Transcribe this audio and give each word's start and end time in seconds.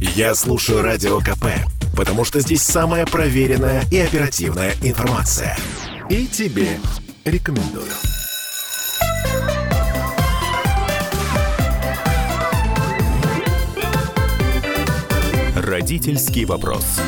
Я 0.00 0.34
слушаю 0.34 0.80
Радио 0.80 1.18
КП, 1.20 1.44
потому 1.94 2.24
что 2.24 2.40
здесь 2.40 2.62
самая 2.62 3.04
проверенная 3.04 3.84
и 3.90 3.98
оперативная 3.98 4.72
информация. 4.82 5.56
И 6.08 6.26
тебе 6.26 6.78
рекомендую. 7.26 7.84
Родительский 15.54 16.46
вопрос. 16.46 16.98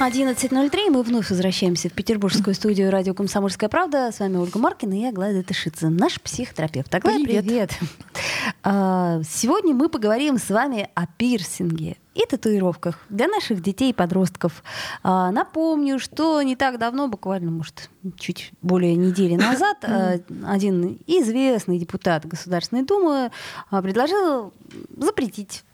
11.03. 0.00 0.90
Мы 0.90 1.02
вновь 1.02 1.28
возвращаемся 1.28 1.88
в 1.88 1.92
петербургскую 1.92 2.54
студию 2.54 2.90
радио 2.90 3.14
«Комсомольская 3.14 3.68
правда». 3.68 4.10
С 4.12 4.20
вами 4.20 4.36
Ольга 4.36 4.58
Маркина 4.60 4.94
и 4.94 5.04
Аглая 5.04 5.42
Тышидзе, 5.42 5.88
наш 5.88 6.20
психотерапевт. 6.20 6.94
Аглая, 6.94 7.16
Привет. 7.16 7.44
привет. 7.44 7.70
А, 8.62 9.20
Сегодня 9.24 9.74
мы 9.74 9.88
поговорим 9.88 10.38
с 10.38 10.48
вами 10.50 10.88
о 10.94 11.06
пирсинге 11.06 11.96
и 12.14 12.26
татуировках 12.26 12.98
для 13.08 13.28
наших 13.28 13.62
детей 13.62 13.90
и 13.90 13.92
подростков. 13.92 14.62
А, 15.02 15.30
Напомню, 15.30 15.98
что 15.98 16.42
не 16.42 16.56
так 16.56 16.78
давно, 16.78 17.08
буквально, 17.08 17.50
может, 17.50 17.90
чуть 18.16 18.52
более 18.62 18.96
недели 18.96 19.36
назад, 19.40 19.78
а, 19.82 20.18
один 20.46 20.98
известный 21.06 21.78
депутат 21.78 22.26
Государственной 22.26 22.82
Думы 22.82 23.30
предложил 23.70 24.52
запретить 24.96 25.64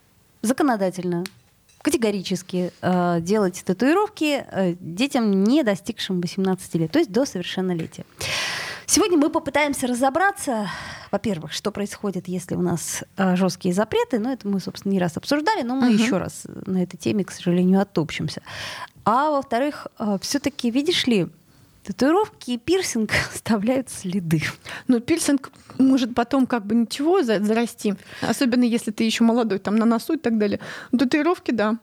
законодательно 0.42 1.24
категорически 1.84 2.72
э, 2.80 3.20
делать 3.20 3.62
татуировки 3.62 4.42
э, 4.50 4.74
детям, 4.80 5.44
не 5.44 5.62
достигшим 5.62 6.22
18 6.22 6.74
лет, 6.76 6.90
то 6.90 6.98
есть 6.98 7.12
до 7.12 7.26
совершеннолетия. 7.26 8.06
Сегодня 8.86 9.16
мы 9.16 9.30
попытаемся 9.30 9.86
разобраться, 9.86 10.68
во-первых, 11.10 11.52
что 11.52 11.70
происходит, 11.70 12.28
если 12.28 12.54
у 12.54 12.60
нас 12.62 13.02
э, 13.16 13.34
жесткие 13.36 13.72
запреты, 13.74 14.18
но 14.18 14.32
это 14.32 14.46
мы, 14.46 14.60
собственно, 14.60 14.92
не 14.92 14.98
раз 15.00 15.16
обсуждали, 15.16 15.62
но 15.62 15.74
мы 15.76 15.88
Мгм. 15.90 15.96
еще 15.96 16.18
раз 16.18 16.42
на 16.66 16.82
этой 16.82 16.96
теме, 16.98 17.24
к 17.24 17.30
сожалению, 17.30 17.80
оттопчемся. 17.80 18.42
А 19.04 19.30
во-вторых, 19.30 19.86
все-таки, 20.20 20.70
видишь 20.70 21.06
ли, 21.06 21.28
татуировки 21.82 22.52
и 22.52 22.58
пирсинг 22.58 23.10
оставляют 23.34 23.88
следы. 23.90 24.42
Ну, 24.86 25.00
пирсинг 25.00 25.50
может 25.78 26.14
потом 26.14 26.46
как 26.46 26.66
бы 26.66 26.74
ничего 26.74 27.22
за- 27.22 27.42
зарасти, 27.42 27.94
особенно 28.20 28.64
если 28.64 28.90
ты 28.90 29.04
еще 29.04 29.24
молодой, 29.24 29.58
там 29.58 29.76
на 29.76 29.86
носу 29.86 30.14
и 30.14 30.18
так 30.18 30.36
далее. 30.38 30.60
Ну, 30.92 30.98
Татуировки, 30.98 31.50
да. 31.52 31.78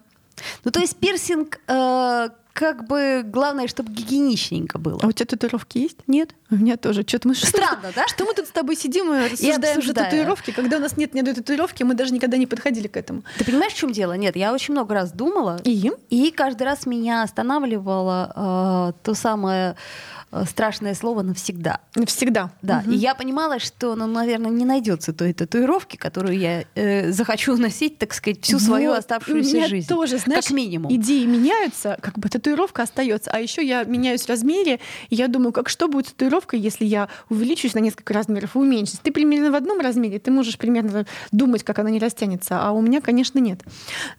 Ну, 0.64 0.72
то 0.72 0.80
есть 0.80 0.96
пирсинг, 0.98 1.60
э, 1.68 2.30
как 2.54 2.88
бы, 2.88 3.24
главное, 3.26 3.68
чтобы 3.68 3.92
гигиеничненько 3.92 4.78
было. 4.78 5.00
А 5.02 5.08
у 5.08 5.12
тебя 5.12 5.26
татуировки 5.26 5.78
есть? 5.78 5.98
Нет? 6.08 6.36
У 6.50 6.56
меня 6.56 6.78
тоже. 6.78 7.04
Что-то 7.08 7.30
мы 7.30 7.36
Странно, 7.36 7.92
да? 7.96 8.08
Что 8.08 8.26
мы 8.26 8.34
тут 8.34 8.48
с 8.48 8.52
тобой 8.52 8.76
сидим 8.76 9.14
и 9.14 9.30
рассуждаем 9.30 9.62
за 9.62 9.72
обсуждаем. 9.72 10.10
татуировки, 10.10 10.52
когда 10.52 10.78
у 10.78 10.80
нас 10.80 10.98
нет 10.98 11.14
ни 11.14 11.20
одной 11.20 11.34
татуировки, 11.36 11.84
мы 11.84 11.94
даже 11.94 12.14
никогда 12.14 12.38
не 12.38 12.48
подходили 12.48 12.88
к 12.88 12.98
этому. 12.98 13.24
Ты 13.38 13.46
понимаешь, 13.46 13.74
в 13.74 13.78
чем 13.78 13.92
дело? 13.92 14.14
Нет, 14.14 14.36
я 14.36 14.54
очень 14.54 14.74
много 14.74 14.94
раз 14.94 15.12
думала, 15.12 15.60
И? 15.64 15.92
и 16.10 16.32
каждый 16.32 16.64
раз 16.64 16.86
меня 16.86 17.24
останавливало 17.24 18.94
э, 18.94 19.04
то 19.04 19.14
самое 19.14 19.76
страшное 20.46 20.94
слово 20.96 21.22
навсегда. 21.24 21.80
Всегда. 22.06 22.52
Да, 22.62 22.82
Мгм. 22.82 22.92
и 22.94 22.96
я 22.96 23.16
понимала, 23.16 23.60
что, 23.60 23.96
ну, 23.96 24.08
наверное, 24.08 24.50
не 24.52 24.64
найдется 24.66 25.12
той 25.14 25.34
татуировки, 25.34 25.98
которую 25.98 26.38
я 26.40 26.64
э, 26.76 27.12
захочу 27.12 27.58
носить, 27.58 27.98
так 27.98 28.14
сказать, 28.14 28.42
всю 28.44 28.58
свою 28.60 28.92
Вот, 28.92 29.00
оставшуюся 29.00 29.50
у 29.52 29.54
меня 29.56 29.68
жизнь. 29.68 29.88
тоже, 29.88 30.18
знаешь, 30.18 30.46
как 30.46 30.54
минимум. 30.56 30.94
идеи 30.94 31.26
меняются, 31.26 31.98
как 32.02 32.18
бы 32.18 32.30
татуировка 32.30 32.84
остается, 32.84 33.30
а 33.32 33.40
еще 33.40 33.66
я 33.66 33.84
меняюсь 33.84 34.22
в 34.24 34.30
размере, 34.30 34.80
и 35.10 35.16
я 35.16 35.28
думаю, 35.28 35.52
как 35.52 35.68
что 35.68 35.88
будет 35.88 36.08
с 36.08 36.12
татуировкой, 36.12 36.60
если 36.60 36.86
я 36.86 37.10
увеличусь 37.30 37.74
на 37.74 37.80
несколько 37.80 38.14
размеров 38.14 38.56
и 38.56 38.60
уменьшусь. 38.60 39.00
Ты 39.04 39.12
примерно 39.12 39.52
в 39.52 39.56
одном 39.56 39.80
размере, 39.82 40.18
ты 40.20 40.32
можешь 40.32 40.58
примерно 40.58 41.06
думать, 41.32 41.64
как 41.64 41.80
она 41.80 41.90
не 41.90 42.00
растянется, 42.00 42.60
а 42.62 42.72
у 42.72 42.82
меня, 42.82 43.02
конечно, 43.02 43.40
нет. 43.40 43.62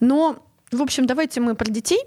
Но, 0.00 0.36
в 0.70 0.82
общем, 0.82 1.06
давайте 1.06 1.40
мы 1.40 1.54
про 1.54 1.70
детей. 1.70 2.00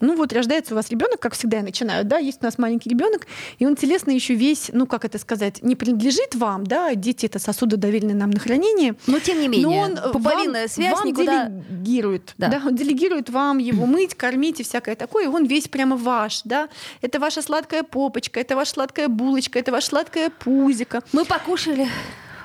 Ну 0.00 0.16
вот 0.16 0.32
рождается 0.32 0.74
у 0.74 0.76
вас 0.76 0.88
ребенок, 0.90 1.20
как 1.20 1.34
всегда 1.34 1.58
я 1.58 1.62
начинаю, 1.62 2.04
да, 2.04 2.18
есть 2.18 2.38
у 2.40 2.44
нас 2.44 2.58
маленький 2.58 2.88
ребенок, 2.88 3.26
и 3.58 3.66
он 3.66 3.76
телесно 3.76 4.10
еще 4.10 4.34
весь, 4.34 4.70
ну 4.72 4.86
как 4.86 5.04
это 5.04 5.18
сказать, 5.18 5.62
не 5.62 5.76
принадлежит 5.76 6.34
вам, 6.34 6.64
да, 6.64 6.94
дети 6.94 7.26
это 7.26 7.38
сосуды 7.38 7.76
доверенные 7.76 8.16
нам 8.16 8.30
на 8.30 8.40
хранение, 8.40 8.94
Но 9.06 9.18
тем 9.18 9.40
не 9.40 9.48
менее, 9.48 9.66
но 9.66 9.76
он 9.76 10.12
пуповинная 10.12 10.62
вам, 10.62 10.68
связь 10.68 10.94
вам 10.98 11.06
никуда... 11.06 11.48
делегирует. 11.48 12.34
Да. 12.38 12.48
Да. 12.48 12.62
он 12.66 12.74
делегирует 12.74 13.30
вам 13.30 13.58
его 13.58 13.86
мыть, 13.86 14.14
кормить 14.14 14.60
и 14.60 14.62
всякое 14.62 14.96
такое, 14.96 15.24
и 15.24 15.28
он 15.28 15.44
весь 15.44 15.68
прямо 15.68 15.96
ваш. 15.96 16.42
Да? 16.44 16.68
Это 17.00 17.18
ваша 17.20 17.42
сладкая 17.42 17.82
попочка, 17.82 18.40
это 18.40 18.56
ваша 18.56 18.72
сладкая 18.72 19.08
булочка, 19.08 19.58
это 19.58 19.72
ваша 19.72 19.88
сладкая 19.88 20.30
пузика. 20.30 21.02
Мы 21.12 21.24
покушали, 21.24 21.88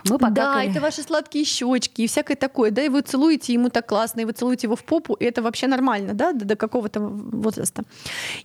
мы 0.05 0.17
Да, 0.17 0.29
покакали. 0.29 0.69
это 0.69 0.81
ваши 0.81 1.01
сладкие 1.03 1.45
щечки 1.45 2.01
и 2.01 2.07
всякое 2.07 2.35
такое. 2.35 2.71
Да, 2.71 2.83
и 2.83 2.89
вы 2.89 3.01
целуете 3.01 3.53
ему 3.53 3.69
так 3.69 3.88
классно, 3.88 4.21
и 4.21 4.25
вы 4.25 4.31
целуете 4.33 4.67
его 4.67 4.75
в 4.75 4.83
попу, 4.83 5.13
и 5.16 5.25
это 5.25 5.41
вообще 5.41 5.67
нормально, 5.67 6.13
да, 6.13 6.31
до, 6.33 6.45
до 6.45 6.55
какого-то 6.55 6.99
возраста. 6.99 7.83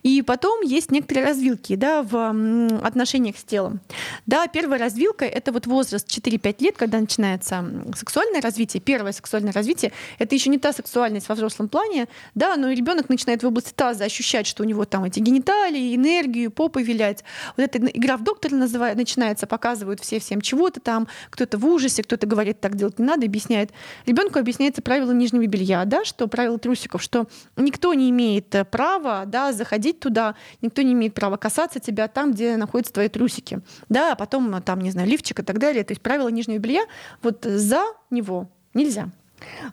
И 0.03 0.21
потом 0.21 0.61
есть 0.61 0.91
некоторые 0.91 1.25
развилки, 1.27 1.75
да, 1.75 2.03
в 2.03 2.77
отношениях 2.83 3.37
с 3.37 3.43
телом. 3.43 3.79
Да, 4.25 4.47
первая 4.47 4.79
развилка— 4.79 5.25
это 5.25 5.51
вот 5.51 5.67
возраст 5.67 6.07
4-5 6.07 6.55
лет, 6.63 6.77
когда 6.77 6.99
начинается 6.99 7.63
сексуальное 7.95 8.41
развитие. 8.41 8.81
Первое 8.81 9.11
сексуальное 9.11 9.53
развитие— 9.53 9.91
это 10.19 10.35
еще 10.35 10.49
не 10.49 10.57
та 10.57 10.73
сексуальность 10.73 11.29
во 11.29 11.35
взрослом 11.35 11.69
плане, 11.69 12.07
да, 12.35 12.55
но 12.55 12.71
ребенок 12.71 13.09
начинает 13.09 13.43
в 13.43 13.47
области 13.47 13.73
таза 13.73 14.05
ощущать, 14.05 14.47
что 14.47 14.63
у 14.63 14.65
него 14.65 14.85
там 14.85 15.03
эти 15.03 15.19
гениталии, 15.19 15.95
энергию, 15.95 16.51
попой 16.51 16.83
вилять. 16.83 17.23
Вот 17.57 17.63
эта 17.63 17.77
игра 17.77 18.17
в 18.17 18.23
доктора 18.23 18.55
называет, 18.55 18.97
начинается, 18.97 19.47
показывают 19.47 19.99
все 19.99 20.19
всем 20.19 20.41
чего-то 20.41 20.79
там, 20.79 21.07
кто-то 21.29 21.50
в 21.57 21.65
ужасе, 21.65 22.03
кто-то 22.03 22.27
говорит, 22.27 22.59
так 22.59 22.75
делать 22.75 22.99
не 22.99 23.05
надо, 23.05 23.25
объясняет. 23.25 23.71
Ребенку 24.05 24.39
объясняется 24.39 24.81
правила 24.81 25.11
нижнего 25.11 25.45
белья, 25.47 25.85
да, 25.85 26.03
что 26.05 26.27
правила 26.27 26.57
трусиков, 26.57 27.01
что 27.01 27.27
никто 27.55 27.93
не 27.93 28.09
имеет 28.09 28.53
э, 28.55 28.65
права, 28.65 29.23
да, 29.25 29.51
заходить 29.53 29.99
туда, 29.99 30.35
никто 30.61 30.81
не 30.81 30.93
имеет 30.93 31.13
права 31.13 31.37
касаться 31.37 31.79
тебя 31.79 32.07
там, 32.07 32.33
где 32.33 32.57
находятся 32.57 32.93
твои 32.93 33.09
трусики, 33.09 33.61
да, 33.89 34.13
а 34.13 34.15
потом 34.15 34.53
э, 34.55 34.61
там, 34.61 34.81
не 34.81 34.91
знаю, 34.91 35.07
лифчик 35.07 35.39
и 35.39 35.43
так 35.43 35.59
далее. 35.59 35.83
То 35.83 35.91
есть 35.91 36.01
правила 36.01 36.27
нижнего 36.27 36.57
белья 36.59 36.83
вот 37.21 37.43
за 37.43 37.83
него 38.09 38.49
нельзя. 38.73 39.09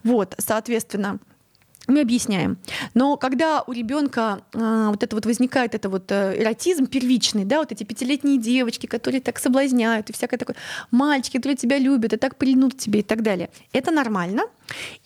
Вот, 0.02 0.34
соответственно, 0.38 1.18
мы 1.88 2.02
объясняем. 2.02 2.58
Но 2.94 3.16
когда 3.16 3.62
у 3.66 3.72
ребенка 3.72 4.42
а, 4.54 4.90
вот 4.90 5.02
это 5.02 5.16
вот 5.16 5.26
возникает 5.26 5.74
это 5.74 5.88
вот 5.88 6.12
э, 6.12 6.40
эротизм 6.40 6.86
первичный, 6.86 7.44
да, 7.44 7.58
вот 7.58 7.72
эти 7.72 7.82
пятилетние 7.82 8.38
девочки, 8.38 8.86
которые 8.86 9.20
так 9.20 9.38
соблазняют 9.38 10.10
и 10.10 10.12
всякое 10.12 10.36
такое, 10.36 10.56
мальчики, 10.90 11.38
которые 11.38 11.56
тебя 11.56 11.78
любят 11.78 12.12
и 12.12 12.16
так 12.16 12.36
прильнут 12.36 12.74
к 12.74 12.76
тебе 12.76 13.00
и 13.00 13.02
так 13.02 13.22
далее, 13.22 13.50
это 13.72 13.90
нормально. 13.90 14.42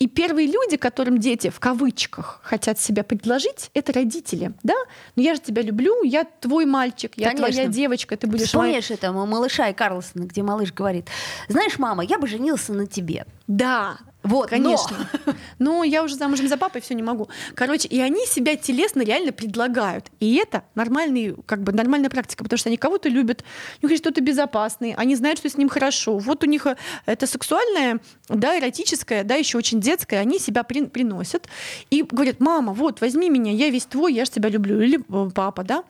И 0.00 0.08
первые 0.08 0.48
люди, 0.48 0.76
которым 0.76 1.18
дети 1.18 1.48
в 1.48 1.60
кавычках 1.60 2.40
хотят 2.42 2.80
себя 2.80 3.04
предложить, 3.04 3.70
это 3.74 3.92
родители, 3.92 4.52
да. 4.64 4.74
Но 5.14 5.22
я 5.22 5.34
же 5.36 5.40
тебя 5.40 5.62
люблю, 5.62 6.02
я 6.02 6.24
твой 6.24 6.66
мальчик, 6.66 7.12
я 7.16 7.30
твоя 7.30 7.52
Конечно. 7.52 7.72
девочка, 7.72 8.16
ты 8.16 8.26
будешь 8.26 8.48
Вспомнишь 8.48 8.90
это 8.90 9.12
у 9.12 9.24
малыша 9.24 9.68
и 9.68 9.72
Карлсона, 9.72 10.24
где 10.24 10.42
малыш 10.42 10.72
говорит, 10.72 11.08
знаешь, 11.48 11.78
мама, 11.78 12.02
я 12.04 12.18
бы 12.18 12.26
женился 12.26 12.72
на 12.72 12.86
тебе. 12.86 13.24
Да, 13.46 13.98
Вот, 14.22 14.50
конечно. 14.50 14.96
Но 15.58 15.82
я 15.84 16.02
уже 16.02 16.14
замужем 16.14 16.48
за 16.48 16.56
папой, 16.56 16.80
все 16.80 16.94
не 16.94 17.02
могу. 17.02 17.28
Короче, 17.54 17.88
и 17.88 18.00
они 18.00 18.24
себя 18.26 18.56
телесно 18.56 19.02
реально 19.02 19.32
предлагают. 19.32 20.06
И 20.20 20.36
это 20.36 20.64
нормальный, 20.74 21.34
как 21.46 21.62
бы 21.62 21.72
нормальная 21.72 22.10
практика, 22.10 22.44
потому 22.44 22.58
что 22.58 22.68
они 22.68 22.76
кого-то 22.76 23.08
любят, 23.08 23.44
у 23.80 23.86
них 23.86 23.92
есть 23.92 24.04
что-то 24.04 24.20
безопасное, 24.20 24.94
они 24.96 25.16
знают, 25.16 25.38
что 25.38 25.48
с 25.48 25.56
ним 25.56 25.68
хорошо. 25.68 26.18
Вот 26.18 26.44
у 26.44 26.46
них 26.46 26.66
э, 26.66 26.76
это 27.06 27.26
сексуальное, 27.26 28.00
да, 28.28 28.58
эротическое, 28.58 29.24
да, 29.24 29.34
еще 29.34 29.58
очень 29.58 29.80
детское, 29.80 30.20
они 30.20 30.38
себя 30.38 30.62
при- 30.62 30.86
приносят 30.86 31.48
и 31.90 32.02
говорят, 32.02 32.40
мама, 32.40 32.72
вот, 32.72 33.00
возьми 33.00 33.28
меня, 33.28 33.52
я 33.52 33.70
весь 33.70 33.86
твой, 33.86 34.14
я 34.14 34.24
же 34.24 34.30
тебя 34.30 34.48
люблю, 34.48 34.80
или 34.80 34.98
э, 34.98 35.30
папа, 35.34 35.64
да. 35.64 35.84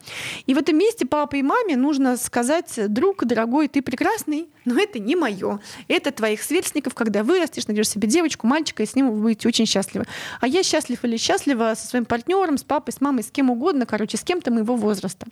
И 0.45 0.53
в 0.53 0.57
этом 0.57 0.77
месте 0.77 1.05
папе 1.05 1.39
и 1.39 1.43
маме 1.43 1.77
нужно 1.77 2.17
сказать, 2.17 2.73
друг, 2.91 3.25
дорогой, 3.25 3.67
ты 3.67 3.81
прекрасный, 3.81 4.47
но 4.65 4.79
это 4.79 4.99
не 4.99 5.15
мое. 5.15 5.59
Это 5.87 6.11
твоих 6.11 6.41
сверстников, 6.41 6.93
когда 6.93 7.23
вырастешь, 7.23 7.67
найдешь 7.67 7.89
себе 7.89 8.07
девочку, 8.23 8.47
мальчика, 8.47 8.83
и 8.83 8.85
с 8.85 8.95
ним 8.95 9.11
вы 9.11 9.21
будете 9.21 9.47
очень 9.47 9.65
счастливы. 9.65 10.05
А 10.39 10.47
я 10.47 10.63
счастлив 10.63 11.03
или 11.03 11.17
счастлива 11.17 11.73
со 11.75 11.87
своим 11.87 12.05
партнером, 12.05 12.57
с 12.57 12.63
папой, 12.63 12.93
с 12.93 13.01
мамой, 13.01 13.23
с 13.23 13.31
кем 13.31 13.49
угодно, 13.49 13.85
короче, 13.85 14.17
с 14.17 14.21
кем-то 14.21 14.51
моего 14.51 14.75
возраста. 14.75 15.27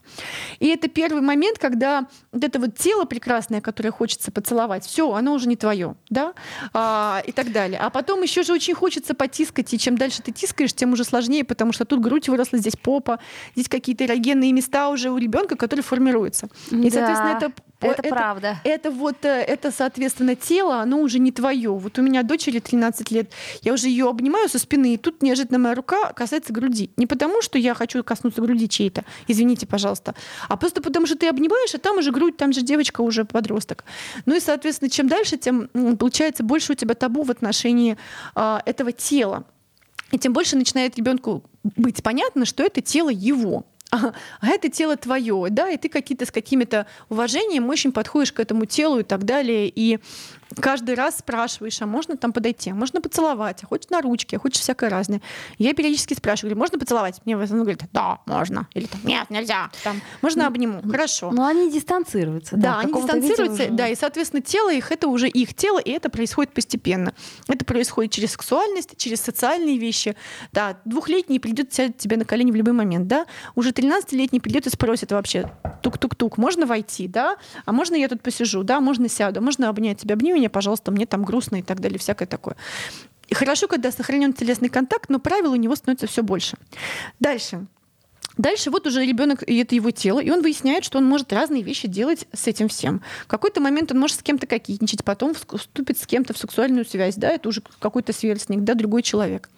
И 0.59 0.67
это 0.67 0.89
первый 0.89 1.21
момент, 1.21 1.57
когда 1.57 2.07
вот 2.31 2.43
это 2.43 2.59
вот 2.59 2.75
тело 2.75 3.05
прекрасное, 3.05 3.61
которое 3.61 3.91
хочется 3.91 4.31
поцеловать, 4.31 4.85
все, 4.85 5.13
оно 5.13 5.33
уже 5.33 5.47
не 5.47 5.55
твое, 5.55 5.95
да, 6.09 6.33
а, 6.73 7.23
и 7.25 7.31
так 7.31 7.51
далее. 7.51 7.79
А 7.79 7.89
потом 7.89 8.21
еще 8.21 8.43
же 8.43 8.53
очень 8.53 8.73
хочется 8.73 9.13
потискать, 9.13 9.73
и 9.73 9.79
чем 9.79 9.97
дальше 9.97 10.21
ты 10.21 10.31
тискаешь, 10.31 10.73
тем 10.73 10.93
уже 10.93 11.03
сложнее, 11.03 11.43
потому 11.43 11.71
что 11.71 11.85
тут 11.85 12.01
грудь 12.01 12.27
выросла, 12.27 12.59
здесь 12.59 12.75
попа, 12.75 13.19
здесь 13.55 13.69
какие-то 13.69 14.05
эрогенные 14.05 14.51
места 14.51 14.89
уже 14.89 15.09
у 15.11 15.17
ребенка, 15.17 15.55
которые 15.55 15.83
формируются. 15.83 16.49
И, 16.71 16.89
Да, 16.89 16.89
соответственно, 16.89 17.37
это 17.37 17.51
это 17.87 18.03
правда. 18.03 18.57
Это 18.63 18.91
вот, 18.91 19.25
э, 19.25 19.29
это, 19.29 19.71
соответственно, 19.71 20.35
тело, 20.35 20.77
оно 20.81 20.99
уже 20.99 21.19
не 21.19 21.31
твое. 21.31 21.71
Вот 21.71 21.97
у 21.99 22.01
меня 22.01 22.23
дочери 22.23 22.59
13 22.59 23.11
лет, 23.11 23.31
я 23.61 23.73
уже 23.73 23.87
ее 23.87 24.09
обнимаю 24.09 24.49
со 24.49 24.59
спины, 24.59 24.93
и 24.93 24.97
тут 24.97 25.21
неожиданно 25.21 25.59
моя 25.59 25.75
рука 25.75 26.13
касается 26.13 26.53
груди. 26.53 26.91
Не 26.97 27.07
потому, 27.07 27.41
что 27.41 27.57
я 27.57 27.73
хочу 27.73 28.03
коснуться 28.03 28.41
груди 28.41 28.67
чьей-то, 28.69 29.03
извините, 29.27 29.65
пожалуйста, 29.65 30.15
а 30.47 30.57
просто 30.57 30.81
потому, 30.81 31.05
что 31.05 31.17
ты 31.17 31.27
обнимаешь, 31.27 31.73
а 31.75 31.77
там 31.77 31.97
уже 31.97 32.11
грудь, 32.11 32.37
там 32.37 32.53
же 32.53 32.61
девочка 32.61 33.01
уже 33.01 33.25
подросток. 33.25 33.83
Ну 34.25 34.35
и, 34.35 34.39
соответственно, 34.39 34.89
чем 34.89 35.07
дальше, 35.07 35.37
тем 35.37 35.67
получается 35.97 36.43
больше 36.43 36.73
у 36.73 36.75
тебя 36.75 36.95
табу 36.95 37.23
в 37.23 37.31
отношении 37.31 37.97
а, 38.35 38.61
этого 38.65 38.91
тела. 38.91 39.45
И 40.11 40.19
тем 40.19 40.33
больше 40.33 40.55
начинает 40.55 40.97
ребенку 40.97 41.43
быть 41.63 42.03
понятно, 42.03 42.45
что 42.45 42.63
это 42.63 42.81
тело 42.81 43.09
его, 43.09 43.65
а, 43.91 44.13
это 44.41 44.69
тело 44.69 44.95
твое, 44.95 45.47
да, 45.49 45.69
и 45.69 45.77
ты 45.77 45.89
какие-то 45.89 46.25
с 46.25 46.31
какими-то 46.31 46.87
уважением 47.09 47.69
очень 47.69 47.91
подходишь 47.91 48.31
к 48.31 48.39
этому 48.39 48.65
телу 48.65 48.99
и 48.99 49.03
так 49.03 49.25
далее. 49.25 49.71
И 49.73 49.99
каждый 50.59 50.95
раз 50.95 51.17
спрашиваешь, 51.17 51.81
а 51.81 51.85
можно 51.85 52.17
там 52.17 52.33
подойти, 52.33 52.71
а 52.71 52.75
можно 52.75 53.01
поцеловать, 53.01 53.63
а 53.63 53.67
хочешь 53.67 53.89
на 53.89 54.01
ручке, 54.01 54.37
а 54.37 54.39
хочешь 54.39 54.61
всякое 54.61 54.89
разное. 54.89 55.21
Я 55.57 55.73
периодически 55.73 56.13
спрашиваю, 56.13 56.51
говорю, 56.51 56.59
можно 56.59 56.79
поцеловать? 56.79 57.21
Мне 57.25 57.37
в 57.37 57.41
основном 57.41 57.65
говорят, 57.65 57.89
да, 57.93 58.19
можно. 58.25 58.67
Или 58.73 58.85
там, 58.85 59.01
нет, 59.03 59.29
нельзя. 59.29 59.69
Там, 59.83 60.01
можно 60.21 60.47
обниму. 60.47 60.81
Хорошо. 60.81 61.31
Но 61.31 61.45
они 61.45 61.71
дистанцируются. 61.71 62.55
Да, 62.55 62.73
да 62.73 62.79
они 62.79 62.93
дистанцируются, 62.93 63.63
уже... 63.63 63.71
да, 63.71 63.87
и, 63.87 63.95
соответственно, 63.95 64.41
тело 64.41 64.71
их, 64.73 64.91
это 64.91 65.07
уже 65.07 65.27
их 65.27 65.53
тело, 65.53 65.79
и 65.79 65.91
это 65.91 66.09
происходит 66.09 66.53
постепенно. 66.53 67.13
Это 67.47 67.65
происходит 67.65 68.11
через 68.11 68.31
сексуальность, 68.31 68.97
через 68.97 69.21
социальные 69.21 69.77
вещи. 69.77 70.15
Да, 70.51 70.77
двухлетний 70.85 71.39
придет 71.39 71.73
сядет 71.73 71.97
тебе 71.97 72.17
на 72.17 72.25
колени 72.25 72.51
в 72.51 72.55
любой 72.55 72.73
момент, 72.73 73.07
да. 73.07 73.25
Уже 73.55 73.71
13-летний 73.71 74.39
придет 74.39 74.67
и 74.67 74.69
спросит 74.69 75.11
вообще, 75.11 75.51
тук-тук-тук, 75.81 76.37
можно 76.37 76.65
войти, 76.65 77.07
да? 77.07 77.37
А 77.65 77.71
можно 77.71 77.95
я 77.95 78.07
тут 78.07 78.21
посижу, 78.21 78.63
да? 78.63 78.79
Можно 78.79 79.09
сяду, 79.09 79.41
можно 79.41 79.69
обнять 79.69 79.99
тебя, 79.99 80.15
обними 80.15 80.40
меня, 80.41 80.49
пожалуйста, 80.49 80.91
мне 80.91 81.05
там 81.05 81.23
грустно 81.23 81.57
и 81.57 81.61
так 81.61 81.79
далее, 81.79 81.99
всякое 81.99 82.25
такое. 82.25 82.55
И 83.27 83.33
хорошо, 83.33 83.67
когда 83.67 83.91
сохранен 83.91 84.33
телесный 84.33 84.69
контакт, 84.69 85.09
но 85.09 85.19
правил 85.19 85.53
у 85.53 85.55
него 85.55 85.75
становится 85.75 86.07
все 86.07 86.21
больше. 86.21 86.57
Дальше. 87.19 87.65
Дальше 88.37 88.71
вот 88.71 88.87
уже 88.87 89.05
ребенок, 89.05 89.43
и 89.47 89.57
это 89.57 89.75
его 89.75 89.91
тело, 89.91 90.19
и 90.19 90.29
он 90.29 90.41
выясняет, 90.41 90.83
что 90.85 90.97
он 90.97 91.05
может 91.05 91.31
разные 91.33 91.63
вещи 91.63 91.87
делать 91.87 92.27
с 92.33 92.47
этим 92.47 92.69
всем. 92.69 93.01
В 93.23 93.27
какой-то 93.27 93.59
момент 93.59 93.91
он 93.91 93.99
может 93.99 94.19
с 94.19 94.23
кем-то 94.23 94.47
кокетничать, 94.47 95.03
потом 95.03 95.33
вступит 95.33 95.97
с 95.97 96.07
кем-то 96.07 96.33
в 96.33 96.37
сексуальную 96.37 96.85
связь, 96.85 97.15
да, 97.15 97.29
это 97.29 97.49
уже 97.49 97.61
какой-то 97.79 98.13
сверстник, 98.13 98.61
да, 98.61 98.73
другой 98.73 99.03
человек. 99.03 99.49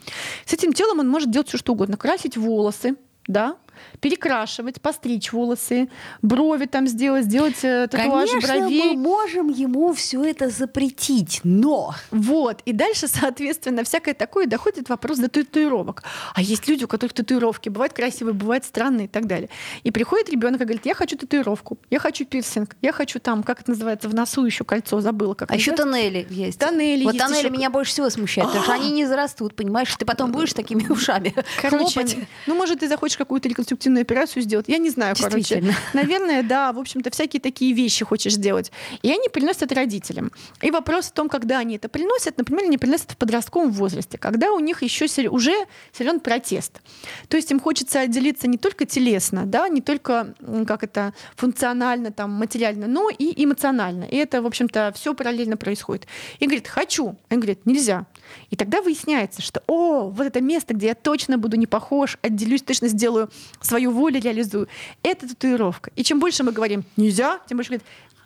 С 0.46 0.54
этим 0.54 0.74
телом 0.74 1.00
он 1.00 1.08
может 1.08 1.30
делать 1.32 1.48
все 1.48 1.58
что 1.58 1.74
угодно, 1.74 1.98
красить 1.98 2.36
волосы, 2.36 2.96
да, 3.28 3.58
перекрашивать, 4.00 4.82
постричь 4.82 5.32
волосы, 5.32 5.90
брови 6.22 6.66
там 6.66 6.88
сделать, 6.88 7.26
сделать 7.26 7.64
э, 7.64 7.88
татуаж 7.90 8.30
Конечно, 8.30 8.60
бровей. 8.60 8.96
мы 8.96 8.98
можем 8.98 9.50
ему 9.50 9.94
все 9.94 10.24
это 10.24 10.50
запретить, 10.50 11.42
но... 11.44 11.96
Вот, 12.12 12.62
и 12.66 12.74
дальше, 12.74 13.08
соответственно, 13.08 13.84
всякое 13.84 14.14
такое 14.14 14.48
доходит 14.48 14.90
вопрос 14.90 15.18
до 15.18 15.30
татуировок. 15.30 16.04
А 16.34 16.42
есть 16.42 16.68
люди, 16.68 16.84
у 16.84 16.88
которых 16.88 17.14
татуировки 17.14 17.70
бывают 17.70 17.94
красивые, 17.94 18.34
бывают 18.34 18.66
странные 18.66 19.06
и 19.06 19.10
так 19.10 19.28
далее. 19.28 19.50
И 19.84 19.92
приходит 19.92 20.30
ребенок 20.30 20.62
и 20.62 20.64
говорит, 20.66 20.86
я 20.86 20.96
хочу 20.96 21.18
татуировку, 21.18 21.78
я 21.90 22.00
хочу 22.00 22.26
пирсинг, 22.26 22.76
я 22.82 22.92
хочу 22.92 23.20
там, 23.20 23.44
как 23.44 23.62
это 23.62 23.72
называется, 23.72 24.10
в 24.10 24.14
носу 24.14 24.46
еще 24.46 24.64
кольцо, 24.64 25.00
забыла. 25.02 25.34
Как 25.34 25.52
а 25.52 25.56
еще 25.56 25.74
тоннели 25.76 26.28
есть. 26.30 26.60
Тоннели 26.60 27.04
Вот 27.04 27.14
есть 27.14 27.26
тоннели 27.26 27.46
еще... 27.46 27.50
меня 27.50 27.70
больше 27.70 27.92
всего 27.92 28.10
смущают, 28.10 28.50
потому 28.50 28.64
что 28.64 28.74
они 28.74 28.92
не 28.92 29.06
зарастут, 29.06 29.56
понимаешь? 29.56 29.94
Ты 29.96 30.06
потом 30.06 30.32
будешь 30.32 30.54
такими 30.54 30.88
ушами 30.90 31.34
Короче, 31.62 32.28
ну, 32.48 32.56
может, 32.56 32.80
ты 32.80 32.88
захочешь 32.88 33.18
какую-то 33.18 33.50
реконструктивную 33.74 34.02
операцию 34.02 34.44
сделать. 34.44 34.66
Я 34.68 34.78
не 34.78 34.90
знаю, 34.90 35.16
короче. 35.20 35.64
Наверное, 35.94 36.44
да, 36.44 36.72
в 36.72 36.80
общем-то, 36.80 37.10
всякие 37.10 37.42
такие 37.42 37.74
вещи 37.74 38.06
хочешь 38.06 38.34
сделать. 38.34 38.72
И 39.02 39.12
они 39.12 39.30
приносят 39.30 39.72
родителям. 39.72 40.32
И 40.62 40.72
вопрос 40.72 41.06
в 41.06 41.12
том, 41.12 41.30
когда 41.30 41.60
они 41.60 41.76
это 41.76 41.90
приносят, 41.90 42.38
например, 42.38 42.66
они 42.66 42.78
приносят 42.78 43.12
в 43.12 43.18
подростковом 43.18 43.72
возрасте, 43.72 44.18
когда 44.18 44.52
у 44.52 44.60
них 44.60 44.84
еще 44.84 45.06
уже 45.30 45.54
силен 45.92 46.20
протест. 46.20 46.82
То 47.28 47.38
есть 47.38 47.52
им 47.52 47.60
хочется 47.60 48.02
отделиться 48.02 48.48
не 48.48 48.58
только 48.58 48.86
телесно, 48.86 49.46
да, 49.46 49.68
не 49.70 49.82
только 49.82 50.34
как 50.68 50.84
это 50.84 51.14
функционально, 51.36 52.12
там, 52.12 52.32
материально, 52.32 52.88
но 52.88 53.10
и 53.10 53.44
эмоционально. 53.44 54.06
И 54.06 54.16
это, 54.16 54.42
в 54.42 54.46
общем-то, 54.46 54.92
все 54.96 55.14
параллельно 55.14 55.58
происходит. 55.58 56.08
И 56.40 56.46
говорит, 56.46 56.68
хочу. 56.68 57.16
Он 57.30 57.40
говорит, 57.40 57.66
нельзя. 57.66 58.06
И 58.50 58.56
тогда 58.56 58.82
выясняется, 58.82 59.42
что, 59.42 59.62
о, 59.68 60.10
вот 60.10 60.26
это 60.26 60.42
место, 60.42 60.74
где 60.74 60.88
я 60.88 60.96
точно 60.96 61.38
буду 61.38 61.58
не 61.58 61.68
похож, 61.68 62.18
отделюсь, 62.22 62.62
точно 62.62 62.88
сделаю 62.88 63.30
свою 63.64 63.92
волю, 63.92 64.22
реализую. 64.22 64.68
Это 65.02 65.28
татуировка. 65.28 65.92
И 65.96 66.04
чем 66.04 66.20
больше 66.20 66.44
мы 66.44 66.52
говорим 66.52 66.84
«нельзя», 66.98 67.40
тем 67.48 67.58
больше 67.58 67.72
говорит 67.72 67.86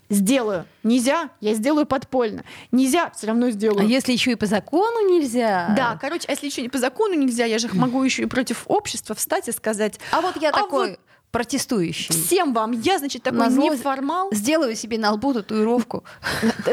сделаю. 0.10 0.66
Нельзя, 0.84 1.30
я 1.42 1.54
сделаю 1.54 1.86
подпольно. 1.86 2.44
Нельзя, 2.72 3.12
все 3.12 3.28
равно 3.28 3.50
сделаю. 3.50 3.82
А 3.82 3.84
если 3.84 4.14
еще 4.14 4.32
и 4.32 4.36
по 4.36 4.46
закону 4.46 5.10
нельзя? 5.10 5.74
Да, 5.76 5.98
короче, 6.00 6.26
а 6.28 6.32
если 6.32 6.48
еще 6.48 6.62
и 6.64 6.70
по 6.70 6.78
закону 6.78 7.14
нельзя, 7.16 7.46
я 7.46 7.60
же 7.60 7.68
могу 7.74 8.02
еще 8.04 8.24
и 8.24 8.26
против 8.26 8.64
общества 8.68 9.16
встать 9.16 9.48
и 9.48 9.52
сказать. 9.52 10.00
А 10.12 10.22
вот 10.22 10.38
я 10.42 10.50
а 10.50 10.54
такой. 10.54 10.92
Вот 10.92 11.00
протестующий. 11.32 12.14
Всем 12.14 12.54
вам, 12.54 12.72
я, 12.72 13.00
значит, 13.00 13.24
такой 13.24 13.40
Назло 13.40 13.74
неформал. 13.74 14.30
Сделаю 14.32 14.76
себе 14.76 14.98
на 14.98 15.12
лбу 15.12 15.34
татуировку. 15.34 16.04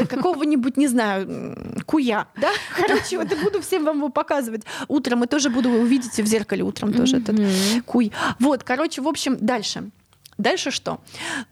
Какого-нибудь, 0.09 0.77
не 0.77 0.87
знаю, 0.89 1.57
куя, 1.87 2.29
да? 2.37 2.51
Короче, 2.77 3.19
вот 3.19 3.33
и 3.33 3.35
буду 3.35 3.61
всем 3.61 3.85
вам 3.85 3.99
его 3.99 4.09
показывать. 4.09 4.63
Утром 4.89 5.25
и 5.25 5.27
тоже 5.27 5.51
буду, 5.51 5.71
вы 5.71 5.81
увидите 5.81 6.23
в 6.23 6.27
зеркале 6.27 6.63
утром 6.63 6.93
тоже 6.93 7.19
этот 7.19 7.37
куй. 7.87 8.13
Вот, 8.39 8.63
короче, 8.63 9.03
в 9.03 9.09
общем, 9.09 9.37
дальше. 9.41 9.91
Дальше 10.39 10.71
что? 10.71 11.01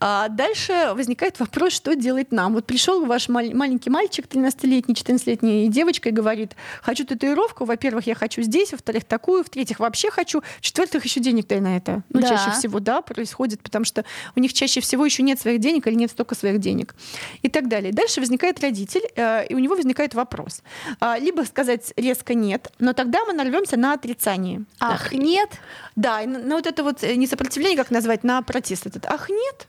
А 0.00 0.28
дальше 0.28 0.92
возникает 0.94 1.38
вопрос, 1.40 1.72
что 1.72 1.94
делать 1.94 2.32
нам. 2.32 2.54
Вот 2.54 2.66
пришел 2.66 3.04
ваш 3.06 3.28
мал- 3.28 3.54
маленький 3.54 3.90
мальчик, 3.90 4.26
13-летний, 4.26 4.94
14-летний 4.94 5.68
девочка 5.68 6.08
и 6.08 6.12
говорит, 6.12 6.56
хочу 6.82 7.04
татуировку, 7.04 7.64
во-первых, 7.64 8.06
я 8.06 8.14
хочу 8.14 8.42
здесь, 8.42 8.72
во-вторых, 8.72 9.04
такую, 9.04 9.44
в-третьих, 9.44 9.78
вообще 9.80 10.10
хочу, 10.10 10.42
в-четвертых, 10.58 11.04
еще 11.04 11.20
денег-то 11.20 11.60
на 11.60 11.76
это. 11.76 12.02
Ну, 12.08 12.20
да. 12.20 12.28
чаще 12.28 12.50
всего, 12.50 12.80
да, 12.80 13.02
происходит, 13.02 13.62
потому 13.62 13.84
что 13.84 14.04
у 14.34 14.40
них 14.40 14.52
чаще 14.52 14.80
всего 14.80 15.04
еще 15.04 15.22
нет 15.22 15.40
своих 15.40 15.60
денег 15.60 15.86
или 15.86 15.94
нет 15.94 16.10
столько 16.10 16.34
своих 16.34 16.58
денег 16.58 16.94
и 17.42 17.48
так 17.48 17.68
далее. 17.68 17.92
Дальше 17.92 18.20
возникает 18.20 18.60
родитель, 18.60 19.02
э, 19.14 19.46
и 19.46 19.54
у 19.54 19.58
него 19.58 19.76
возникает 19.76 20.14
вопрос. 20.14 20.62
А, 21.00 21.18
либо 21.18 21.42
сказать 21.42 21.92
резко 21.96 22.34
нет, 22.34 22.72
но 22.78 22.92
тогда 22.92 23.24
мы 23.24 23.32
нарвемся 23.32 23.76
на 23.76 23.92
отрицание. 23.92 24.64
Ах, 24.80 25.12
нет? 25.12 25.50
Да, 25.96 26.22
на 26.26 26.56
вот 26.56 26.66
это 26.66 26.82
вот 26.82 27.02
не 27.02 27.26
сопротивление, 27.26 27.76
как 27.76 27.90
назвать, 27.90 28.24
на 28.24 28.42
протест 28.42 28.71
протест 28.72 28.86
этот. 28.86 29.06
Ах, 29.06 29.28
нет. 29.28 29.68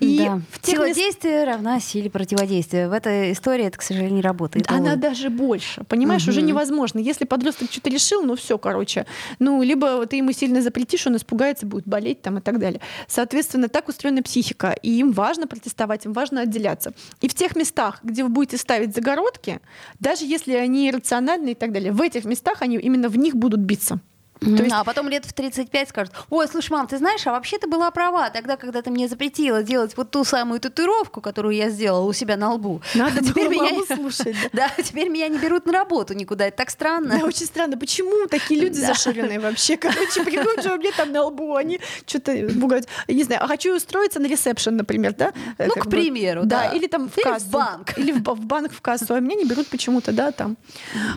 И 0.00 0.18
да. 0.18 0.40
Сила 0.62 0.86
мест... 0.86 0.98
действия 0.98 1.44
равна 1.44 1.78
силе 1.78 2.10
противодействия. 2.10 2.88
В 2.88 2.92
этой 2.92 3.32
истории 3.32 3.66
это, 3.66 3.78
к 3.78 3.82
сожалению, 3.82 4.16
не 4.16 4.22
работает. 4.22 4.68
Она 4.68 4.96
даже 4.96 5.30
больше. 5.30 5.84
Понимаешь, 5.84 6.22
угу. 6.22 6.32
уже 6.32 6.42
невозможно. 6.42 6.98
Если 6.98 7.24
подросток 7.24 7.70
что-то 7.70 7.90
решил, 7.90 8.22
ну 8.22 8.34
все, 8.34 8.58
короче. 8.58 9.06
Ну, 9.38 9.62
либо 9.62 10.04
ты 10.06 10.16
ему 10.16 10.32
сильно 10.32 10.60
запретишь, 10.60 11.06
он 11.06 11.16
испугается, 11.16 11.66
будет 11.66 11.86
болеть 11.86 12.20
там 12.20 12.38
и 12.38 12.40
так 12.40 12.58
далее. 12.58 12.80
Соответственно, 13.06 13.68
так 13.68 13.88
устроена 13.88 14.22
психика. 14.22 14.74
И 14.82 14.90
им 14.98 15.12
важно 15.12 15.46
протестовать, 15.46 16.04
им 16.04 16.12
важно 16.12 16.40
отделяться. 16.40 16.94
И 17.20 17.28
в 17.28 17.34
тех 17.34 17.54
местах, 17.54 18.00
где 18.02 18.24
вы 18.24 18.30
будете 18.30 18.56
ставить 18.56 18.94
загородки, 18.94 19.60
даже 20.00 20.24
если 20.24 20.54
они 20.54 20.90
рациональны 20.90 21.50
и 21.52 21.54
так 21.54 21.70
далее, 21.70 21.92
в 21.92 22.00
этих 22.00 22.24
местах 22.24 22.62
они 22.62 22.76
именно 22.76 23.08
в 23.08 23.16
них 23.16 23.36
будут 23.36 23.60
биться. 23.60 24.00
То 24.42 24.62
есть... 24.62 24.74
А 24.74 24.84
потом 24.84 25.08
лет 25.08 25.24
в 25.24 25.32
35 25.32 25.88
скажут, 25.88 26.12
ой, 26.30 26.48
слушай, 26.48 26.70
мам, 26.72 26.86
ты 26.86 26.98
знаешь, 26.98 27.26
а 27.26 27.32
вообще 27.32 27.58
ты 27.58 27.66
была 27.66 27.90
права 27.90 28.30
тогда, 28.30 28.56
когда 28.56 28.82
ты 28.82 28.90
мне 28.90 29.08
запретила 29.08 29.62
делать 29.62 29.96
вот 29.96 30.10
ту 30.10 30.24
самую 30.24 30.60
татуировку, 30.60 31.20
которую 31.20 31.54
я 31.54 31.70
сделала 31.70 32.04
у 32.04 32.12
себя 32.12 32.36
на 32.36 32.52
лбу. 32.52 32.82
Надо 32.94 33.20
а 33.20 33.24
теперь 33.24 33.48
меня 33.48 33.84
слушать. 33.96 34.36
Да. 34.52 34.70
да, 34.76 34.82
теперь 34.82 35.08
меня 35.08 35.28
не 35.28 35.38
берут 35.38 35.66
на 35.66 35.72
работу 35.72 36.14
никуда, 36.14 36.46
это 36.46 36.58
так 36.58 36.70
странно. 36.70 37.18
Да, 37.18 37.26
очень 37.26 37.46
странно. 37.46 37.76
Почему 37.76 38.26
такие 38.26 38.60
люди 38.60 38.80
да. 38.80 38.88
зашоренные 38.88 39.40
вообще? 39.40 39.76
Короче, 39.76 40.24
придут 40.24 40.62
же 40.62 40.76
меня 40.76 40.92
там 40.96 41.12
на 41.12 41.24
лбу, 41.24 41.54
они 41.54 41.80
что-то 42.06 42.32
бугают. 42.54 42.88
Не 43.08 43.24
знаю, 43.24 43.44
а 43.44 43.46
хочу 43.46 43.76
устроиться 43.76 44.20
на 44.20 44.26
ресепшн, 44.26 44.76
например, 44.76 45.14
да? 45.14 45.32
Ну, 45.58 45.74
как 45.74 45.84
к 45.84 45.90
примеру, 45.90 46.42
да. 46.44 46.66
Или 46.72 46.86
там 46.86 47.08
в 47.08 47.14
кассу. 47.22 47.46
в 47.46 47.50
банк. 47.50 47.98
Или 47.98 48.12
в 48.12 48.20
банк 48.20 48.72
в 48.72 48.80
кассу, 48.80 49.14
а 49.14 49.20
меня 49.20 49.36
не 49.36 49.44
берут 49.44 49.68
почему-то, 49.68 50.12
да, 50.12 50.32
там. 50.32 50.56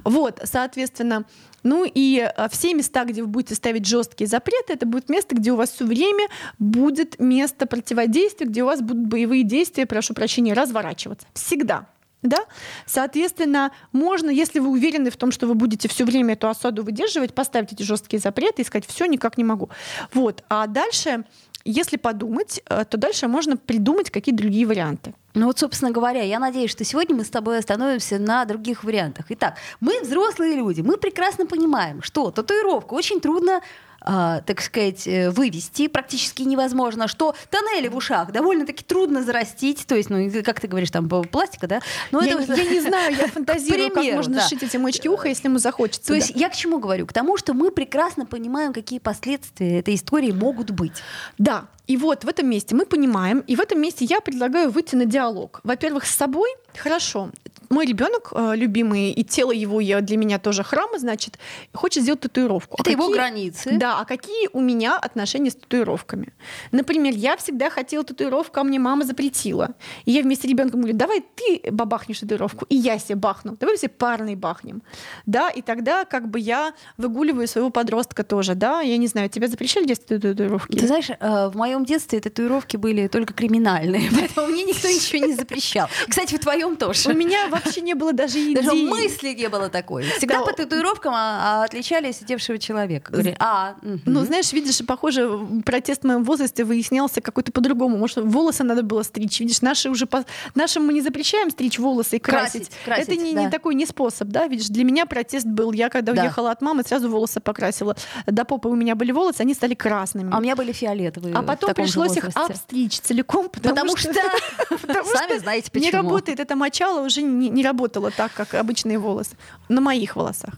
Вот, 0.04 0.40
соответственно, 0.44 1.26
ну 1.66 1.84
и 1.84 2.20
а, 2.20 2.48
все 2.48 2.74
места, 2.76 3.06
где 3.06 3.15
вы 3.22 3.28
будете 3.28 3.56
ставить 3.56 3.86
жесткие 3.86 4.28
запреты, 4.28 4.74
это 4.74 4.86
будет 4.86 5.10
место, 5.10 5.36
где 5.36 5.52
у 5.52 5.56
вас 5.56 5.72
все 5.72 5.86
время 5.86 6.28
будет 6.60 7.20
место 7.20 7.66
противодействия, 7.66 8.48
где 8.48 8.64
у 8.64 8.66
вас 8.66 8.82
будут 8.82 9.08
боевые 9.08 9.44
действия, 9.44 9.86
прошу 9.86 10.14
прощения, 10.14 10.54
разворачиваться. 10.54 11.28
Всегда. 11.34 11.88
Да? 12.26 12.46
Соответственно, 12.86 13.72
можно, 13.92 14.30
если 14.30 14.60
вы 14.60 14.70
уверены 14.70 15.10
в 15.10 15.18
том, 15.18 15.32
что 15.32 15.48
вы 15.48 15.54
будете 15.54 15.88
все 15.88 16.06
время 16.06 16.34
эту 16.34 16.50
осаду 16.50 16.84
выдерживать, 16.84 17.34
поставить 17.34 17.74
эти 17.74 17.84
жесткие 17.84 18.20
запреты 18.20 18.62
и 18.62 18.66
сказать, 18.66 18.86
все, 18.88 19.06
никак 19.06 19.38
не 19.38 19.44
могу. 19.44 19.70
Вот. 20.14 20.44
А 20.50 20.68
дальше 20.68 21.24
если 21.68 21.98
подумать, 21.98 22.62
э, 22.70 22.86
то 22.86 22.98
дальше 22.98 23.28
можно 23.28 23.58
придумать 23.58 24.12
какие-то 24.12 24.44
другие 24.44 24.68
варианты. 24.68 25.16
Ну 25.34 25.48
вот, 25.48 25.58
собственно 25.58 25.92
говоря, 25.92 26.22
я 26.22 26.38
надеюсь, 26.40 26.70
что 26.70 26.84
сегодня 26.84 27.16
мы 27.16 27.26
с 27.26 27.30
тобой 27.30 27.58
остановимся 27.58 28.20
на 28.20 28.46
других 28.46 28.84
вариантах. 28.84 29.26
Итак, 29.30 29.56
мы 29.80 30.00
взрослые 30.02 30.56
люди, 30.56 30.82
мы 30.82 30.98
прекрасно 30.98 31.48
понимаем, 31.48 32.04
что 32.04 32.30
татуировку 32.30 32.96
очень 32.96 33.20
трудно 33.20 33.62
э, 34.06 34.42
так 34.46 34.62
сказать, 34.62 35.08
э, 35.08 35.30
вывести 35.30 35.88
практически 35.88 36.44
невозможно, 36.44 37.08
что 37.08 37.36
тоннели 37.50 37.88
в 37.88 37.96
ушах 37.96 38.32
довольно-таки 38.32 38.84
трудно 38.84 39.24
зарастить, 39.24 39.86
то 39.88 39.96
есть, 39.96 40.10
ну, 40.10 40.30
как 40.44 40.60
ты 40.60 40.68
говоришь, 40.68 40.92
там, 40.92 41.08
пластика, 41.08 41.68
да? 41.68 41.82
Но 42.12 42.22
я, 42.22 42.40
это... 42.40 42.54
я 42.54 42.70
не 42.70 42.82
знаю, 42.82 43.16
я 43.16 43.28
фантазирую, 43.36 43.90
примеру, 43.90 44.08
как 44.08 44.16
можно 44.16 44.36
да. 44.36 44.48
сшить 44.48 44.64
эти 44.64 44.78
мочки 44.78 45.08
уха, 45.08 45.28
если 45.28 45.48
ему 45.48 45.60
захочется. 45.60 46.08
То 46.08 46.14
да. 46.14 46.18
есть 46.18 46.32
я 46.36 46.50
к 46.50 46.56
чему 46.56 46.80
говорю? 46.80 47.06
К 47.08 47.14
тому, 47.14 47.38
что 47.38 47.54
мы 47.54 47.72
прекрасно 47.72 48.26
понимаем, 48.26 48.74
какие 48.74 49.00
последствия 49.00 49.80
этой 49.80 49.96
истории 49.96 50.32
могут 50.32 50.72
быть. 50.72 51.02
Да, 51.38 51.66
и 51.88 51.98
вот 51.98 52.24
в 52.24 52.28
этом 52.28 52.50
месте 52.50 52.76
мы 52.76 52.86
понимаем, 52.86 53.40
и 53.40 53.56
в 53.56 53.62
этом 53.62 53.80
месте 53.80 54.06
я 54.06 54.22
предлагаю 54.22 54.72
выйти 54.72 54.96
на 54.96 55.06
диалог. 55.06 55.62
Во-первых, 55.64 56.06
с 56.06 56.16
собой 56.16 56.50
хорошо. 56.76 57.30
Мой 57.70 57.86
ребенок 57.86 58.32
э, 58.34 58.54
любимый, 58.56 59.12
и 59.12 59.24
тело 59.24 59.52
его 59.52 59.80
я, 59.82 60.02
для 60.02 60.18
меня 60.18 60.40
тоже 60.40 60.64
храм, 60.64 60.90
значит, 60.98 61.40
хочет 61.74 62.04
сделать 62.04 62.22
татуировку. 62.22 62.78
Это 62.80 62.90
а 62.90 62.94
его 62.94 63.04
какие, 63.04 63.16
границы. 63.16 63.72
Да, 63.78 64.00
а 64.00 64.06
какие 64.06 64.50
у 64.54 64.62
меня 64.62 64.98
отношения 64.98 65.52
с 65.52 65.56
татуировками? 65.56 66.34
Например, 66.72 67.14
я 67.16 67.38
всегда 67.38 67.70
хотела 67.70 68.04
татуировку, 68.04 68.60
а 68.60 68.64
мне 68.64 68.80
мама 68.80 69.04
запретила. 69.06 69.72
И 70.06 70.12
я 70.12 70.22
вместе 70.22 70.48
с 70.48 70.52
ребенком 70.52 70.82
говорю, 70.82 70.98
давай 70.98 71.24
ты 71.36 71.72
бабахнешь 71.72 72.20
татуировку, 72.20 72.66
и 72.70 72.76
я 72.76 73.00
себе 73.00 73.16
бахну. 73.16 73.58
Давай 73.60 73.78
все 73.78 73.90
парный 73.90 74.36
бахнем. 74.36 74.82
Да, 75.26 75.50
и 75.50 75.62
тогда 75.62 76.06
как 76.06 76.30
бы 76.30 76.40
я 76.40 76.74
выгуливаю 76.98 77.48
своего 77.48 77.70
подростка 77.70 78.24
тоже, 78.24 78.56
да, 78.56 78.82
я 78.82 78.98
не 78.98 79.08
знаю, 79.08 79.30
тебя 79.30 79.48
запрещали 79.48 79.86
детстве 79.86 80.20
татуировки? 80.20 80.78
Ты 80.78 80.88
знаешь, 80.88 81.10
э, 81.10 81.50
в 81.50 81.56
моем 81.56 81.86
детстве 81.86 82.20
татуировки 82.20 82.78
были 82.78 83.08
только 83.08 83.34
криминальные, 83.34 84.10
поэтому 84.20 84.48
мне 84.48 84.64
никто 84.64 84.88
ничего 84.88 85.26
не 85.26 85.34
запрещал. 85.34 85.88
Кстати, 86.08 86.36
в 86.36 86.40
твоем 86.40 86.76
тоже. 86.76 87.10
У 87.10 87.14
меня 87.14 87.48
вообще 87.64 87.82
не 87.82 87.94
было 87.94 88.14
даже 88.14 88.40
идеи. 88.40 88.54
Даже 88.56 88.74
мысли 88.74 89.30
не 89.34 89.48
было 89.50 89.70
такой. 89.70 90.04
Всегда 90.04 90.40
Да. 90.40 90.46
по 90.46 90.54
татуировкам 90.54 91.14
а, 91.16 91.62
а, 91.62 91.64
отличали 91.64 92.12
сидевшего 92.12 92.58
человека. 92.58 93.12
Говорили, 93.12 93.36
а. 93.40 93.76
Ну, 93.82 94.24
знаешь, 94.26 94.52
видишь, 94.54 94.82
похоже, 94.86 95.30
протест 95.66 96.02
в 96.02 96.06
моем 96.08 96.24
возрасте 96.24 96.64
выяснялся 96.64 97.22
какой-то 97.22 97.52
по-другому. 97.52 97.98
Может, 97.98 98.18
волосы 98.18 98.64
надо 98.64 98.84
было 98.84 99.04
стричь. 99.04 99.40
Видишь, 99.40 99.62
наши 99.62 99.90
уже 99.90 100.06
по... 100.06 100.26
нашим 100.56 100.86
мы 100.86 100.94
не 100.94 101.02
запрещаем 101.02 101.50
стричь 101.52 101.80
волосы 101.80 102.18
и 102.18 102.20
красить. 102.20 102.70
Красить, 102.70 102.84
красить, 102.86 103.08
Это 103.10 103.16
не, 103.16 103.34
да. 103.34 103.44
не 103.44 103.50
такой 103.50 103.76
не 103.76 103.86
способ, 103.86 104.28
да? 104.30 104.48
Видишь, 104.48 104.68
для 104.68 104.84
меня 104.84 105.06
протест 105.06 105.46
был. 105.46 105.72
Я 105.72 105.90
когда 105.90 106.14
Да. 106.14 106.22
уехала 106.24 106.52
от 106.52 106.62
мамы, 106.62 106.84
сразу 106.84 107.10
волосы 107.10 107.40
покрасила. 107.40 107.96
До 108.26 108.46
попы 108.46 108.70
у 108.70 108.76
меня 108.76 108.96
были 108.96 109.12
волосы, 109.12 109.42
они 109.42 109.54
стали 109.54 109.74
красными. 109.74 110.32
А 110.34 110.38
у 110.38 110.42
меня 110.42 110.56
были 110.56 110.72
фиолетовые. 110.72 111.36
А 111.36 111.42
потом 111.42 111.74
пришлось 111.74 112.16
их 112.18 112.30
обстричь 112.36 113.00
целиком, 113.00 113.50
потому, 113.50 113.76
Потому 113.76 113.98
что, 113.98 114.14
сами 115.18 115.38
знаете 115.40 115.70
не 115.74 115.80
почему. 115.88 116.02
работает. 116.04 116.40
Это 116.40 116.56
мочало 116.56 117.06
уже 117.06 117.22
не, 117.22 117.45
не 117.50 117.64
работало 117.64 118.12
так, 118.12 118.34
как 118.34 118.54
обычные 118.54 119.00
волосы. 119.00 119.32
На 119.70 119.82
моих 119.82 120.16
волосах. 120.16 120.54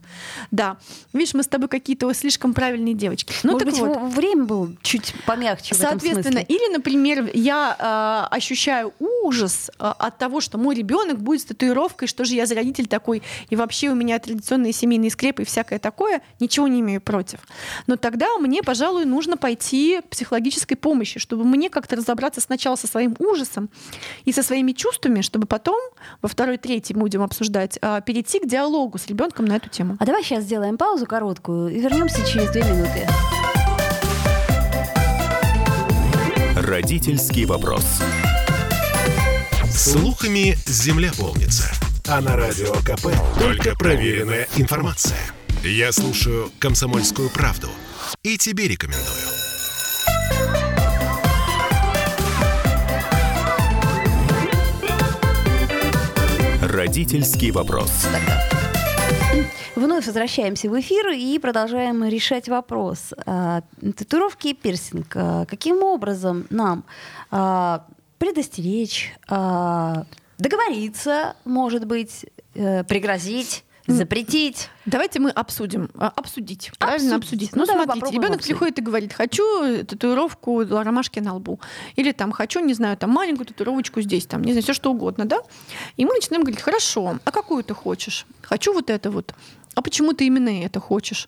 Да. 0.51 0.77
Видишь, 1.13 1.33
мы 1.33 1.43
с 1.43 1.47
тобой 1.47 1.69
какие-то 1.69 2.11
слишком 2.13 2.53
правильные 2.53 2.93
девочки. 2.93 3.33
Ну, 3.43 3.53
Может 3.53 3.67
так 3.67 3.73
быть, 3.73 3.95
вот. 3.95 4.13
время 4.13 4.43
было 4.43 4.69
чуть 4.81 5.13
помягче 5.25 5.75
Соответственно, 5.75 6.39
или, 6.39 6.71
например, 6.73 7.29
я 7.33 8.27
э, 8.31 8.35
ощущаю 8.35 8.93
ужас 8.99 9.71
э, 9.79 9.93
от 9.97 10.17
того, 10.17 10.41
что 10.41 10.57
мой 10.57 10.75
ребенок 10.75 11.19
будет 11.19 11.41
с 11.41 11.45
татуировкой, 11.45 12.07
что 12.07 12.25
же 12.25 12.35
я 12.35 12.45
за 12.45 12.55
родитель 12.55 12.87
такой, 12.87 13.23
и 13.49 13.55
вообще 13.55 13.89
у 13.89 13.95
меня 13.95 14.19
традиционные 14.19 14.73
семейные 14.73 15.11
скрепы 15.11 15.43
и 15.43 15.45
всякое 15.45 15.79
такое, 15.79 16.21
ничего 16.39 16.67
не 16.67 16.81
имею 16.81 17.01
против. 17.01 17.39
Но 17.87 17.95
тогда 17.95 18.37
мне, 18.37 18.61
пожалуй, 18.63 19.05
нужно 19.05 19.37
пойти 19.37 20.01
психологической 20.09 20.77
помощи, 20.77 21.19
чтобы 21.19 21.43
мне 21.43 21.69
как-то 21.69 21.95
разобраться 21.95 22.41
сначала 22.41 22.75
со 22.75 22.87
своим 22.87 23.15
ужасом 23.19 23.69
и 24.25 24.31
со 24.31 24.43
своими 24.43 24.71
чувствами, 24.71 25.21
чтобы 25.21 25.47
потом 25.47 25.79
во 26.21 26.29
второй, 26.29 26.57
третий 26.57 26.76
мы 26.93 27.01
будем 27.01 27.21
обсуждать, 27.21 27.77
э, 27.81 28.01
перейти 28.05 28.39
к 28.39 28.47
диалогу 28.47 28.97
с 28.97 29.07
ребенком 29.07 29.45
на 29.45 29.55
эту 29.55 29.69
тему. 29.69 29.97
А 29.99 30.05
давай 30.05 30.23
сейчас 30.23 30.43
сделаем 30.43 30.77
паузу 30.77 31.05
короткую 31.05 31.69
и 31.69 31.79
вернемся 31.79 32.25
через 32.25 32.49
две 32.51 32.63
минуты. 32.63 33.07
Родительский 36.55 37.45
вопрос. 37.45 37.85
Слухами 39.71 40.55
земля 40.65 41.11
полнится. 41.17 41.71
А 42.07 42.21
на 42.21 42.35
радио 42.35 42.73
КП 42.73 43.07
только 43.39 43.75
проверенная 43.75 44.47
информация. 44.57 45.19
Я 45.63 45.91
слушаю 45.91 46.51
«Комсомольскую 46.59 47.29
правду» 47.29 47.69
и 48.23 48.37
тебе 48.37 48.67
рекомендую. 48.67 49.46
Родительский 56.77 57.49
вопрос. 57.49 58.05
Вновь 59.75 60.05
возвращаемся 60.05 60.69
в 60.69 60.79
эфир 60.79 61.09
и 61.09 61.39
продолжаем 61.39 62.03
решать 62.03 62.47
вопрос. 62.47 63.15
А, 63.25 63.63
Татуировки 63.81 64.49
и 64.49 64.53
пирсинг. 64.53 65.07
А, 65.15 65.45
Каким 65.45 65.81
образом 65.81 66.45
нам 66.51 66.83
а, 67.31 67.83
предостеречь, 68.19 69.11
договориться, 69.27 71.35
может 71.45 71.87
быть, 71.87 72.27
э, 72.53 72.83
пригрозить, 72.83 73.63
запретить? 73.87 74.69
Давайте 74.85 75.19
мы 75.19 75.29
обсудим. 75.29 75.89
А, 75.97 76.07
Обсудить. 76.15 76.71
Правильно 76.77 77.15
Обсудить. 77.15 77.49
обсудить. 77.49 77.55
Ну, 77.55 77.61
Ну, 77.61 77.65
давай 77.67 77.83
смотрите, 77.85 78.15
ребенок 78.15 78.35
обсудить. 78.37 78.47
приходит 78.57 78.79
и 78.79 78.81
говорит, 78.81 79.13
хочу 79.13 79.83
татуировку 79.85 80.63
ромашки 80.63 81.19
на 81.19 81.35
лбу. 81.35 81.59
Или 81.95 82.11
там 82.11 82.31
хочу, 82.31 82.59
не 82.59 82.73
знаю, 82.73 82.97
там 82.97 83.09
маленькую 83.11 83.45
татуировочку 83.47 84.01
здесь, 84.01 84.25
там, 84.25 84.43
не 84.43 84.51
знаю, 84.53 84.63
все 84.63 84.73
что 84.73 84.91
угодно, 84.91 85.25
да? 85.25 85.39
И 85.97 86.05
мы 86.05 86.13
начинаем 86.13 86.43
говорить, 86.43 86.61
хорошо, 86.61 87.19
а 87.23 87.31
какую 87.31 87.63
ты 87.63 87.73
хочешь? 87.73 88.25
Хочу 88.41 88.73
вот 88.73 88.89
это 88.89 89.09
вот. 89.11 89.33
А 89.77 89.81
почему 89.83 90.13
ты 90.13 90.25
именно 90.25 90.49
это 90.65 90.79
хочешь? 90.79 91.27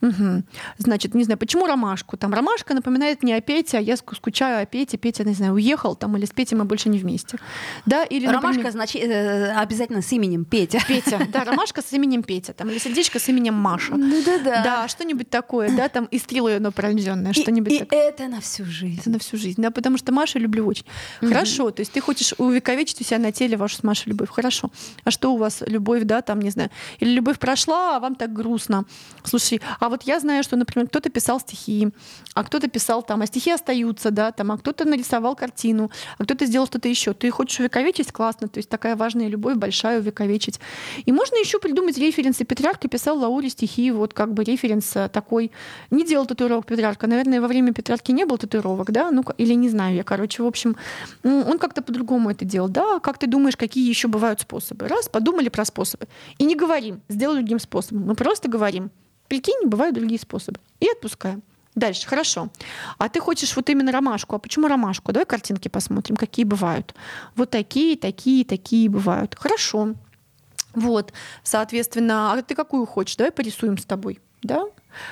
Мгм. 0.00 0.44
Значит, 0.78 1.14
не 1.14 1.24
знаю, 1.24 1.36
почему 1.38 1.66
ромашку? 1.66 2.16
Там 2.16 2.32
ромашка 2.32 2.72
напоминает 2.74 3.24
мне 3.24 3.34
о 3.34 3.40
Пете, 3.40 3.78
а 3.78 3.80
я 3.80 3.94
ску- 3.94 4.14
скучаю 4.14 4.62
о 4.62 4.66
Пете. 4.66 4.96
Петя, 4.98 5.24
не 5.24 5.34
знаю, 5.34 5.54
уехал 5.54 5.96
там, 5.96 6.16
или 6.16 6.24
с 6.24 6.30
Петей 6.30 6.56
мы 6.56 6.64
больше 6.64 6.88
не 6.90 6.98
вместе. 6.98 7.38
Да, 7.86 8.04
или, 8.04 8.26
например, 8.26 8.42
Ромашка 8.54 8.70
значит, 8.70 9.02
э, 9.02 9.50
обязательно 9.50 10.00
с 10.00 10.12
именем 10.12 10.44
Петя. 10.44 10.78
Петя, 10.86 11.18
да, 11.32 11.42
ромашка 11.42 11.82
с 11.82 11.92
именем 11.92 12.22
Петя, 12.22 12.52
там, 12.52 12.70
или 12.70 12.78
сердечко 12.78 13.18
с 13.18 13.28
именем 13.28 13.54
Маша. 13.54 13.96
Ну 13.96 14.22
да-да. 14.24 14.62
Да, 14.62 14.88
что-нибудь 14.88 15.28
такое, 15.28 15.76
да, 15.76 15.88
там 15.88 16.04
и 16.04 16.18
стрелой 16.20 16.58
оно 16.58 16.70
пронзенное, 16.70 17.32
что-нибудь 17.32 17.72
и 17.72 17.78
такое. 17.80 17.98
это 18.10 18.28
на 18.28 18.40
всю 18.40 18.64
жизнь. 18.64 19.00
Это 19.00 19.10
на 19.10 19.18
всю 19.18 19.36
жизнь, 19.36 19.60
да, 19.60 19.72
потому 19.72 19.98
что 19.98 20.12
Машу 20.12 20.38
люблю 20.38 20.64
очень. 20.66 20.84
Хорошо, 21.20 21.72
то 21.72 21.80
есть 21.80 21.90
ты 21.90 22.00
хочешь 22.00 22.32
увековечить 22.38 23.00
у 23.00 23.04
себя 23.04 23.18
на 23.18 23.32
теле 23.32 23.56
вашу 23.56 23.74
с 23.76 23.82
Машей 23.82 24.10
любовь. 24.12 24.28
Хорошо. 24.30 24.70
А 25.02 25.10
что 25.10 25.34
у 25.34 25.36
вас 25.36 25.62
любовь, 25.66 26.04
да, 26.04 26.22
там, 26.22 26.40
не 26.40 26.50
знаю, 26.50 26.70
или 27.00 27.10
любовь 27.10 27.38
прошла, 27.40 27.87
а 27.96 28.00
вам 28.00 28.14
так 28.14 28.32
грустно. 28.32 28.84
Слушай, 29.24 29.60
а 29.80 29.88
вот 29.88 30.02
я 30.04 30.20
знаю, 30.20 30.42
что, 30.42 30.56
например, 30.56 30.88
кто-то 30.88 31.10
писал 31.10 31.40
стихи, 31.40 31.88
а 32.34 32.44
кто-то 32.44 32.68
писал 32.68 33.02
там, 33.02 33.22
а 33.22 33.26
стихи 33.26 33.50
остаются, 33.50 34.10
да, 34.10 34.32
там, 34.32 34.52
а 34.52 34.58
кто-то 34.58 34.84
нарисовал 34.84 35.36
картину, 35.36 35.90
а 36.18 36.24
кто-то 36.24 36.46
сделал 36.46 36.66
что-то 36.66 36.88
еще. 36.88 37.12
Ты 37.14 37.30
хочешь 37.30 37.60
увековечить, 37.60 38.12
классно, 38.12 38.48
то 38.48 38.58
есть 38.58 38.68
такая 38.68 38.96
важная 38.96 39.28
любовь, 39.28 39.56
большая 39.56 40.00
увековечить. 40.00 40.60
И 41.04 41.12
можно 41.12 41.36
еще 41.36 41.58
придумать 41.58 41.98
референсы. 41.98 42.44
Петрарка 42.44 42.88
писал 42.88 43.18
Лауре 43.18 43.48
стихи, 43.50 43.90
вот 43.90 44.14
как 44.14 44.32
бы 44.34 44.44
референс 44.44 44.96
э, 44.96 45.08
такой. 45.08 45.50
Не 45.90 46.04
делал 46.04 46.26
татуировок 46.26 46.66
Петрарка. 46.66 47.06
Наверное, 47.06 47.40
во 47.40 47.48
время 47.48 47.72
Петрарки 47.72 48.12
не 48.12 48.24
было 48.24 48.38
татуировок, 48.38 48.90
да? 48.90 49.10
Ну, 49.10 49.24
или 49.36 49.54
не 49.54 49.68
знаю 49.68 49.96
я, 49.96 50.04
короче, 50.04 50.42
в 50.42 50.46
общем, 50.46 50.76
м, 51.24 51.48
он 51.48 51.58
как-то 51.58 51.82
по-другому 51.82 52.30
это 52.30 52.44
делал, 52.44 52.68
да? 52.68 53.00
Как 53.00 53.18
ты 53.18 53.26
думаешь, 53.26 53.56
какие 53.56 53.88
еще 53.88 54.08
бывают 54.08 54.40
способы? 54.40 54.88
Раз, 54.88 55.08
подумали 55.08 55.48
про 55.48 55.64
способы. 55.64 56.06
И 56.38 56.44
не 56.44 56.54
говорим, 56.54 57.00
сделай 57.08 57.36
другим 57.36 57.58
способом. 57.58 57.77
Мы 57.90 58.14
просто 58.14 58.48
говорим, 58.48 58.90
прикинь, 59.28 59.66
бывают 59.66 59.94
другие 59.94 60.20
способы. 60.20 60.58
И 60.80 60.88
отпускаем. 60.88 61.42
Дальше, 61.74 62.08
хорошо. 62.08 62.48
А 62.98 63.08
ты 63.08 63.20
хочешь 63.20 63.54
вот 63.54 63.70
именно 63.70 63.92
ромашку. 63.92 64.34
А 64.34 64.38
почему 64.38 64.66
ромашку? 64.66 65.12
Давай 65.12 65.26
картинки 65.26 65.68
посмотрим, 65.68 66.16
какие 66.16 66.44
бывают. 66.44 66.94
Вот 67.36 67.50
такие, 67.50 67.96
такие, 67.96 68.44
такие 68.44 68.88
бывают. 68.88 69.36
Хорошо. 69.38 69.94
Вот, 70.74 71.12
соответственно, 71.44 72.32
а 72.32 72.42
ты 72.42 72.54
какую 72.54 72.84
хочешь? 72.84 73.16
Давай 73.16 73.30
порисуем 73.30 73.78
с 73.78 73.84
тобой. 73.84 74.20
Да? 74.42 74.64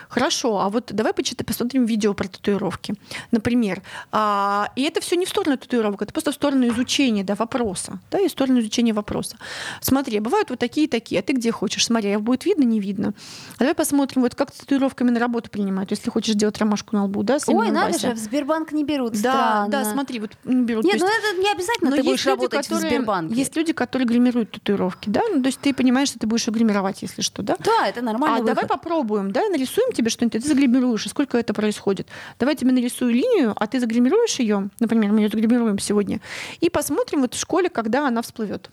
Хорошо, 0.09 0.61
а 0.61 0.69
вот 0.69 0.91
давай 0.93 1.13
посмотрим 1.13 1.85
видео 1.85 2.15
про 2.15 2.29
татуировки. 2.29 2.95
Например, 3.31 3.83
а, 4.13 4.71
и 4.77 4.83
это 4.83 5.01
все 5.01 5.17
не 5.17 5.27
в 5.27 5.29
сторону 5.29 5.57
татуировок, 5.57 6.03
это 6.03 6.13
просто 6.13 6.33
в 6.33 6.35
сторону 6.35 6.67
изучения 6.69 7.25
да, 7.25 7.35
вопроса. 7.35 7.99
Да, 8.11 8.19
и 8.19 8.29
в 8.29 8.31
сторону 8.31 8.61
изучения 8.61 8.93
вопроса. 8.93 9.37
Смотри, 9.81 10.19
бывают 10.21 10.51
вот 10.51 10.59
такие 10.59 10.87
и 10.87 10.91
такие, 10.91 11.21
а 11.21 11.23
ты 11.23 11.33
где 11.33 11.51
хочешь? 11.53 11.85
Смотри, 11.85 12.13
а 12.13 12.19
будет 12.19 12.45
видно, 12.45 12.65
не 12.65 12.81
видно. 12.81 13.13
А 13.57 13.59
давай 13.61 13.75
посмотрим, 13.75 14.23
вот 14.23 14.35
как 14.35 14.53
с 14.55 14.59
татуировками 14.59 15.11
на 15.11 15.21
работу 15.21 15.51
принимают, 15.51 15.91
если 15.91 16.11
хочешь 16.11 16.35
сделать 16.35 16.59
ромашку 16.59 16.97
на 16.97 17.05
лбу, 17.05 17.23
да, 17.23 17.39
с 17.39 17.49
Ой, 17.49 17.71
надо 17.71 17.93
Вася. 17.93 18.09
же, 18.09 18.15
в 18.15 18.19
Сбербанк 18.19 18.73
не 18.73 18.85
берут. 18.85 19.13
Да, 19.13 19.19
Странно. 19.19 19.69
да, 19.69 19.85
смотри, 19.85 20.21
вот 20.21 20.31
не 20.45 20.65
берут. 20.65 20.85
Нет, 20.85 20.97
ну 20.99 21.07
есть- 21.07 21.19
это 21.19 21.41
не 21.41 21.51
обязательно 21.53 21.91
но 21.91 21.97
ты 21.97 22.03
будешь 22.03 22.25
люди, 22.25 22.29
работать 22.29 22.67
в 22.67 22.69
которые- 22.69 22.91
Сбербанке. 22.91 23.35
Есть 23.35 23.57
люди, 23.57 23.73
которые 23.73 24.07
гримируют 24.09 24.51
татуировки, 24.53 25.09
да? 25.09 25.21
Ну, 25.33 25.41
то 25.43 25.47
есть 25.47 25.61
ты 25.61 25.73
понимаешь, 25.75 26.09
что 26.09 26.19
ты 26.19 26.27
будешь 26.27 26.47
ее 26.47 26.53
гримировать, 26.55 27.03
если 27.03 27.23
что, 27.23 27.43
да? 27.43 27.57
Да, 27.59 27.87
это 27.87 28.03
нормальный 28.03 28.39
а 28.39 28.41
давай 28.41 28.65
выход. 28.65 28.69
попробуем, 28.69 29.31
да, 29.33 29.49
нарисуем 29.49 29.66
тебе 29.93 30.11
что-нибудь, 30.11 30.37
и 30.37 30.41
ты 30.41 30.49
загримируешь, 30.49 31.07
и 31.07 31.09
сколько 31.09 31.39
это 31.39 31.55
происходит. 31.55 32.09
Давай 32.39 32.55
я 32.55 32.59
тебе 32.59 32.73
нарисую 32.73 33.13
линию, 33.13 33.55
а 33.57 33.67
ты 33.67 33.81
загримируешь 33.81 34.39
ее, 34.39 34.71
например, 34.81 35.13
мы 35.13 35.21
ее 35.21 35.29
загримируем 35.29 35.79
сегодня, 35.79 36.21
и 36.61 36.71
посмотрим 36.71 37.21
вот 37.23 37.35
в 37.35 37.39
школе, 37.39 37.69
когда 37.69 38.07
она 38.07 38.23
всплывет. 38.23 38.71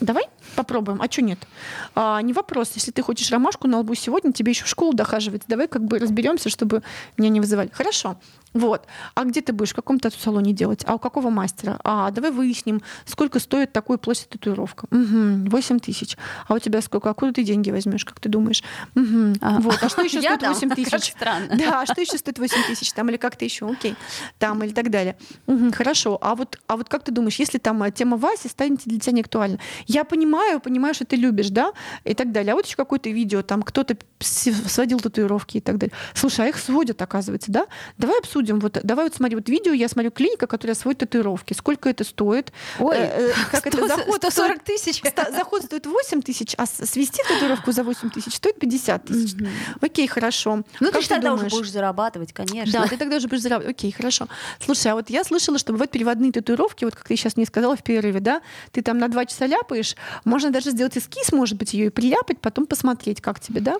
Давай 0.00 0.24
попробуем. 0.54 1.00
А 1.02 1.10
что 1.10 1.22
нет? 1.22 1.38
А, 1.94 2.20
не 2.20 2.32
вопрос. 2.32 2.72
Если 2.74 2.90
ты 2.90 3.02
хочешь 3.02 3.30
ромашку 3.30 3.68
на 3.68 3.78
лбу 3.78 3.94
сегодня, 3.94 4.32
тебе 4.32 4.52
еще 4.52 4.64
в 4.64 4.68
школу 4.68 4.92
дохаживать. 4.92 5.42
Давай 5.48 5.68
как 5.68 5.84
бы 5.84 5.98
разберемся, 5.98 6.50
чтобы 6.50 6.82
меня 7.16 7.28
не 7.30 7.40
вызывали. 7.40 7.70
Хорошо. 7.72 8.16
Вот. 8.56 8.86
А 9.14 9.24
где 9.24 9.42
ты 9.42 9.52
будешь? 9.52 9.72
В 9.72 9.74
каком 9.74 9.98
тату-салоне 10.00 10.52
делать? 10.54 10.82
А 10.86 10.94
у 10.94 10.98
какого 10.98 11.28
мастера? 11.28 11.78
А, 11.84 12.10
давай 12.10 12.30
выясним, 12.30 12.80
сколько 13.04 13.38
стоит 13.38 13.72
такой 13.72 13.98
площадь 13.98 14.30
татуировка. 14.30 14.86
Угу, 14.90 15.50
8 15.50 15.78
тысяч. 15.78 16.16
А 16.48 16.54
у 16.54 16.58
тебя 16.58 16.80
сколько? 16.80 17.10
Откуда 17.10 17.34
ты 17.34 17.42
деньги 17.42 17.70
возьмешь, 17.70 18.04
как 18.06 18.18
ты 18.18 18.30
думаешь? 18.30 18.62
Угу. 18.94 19.34
А, 19.42 19.60
Вот. 19.60 19.78
А 19.82 19.88
что 19.90 20.02
еще 20.02 20.20
стоит 20.22 20.40
дам. 20.40 20.54
8 20.54 20.68
Как 20.76 20.76
тысяч? 20.76 21.14
Да, 21.20 21.82
а 21.82 21.86
что 21.86 22.00
еще 22.00 22.16
стоит 22.16 22.38
8 22.38 22.56
тысяч? 22.66 22.92
Там 22.92 23.10
или 23.10 23.18
как-то 23.18 23.44
еще? 23.44 23.68
Окей. 23.68 23.94
Там 24.38 24.62
или 24.64 24.72
так 24.72 24.90
далее. 24.90 25.16
Хорошо. 25.74 26.16
А 26.22 26.34
вот, 26.34 26.58
а 26.66 26.76
вот 26.78 26.88
как 26.88 27.04
ты 27.04 27.12
думаешь, 27.12 27.36
если 27.36 27.58
там 27.58 27.82
э, 27.82 27.90
тема 27.90 28.16
Васи 28.16 28.48
станет 28.48 28.80
для 28.86 28.98
тебя 28.98 29.12
не 29.12 29.20
актуальна? 29.20 29.58
Я 29.86 30.04
понимаю, 30.04 30.60
понимаю, 30.60 30.94
что 30.94 31.04
ты 31.04 31.16
любишь, 31.16 31.50
да, 31.50 31.72
и 32.04 32.14
так 32.14 32.32
далее. 32.32 32.52
А 32.52 32.56
вот 32.56 32.66
еще 32.66 32.76
какое-то 32.76 33.10
видео, 33.10 33.42
там 33.42 33.62
кто-то 33.62 33.96
сводил 34.20 35.00
татуировки 35.00 35.58
и 35.58 35.60
так 35.60 35.78
далее. 35.78 35.94
Слушай, 36.14 36.46
а 36.46 36.48
их 36.48 36.58
сводят, 36.58 37.00
оказывается, 37.02 37.52
да? 37.52 37.66
Давай 37.98 38.18
обсудим. 38.18 38.60
Вот, 38.60 38.78
давай 38.82 39.06
вот 39.06 39.14
смотри, 39.14 39.36
вот 39.36 39.48
видео, 39.48 39.72
я 39.72 39.88
смотрю 39.88 40.10
клиника, 40.10 40.46
которая 40.46 40.74
сводит 40.74 41.00
татуировки. 41.00 41.52
Сколько 41.52 41.88
это 41.88 42.04
стоит? 42.04 42.52
Ой, 42.78 42.96
э, 42.96 43.30
э, 43.30 43.32
как 43.50 43.60
100, 43.60 43.68
это 43.68 43.88
заход 43.88 44.16
140 44.16 44.62
тысяч. 44.62 45.02
Заход 45.02 45.62
стоит 45.64 45.86
8 45.86 46.22
тысяч, 46.22 46.54
а 46.56 46.66
свести 46.66 47.22
татуировку 47.28 47.72
за 47.72 47.84
8 47.84 48.10
тысяч 48.10 48.34
стоит 48.34 48.58
50 48.58 49.04
тысяч. 49.04 49.34
Угу. 49.34 49.46
Окей, 49.82 50.06
хорошо. 50.06 50.62
Ну, 50.80 50.90
как 50.90 51.02
ты 51.02 51.08
тогда 51.08 51.30
думаешь? 51.30 51.52
уже 51.52 51.56
будешь 51.56 51.72
зарабатывать, 51.72 52.32
конечно. 52.32 52.80
Да, 52.80 52.88
ты 52.88 52.96
тогда 52.96 53.16
уже 53.16 53.28
будешь 53.28 53.42
зарабатывать. 53.42 53.76
Окей, 53.76 53.92
хорошо. 53.92 54.28
Слушай, 54.64 54.92
а 54.92 54.94
вот 54.94 55.10
я 55.10 55.24
слышала, 55.24 55.58
что 55.58 55.72
бывают 55.72 55.90
переводные 55.90 56.32
татуировки, 56.32 56.84
вот 56.84 56.96
как 56.96 57.06
ты 57.06 57.16
сейчас 57.16 57.36
мне 57.36 57.46
сказала 57.46 57.76
в 57.76 57.82
перерыве, 57.82 58.20
да, 58.20 58.42
ты 58.72 58.82
там 58.82 58.98
на 58.98 59.08
два 59.08 59.26
часа 59.26 59.46
ляпаешь, 59.46 59.75
можно 60.24 60.50
даже 60.50 60.70
сделать 60.70 60.96
эскиз, 60.96 61.32
может 61.32 61.56
быть, 61.58 61.74
ее 61.74 61.86
и 61.86 61.90
приляпать, 61.90 62.40
потом 62.40 62.66
посмотреть, 62.66 63.20
как 63.20 63.40
тебе, 63.40 63.60
да? 63.60 63.76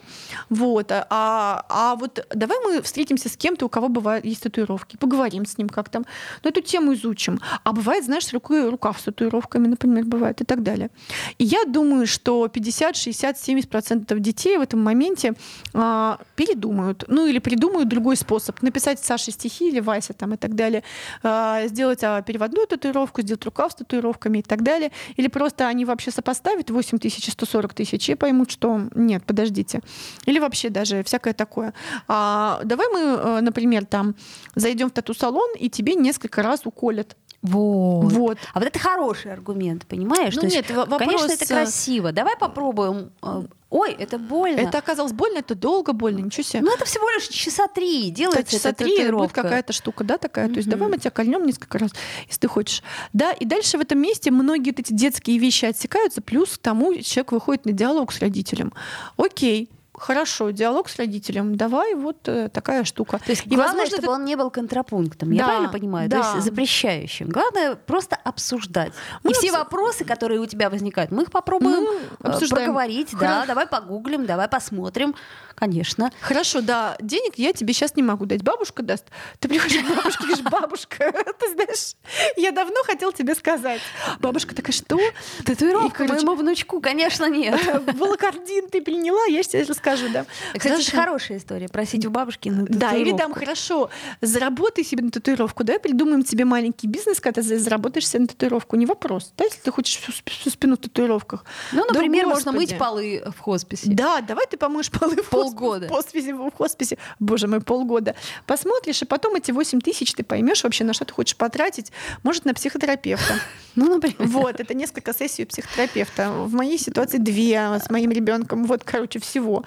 Вот. 0.50 0.92
А, 0.92 1.64
а 1.68 1.96
вот 1.96 2.26
давай 2.34 2.58
мы 2.64 2.82
встретимся 2.82 3.28
с 3.28 3.36
кем-то, 3.36 3.66
у 3.66 3.68
кого 3.68 3.88
бывает 3.88 4.24
есть 4.24 4.42
татуировки, 4.42 4.96
поговорим 4.96 5.46
с 5.46 5.58
ним 5.58 5.68
как 5.68 5.88
там, 5.88 6.04
ну, 6.42 6.50
эту 6.50 6.60
тему 6.60 6.94
изучим. 6.94 7.40
А 7.64 7.72
бывает, 7.72 8.04
знаешь, 8.04 8.32
рукой 8.32 8.68
рукав 8.68 9.00
с 9.00 9.04
татуировками, 9.04 9.68
например, 9.68 10.04
бывает 10.04 10.40
и 10.40 10.44
так 10.44 10.62
далее. 10.62 10.90
И 11.38 11.44
я 11.44 11.64
думаю, 11.64 12.06
что 12.06 12.48
50, 12.48 12.96
60, 12.96 13.38
70 13.38 13.70
процентов 13.70 14.20
детей 14.20 14.58
в 14.58 14.60
этом 14.60 14.82
моменте 14.82 15.34
а, 15.74 16.18
передумают, 16.34 17.04
ну 17.08 17.26
или 17.26 17.38
придумают 17.38 17.88
другой 17.88 18.16
способ. 18.16 18.62
Написать 18.62 19.00
Саше 19.00 19.30
стихи 19.30 19.68
или 19.68 19.80
Вася 19.80 20.12
там 20.12 20.34
и 20.34 20.36
так 20.36 20.54
далее, 20.54 20.82
а, 21.22 21.66
сделать 21.66 22.02
а, 22.02 22.22
переводную 22.22 22.66
татуировку, 22.66 23.22
сделать 23.22 23.44
рукав 23.44 23.72
с 23.72 23.74
татуировками 23.76 24.38
и 24.38 24.42
так 24.42 24.62
далее. 24.62 24.90
Или 25.16 25.28
просто 25.28 25.66
они 25.68 25.84
вообще 25.86 26.10
сопоставят 26.10 26.70
8 26.70 26.98
тысяч 26.98 27.28
и 27.28 27.30
140 27.30 27.74
тысяч 27.74 28.08
и 28.08 28.14
поймут, 28.14 28.50
что 28.50 28.88
нет, 28.94 29.24
подождите. 29.24 29.80
Или 30.26 30.38
вообще 30.38 30.70
даже 30.70 31.02
всякое 31.02 31.34
такое. 31.34 31.72
А, 32.08 32.60
давай 32.64 32.88
мы, 32.88 33.00
э, 33.00 33.40
например, 33.40 33.86
там 33.86 34.14
зайдем 34.54 34.88
в 34.88 34.92
тату-салон, 34.92 35.54
и 35.58 35.70
тебе 35.70 35.94
несколько 35.94 36.42
раз 36.42 36.62
уколят 36.64 37.16
вот. 37.46 38.12
вот. 38.12 38.38
А 38.52 38.58
вот 38.58 38.68
это 38.68 38.78
хороший 38.78 39.32
аргумент, 39.32 39.86
понимаешь? 39.86 40.34
Ну, 40.34 40.42
То 40.42 40.46
нет, 40.46 40.68
есть, 40.68 40.70
вопрос... 40.70 40.98
Конечно, 40.98 41.32
это 41.32 41.46
красиво. 41.46 42.12
Давай 42.12 42.36
попробуем. 42.36 43.10
Э, 43.22 43.44
ой, 43.70 43.92
это 43.92 44.18
больно. 44.18 44.60
Это 44.60 44.78
оказалось 44.78 45.12
больно, 45.12 45.38
это 45.38 45.54
долго 45.54 45.92
больно, 45.92 46.18
ничего 46.18 46.42
себе. 46.42 46.62
Ну, 46.62 46.74
это 46.74 46.84
всего 46.84 47.08
лишь 47.10 47.28
часа 47.28 47.68
три 47.68 48.10
делается 48.10 48.40
это 48.40 48.50
часа 48.50 48.72
три, 48.72 48.98
это 48.98 49.12
будет 49.12 49.32
какая-то 49.32 49.72
штука, 49.72 50.04
да, 50.04 50.18
такая. 50.18 50.46
Mm-hmm. 50.46 50.52
То 50.52 50.56
есть 50.56 50.68
давай 50.68 50.88
мы 50.88 50.98
тебя 50.98 51.10
кольнем 51.10 51.46
несколько 51.46 51.78
раз, 51.78 51.90
если 52.26 52.40
ты 52.40 52.48
хочешь. 52.48 52.82
Да, 53.12 53.32
и 53.32 53.44
дальше 53.44 53.78
в 53.78 53.80
этом 53.80 53.98
месте 53.98 54.30
многие 54.30 54.70
вот 54.70 54.80
эти 54.80 54.92
детские 54.92 55.38
вещи 55.38 55.66
отсекаются, 55.66 56.20
плюс 56.20 56.56
к 56.56 56.58
тому 56.58 56.94
человек 56.96 57.32
выходит 57.32 57.64
на 57.66 57.72
диалог 57.72 58.12
с 58.12 58.18
родителем. 58.18 58.72
Окей, 59.16 59.70
хорошо, 59.98 60.50
диалог 60.50 60.88
с 60.88 60.96
родителем, 60.96 61.56
давай 61.56 61.94
вот 61.94 62.28
э, 62.28 62.48
такая 62.48 62.84
штука. 62.84 63.18
То 63.18 63.30
есть 63.30 63.46
и 63.46 63.48
главное, 63.48 63.66
возможно, 63.66 63.86
чтобы 63.86 64.02
это... 64.02 64.10
он 64.10 64.24
не 64.24 64.36
был 64.36 64.50
контрапунктом, 64.50 65.30
да, 65.30 65.34
я 65.34 65.44
правильно 65.44 65.68
понимаю? 65.72 66.08
Да. 66.08 66.22
То 66.22 66.34
есть 66.34 66.44
запрещающим. 66.44 67.28
Главное 67.28 67.76
просто 67.76 68.16
обсуждать. 68.16 68.92
Мы 69.22 69.30
и 69.30 69.32
обс... 69.32 69.38
все 69.38 69.52
вопросы, 69.52 70.04
которые 70.04 70.40
у 70.40 70.46
тебя 70.46 70.70
возникают, 70.70 71.10
мы 71.10 71.22
их 71.22 71.30
попробуем 71.30 71.84
мы 72.20 72.30
э, 72.30 72.48
проговорить. 72.48 73.10
Хорошо. 73.12 73.40
Да, 73.40 73.46
давай 73.46 73.66
погуглим, 73.66 74.26
давай 74.26 74.48
посмотрим. 74.48 75.14
Конечно. 75.56 76.12
Хорошо, 76.20 76.60
да, 76.60 76.96
денег 77.00 77.34
я 77.36 77.52
тебе 77.52 77.72
сейчас 77.72 77.96
не 77.96 78.02
могу 78.02 78.26
дать. 78.26 78.42
Бабушка 78.42 78.82
даст. 78.82 79.04
Ты 79.40 79.48
приходишь 79.48 79.82
к 79.82 79.88
бабушке 79.88 80.26
говоришь, 80.26 80.44
бабушка, 80.44 81.12
ты 81.38 81.52
знаешь, 81.52 81.94
я 82.36 82.52
давно 82.52 82.82
хотел 82.84 83.12
тебе 83.12 83.34
сказать. 83.34 83.80
Бабушка 84.20 84.54
такая, 84.54 84.72
что? 84.72 84.98
Татуировка 85.44 86.04
и, 86.04 86.06
короче, 86.06 86.26
моему 86.26 86.40
внучку, 86.40 86.80
конечно, 86.80 87.28
нет. 87.28 87.58
Волокордин 87.94 88.68
ты 88.68 88.82
приняла, 88.82 89.24
я 89.26 89.42
сейчас 89.42 89.68
расскажу, 89.68 90.08
да. 90.12 90.26
Кстати, 90.54 90.82
это 90.82 90.96
хорошая 90.96 91.38
история, 91.38 91.68
просить 91.68 92.04
у 92.06 92.10
бабушки 92.10 92.48
на 92.48 92.66
Да, 92.66 92.94
или 92.94 93.16
там, 93.16 93.32
хорошо, 93.32 93.90
заработай 94.20 94.84
себе 94.84 95.04
на 95.04 95.10
татуировку, 95.10 95.64
да, 95.64 95.78
придумаем 95.78 96.22
тебе 96.22 96.44
маленький 96.44 96.86
бизнес, 96.86 97.20
когда 97.20 97.42
ты 97.42 97.58
заработаешь 97.58 98.08
себе 98.08 98.20
на 98.20 98.26
татуировку, 98.28 98.76
не 98.76 98.86
вопрос, 98.86 99.32
да, 99.36 99.44
если 99.44 99.60
ты 99.60 99.70
хочешь 99.70 99.98
всю, 99.98 100.12
всю 100.12 100.50
спину 100.50 100.76
в 100.76 100.78
татуировках. 100.78 101.44
Ну, 101.72 101.84
например, 101.86 102.24
да, 102.24 102.30
можно 102.30 102.52
мыть 102.52 102.76
полы 102.76 103.22
в 103.36 103.40
хосписе. 103.40 103.86
Да, 103.86 104.20
давай 104.20 104.46
ты 104.46 104.56
помоешь 104.56 104.90
полы 104.90 105.16
в 105.16 105.28
полгода. 105.50 105.88
Хосписе, 105.88 106.34
в 106.34 106.50
хосписе, 106.50 106.98
боже 107.18 107.46
мой, 107.46 107.60
полгода. 107.60 108.14
Посмотришь, 108.46 109.02
и 109.02 109.04
потом 109.04 109.34
эти 109.36 109.50
8 109.50 109.80
тысяч 109.80 110.12
ты 110.14 110.24
поймешь 110.24 110.64
вообще, 110.64 110.84
на 110.84 110.92
что 110.92 111.04
ты 111.04 111.12
хочешь 111.12 111.36
потратить. 111.36 111.92
Может, 112.22 112.44
на 112.44 112.54
психотерапевта. 112.54 113.34
Ну, 113.78 113.94
например. 113.94 114.16
Вот, 114.28 114.58
это 114.58 114.72
несколько 114.72 115.12
сессий 115.12 115.44
психотерапевта. 115.44 116.30
В 116.30 116.54
моей 116.54 116.78
ситуации 116.78 117.18
две 117.18 117.78
с 117.78 117.90
моим 117.90 118.10
ребенком. 118.10 118.64
Вот, 118.64 118.84
короче, 118.84 119.18
всего. 119.18 119.64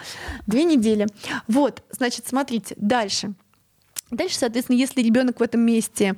Две 0.47 0.63
недели. 0.63 1.05
Вот, 1.47 1.83
значит, 1.91 2.27
смотрите, 2.27 2.73
дальше. 2.75 3.35
Дальше, 4.11 4.37
соответственно, 4.37 4.77
если 4.77 5.01
ребенок 5.01 5.39
в 5.39 5.43
этом 5.43 5.61
месте 5.61 6.15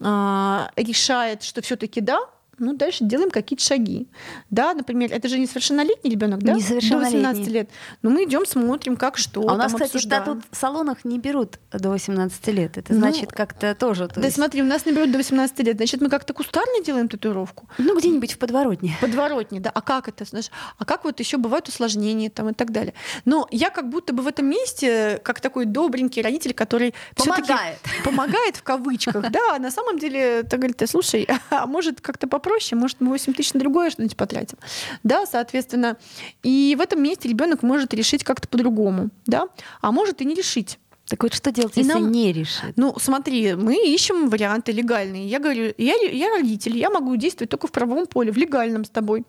э, 0.00 0.60
решает, 0.76 1.42
что 1.42 1.60
все-таки 1.60 2.00
да, 2.00 2.20
ну, 2.58 2.74
дальше 2.74 3.04
делаем 3.04 3.30
какие-то 3.30 3.64
шаги. 3.64 4.08
Да, 4.50 4.74
например, 4.74 5.12
это 5.12 5.28
же 5.28 5.38
несовершеннолетний 5.38 6.10
ребенок, 6.10 6.42
да? 6.42 6.54
Несовершеннолетний. 6.54 7.22
До 7.22 7.28
18 7.28 7.52
лет. 7.52 7.70
Ну, 8.02 8.10
мы 8.10 8.24
идем, 8.24 8.46
смотрим, 8.46 8.96
как 8.96 9.16
что. 9.16 9.48
А 9.48 9.54
у 9.54 9.56
нас, 9.56 9.72
кстати, 9.72 9.96
обсуждаем. 9.96 10.24
тут 10.24 10.44
в 10.50 10.56
салонах 10.56 11.04
не 11.04 11.18
берут 11.18 11.58
до 11.72 11.90
18 11.90 12.46
лет. 12.48 12.78
Это 12.78 12.92
ну, 12.92 12.98
значит, 13.00 13.32
как-то 13.32 13.74
тоже. 13.74 14.08
То 14.08 14.16
да, 14.16 14.26
есть... 14.26 14.36
смотри, 14.36 14.62
у 14.62 14.66
нас 14.66 14.86
не 14.86 14.92
берут 14.92 15.10
до 15.10 15.18
18 15.18 15.58
лет. 15.60 15.76
Значит, 15.76 16.00
мы 16.00 16.08
как-то 16.08 16.32
кустарно 16.32 16.82
делаем 16.84 17.08
татуировку. 17.08 17.68
Ну, 17.78 17.98
где-нибудь 17.98 18.32
в 18.32 18.38
подворотне. 18.38 18.96
Подворотне, 19.00 19.60
да. 19.60 19.70
А 19.70 19.80
как 19.80 20.08
это, 20.08 20.24
знаешь? 20.24 20.50
А 20.78 20.84
как 20.84 21.04
вот 21.04 21.20
еще 21.20 21.36
бывают 21.36 21.68
усложнения 21.68 22.30
там 22.30 22.50
и 22.50 22.52
так 22.54 22.70
далее. 22.70 22.94
Но 23.24 23.48
я 23.50 23.70
как 23.70 23.88
будто 23.88 24.12
бы 24.12 24.22
в 24.22 24.26
этом 24.26 24.46
месте, 24.46 25.20
как 25.22 25.40
такой 25.40 25.64
добренький 25.64 26.22
родитель, 26.22 26.54
который 26.54 26.94
помогает. 27.16 27.78
Помогает 28.04 28.56
в 28.56 28.62
кавычках, 28.62 29.30
да. 29.30 29.58
На 29.58 29.70
самом 29.70 29.98
деле, 29.98 30.42
ты 30.42 30.56
говорит, 30.56 30.82
слушай, 30.88 31.26
а 31.50 31.66
может 31.66 32.00
как-то 32.00 32.26
попроще, 32.44 32.78
может, 32.78 33.00
мы 33.00 33.08
8 33.08 33.32
тысяч 33.32 33.54
на 33.54 33.60
другое 33.60 33.90
что-нибудь 33.90 34.16
потратим. 34.16 34.58
Да, 35.02 35.26
соответственно. 35.26 35.96
И 36.42 36.76
в 36.78 36.80
этом 36.80 37.02
месте 37.02 37.28
ребенок 37.28 37.62
может 37.62 37.94
решить 37.94 38.22
как-то 38.22 38.48
по-другому, 38.48 39.10
да, 39.26 39.48
а 39.80 39.92
может 39.92 40.20
и 40.20 40.24
не 40.24 40.34
решить. 40.34 40.78
Так 41.06 41.22
вот 41.22 41.34
что 41.34 41.52
делать, 41.52 41.76
и 41.76 41.80
если 41.80 41.92
нам... 41.92 42.10
не 42.10 42.32
решит? 42.32 42.72
Ну, 42.76 42.94
смотри, 42.98 43.54
мы 43.54 43.76
ищем 43.76 44.30
варианты 44.30 44.72
легальные. 44.72 45.26
Я 45.26 45.38
говорю, 45.38 45.74
я, 45.76 45.94
я 45.96 46.30
родитель, 46.30 46.78
я 46.78 46.88
могу 46.88 47.14
действовать 47.16 47.50
только 47.50 47.66
в 47.66 47.72
правовом 47.72 48.06
поле, 48.06 48.32
в 48.32 48.38
легальном 48.38 48.84
с 48.84 48.90
тобой. 48.90 49.24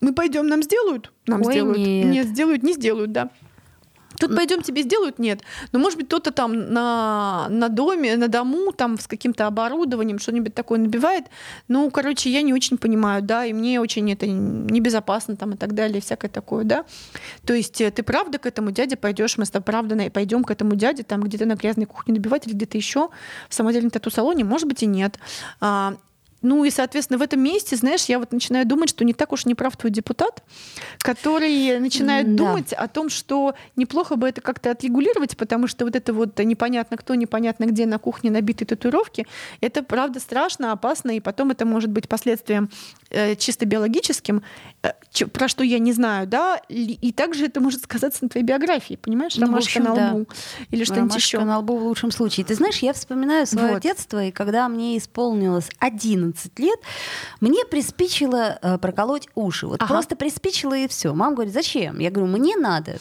Мы 0.00 0.12
пойдем, 0.12 0.46
нам 0.46 0.62
сделают? 0.62 1.12
Нам 1.26 1.42
Ой, 1.44 1.52
сделают. 1.52 1.78
Нет. 1.78 2.06
нет, 2.06 2.26
сделают, 2.28 2.62
не 2.62 2.74
сделают, 2.74 3.10
да. 3.12 3.30
Тут 4.18 4.34
пойдем 4.34 4.62
тебе 4.62 4.82
сделают? 4.82 5.18
Нет. 5.18 5.40
Но 5.72 5.78
может 5.78 5.98
быть 5.98 6.06
кто-то 6.06 6.30
там 6.30 6.72
на, 6.72 7.46
на 7.50 7.68
доме, 7.68 8.16
на 8.16 8.28
дому, 8.28 8.72
там 8.72 8.98
с 8.98 9.06
каким-то 9.06 9.46
оборудованием 9.46 10.18
что-нибудь 10.18 10.54
такое 10.54 10.78
набивает. 10.78 11.26
Ну, 11.68 11.90
короче, 11.90 12.30
я 12.30 12.42
не 12.42 12.54
очень 12.54 12.78
понимаю, 12.78 13.22
да, 13.22 13.44
и 13.44 13.52
мне 13.52 13.80
очень 13.80 14.10
это 14.12 14.26
небезопасно 14.26 15.36
там 15.36 15.52
и 15.52 15.56
так 15.56 15.74
далее, 15.74 16.00
всякое 16.00 16.28
такое, 16.28 16.64
да. 16.64 16.84
То 17.44 17.54
есть 17.54 17.80
э, 17.80 17.90
ты 17.90 18.02
правда 18.02 18.38
к 18.38 18.46
этому 18.46 18.70
дяде 18.70 18.96
пойдешь, 18.96 19.36
мы 19.36 19.44
с 19.44 19.50
тобой 19.50 19.64
правда 19.64 20.10
пойдем 20.10 20.44
к 20.44 20.50
этому 20.50 20.74
дяде, 20.74 21.02
там 21.02 21.22
где-то 21.22 21.46
на 21.46 21.54
грязной 21.54 21.86
кухне 21.86 22.14
набивать 22.14 22.46
или 22.46 22.54
где-то 22.54 22.76
еще 22.76 23.08
в 23.48 23.54
самодельном 23.54 23.90
тату-салоне, 23.90 24.44
может 24.44 24.68
быть 24.68 24.82
и 24.82 24.86
нет. 24.86 25.18
А, 25.60 25.96
ну 26.46 26.64
и, 26.64 26.70
соответственно, 26.70 27.18
в 27.18 27.22
этом 27.22 27.40
месте, 27.40 27.74
знаешь, 27.74 28.04
я 28.04 28.20
вот 28.20 28.30
начинаю 28.30 28.64
думать, 28.66 28.88
что 28.88 29.04
не 29.04 29.14
так 29.14 29.32
уж 29.32 29.46
не 29.46 29.56
прав 29.56 29.76
твой 29.76 29.90
депутат, 29.90 30.44
который 30.98 31.80
начинает 31.80 32.36
да. 32.36 32.44
думать 32.44 32.72
о 32.72 32.86
том, 32.86 33.08
что 33.08 33.56
неплохо 33.74 34.14
бы 34.14 34.28
это 34.28 34.40
как-то 34.40 34.70
отрегулировать, 34.70 35.36
потому 35.36 35.66
что 35.66 35.84
вот 35.84 35.96
это 35.96 36.12
вот 36.12 36.38
непонятно 36.38 36.96
кто, 36.96 37.16
непонятно 37.16 37.64
где 37.64 37.84
на 37.84 37.98
кухне 37.98 38.30
набитые 38.30 38.68
татуировки, 38.68 39.26
это 39.60 39.82
правда 39.82 40.20
страшно, 40.20 40.70
опасно, 40.70 41.16
и 41.16 41.20
потом 41.20 41.50
это 41.50 41.66
может 41.66 41.90
быть 41.90 42.08
последствием 42.08 42.70
э, 43.10 43.34
чисто 43.34 43.66
биологическим, 43.66 44.42
э, 44.84 44.92
про 45.32 45.48
что 45.48 45.64
я 45.64 45.80
не 45.80 45.92
знаю, 45.92 46.28
да, 46.28 46.60
и, 46.68 47.12
также 47.12 47.46
это 47.46 47.60
может 47.60 47.82
сказаться 47.82 48.22
на 48.22 48.28
твоей 48.28 48.46
биографии, 48.46 48.94
понимаешь, 48.94 49.34
ну, 49.36 49.46
ромашка 49.46 49.80
общем, 49.80 49.84
на 49.84 50.10
лбу 50.12 50.26
да. 50.28 50.66
или 50.70 50.84
что-нибудь 50.84 51.16
еще. 51.16 51.40
на 51.40 51.58
лбу 51.58 51.76
в 51.76 51.82
лучшем 51.82 52.12
случае. 52.12 52.46
Ты 52.46 52.54
знаешь, 52.54 52.78
я 52.78 52.92
вспоминаю 52.92 53.48
свое 53.48 53.72
вот. 53.72 53.82
детство, 53.82 54.24
и 54.24 54.30
когда 54.30 54.68
мне 54.68 54.96
исполнилось 54.96 55.70
11 55.80 56.35
11 56.36 56.58
лет, 56.58 56.78
мне 57.40 57.64
приспичило 57.64 58.58
э, 58.60 58.78
проколоть 58.78 59.28
уши. 59.34 59.66
Вот 59.66 59.82
ага. 59.82 59.92
просто 59.92 60.16
приспичило 60.16 60.76
и 60.76 60.86
все. 60.88 61.14
Мама 61.14 61.34
говорит, 61.34 61.54
зачем? 61.54 61.98
Я 61.98 62.10
говорю, 62.10 62.30
мне 62.30 62.56
надо. 62.56 62.98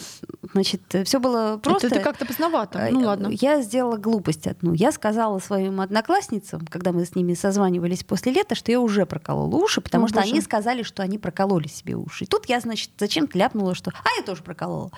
Значит, 0.53 0.81
все 1.05 1.19
было 1.19 1.59
просто. 1.61 1.87
Это, 1.87 1.97
это 1.97 2.03
как-то 2.03 2.25
поздновато. 2.25 2.87
Ну 2.91 3.01
ладно. 3.01 3.27
Я 3.29 3.61
сделала 3.61 3.97
глупость 3.97 4.47
одну. 4.47 4.73
Я 4.73 4.91
сказала 4.91 5.39
своим 5.39 5.81
одноклассницам, 5.81 6.65
когда 6.67 6.91
мы 6.91 7.05
с 7.05 7.15
ними 7.15 7.33
созванивались 7.33 8.03
после 8.03 8.31
лета, 8.31 8.55
что 8.55 8.71
я 8.71 8.79
уже 8.79 9.05
проколола 9.05 9.55
уши, 9.55 9.81
потому 9.81 10.05
О, 10.05 10.07
что 10.07 10.19
боже. 10.19 10.31
они 10.31 10.41
сказали, 10.41 10.83
что 10.83 11.03
они 11.03 11.17
прокололи 11.17 11.67
себе 11.67 11.95
уши. 11.95 12.23
И 12.23 12.27
тут 12.27 12.45
я, 12.47 12.59
значит, 12.59 12.91
зачем-то 12.97 13.37
ляпнула, 13.37 13.75
что 13.75 13.91
«а, 13.91 14.07
я 14.17 14.23
тоже 14.23 14.43
проколола». 14.43 14.91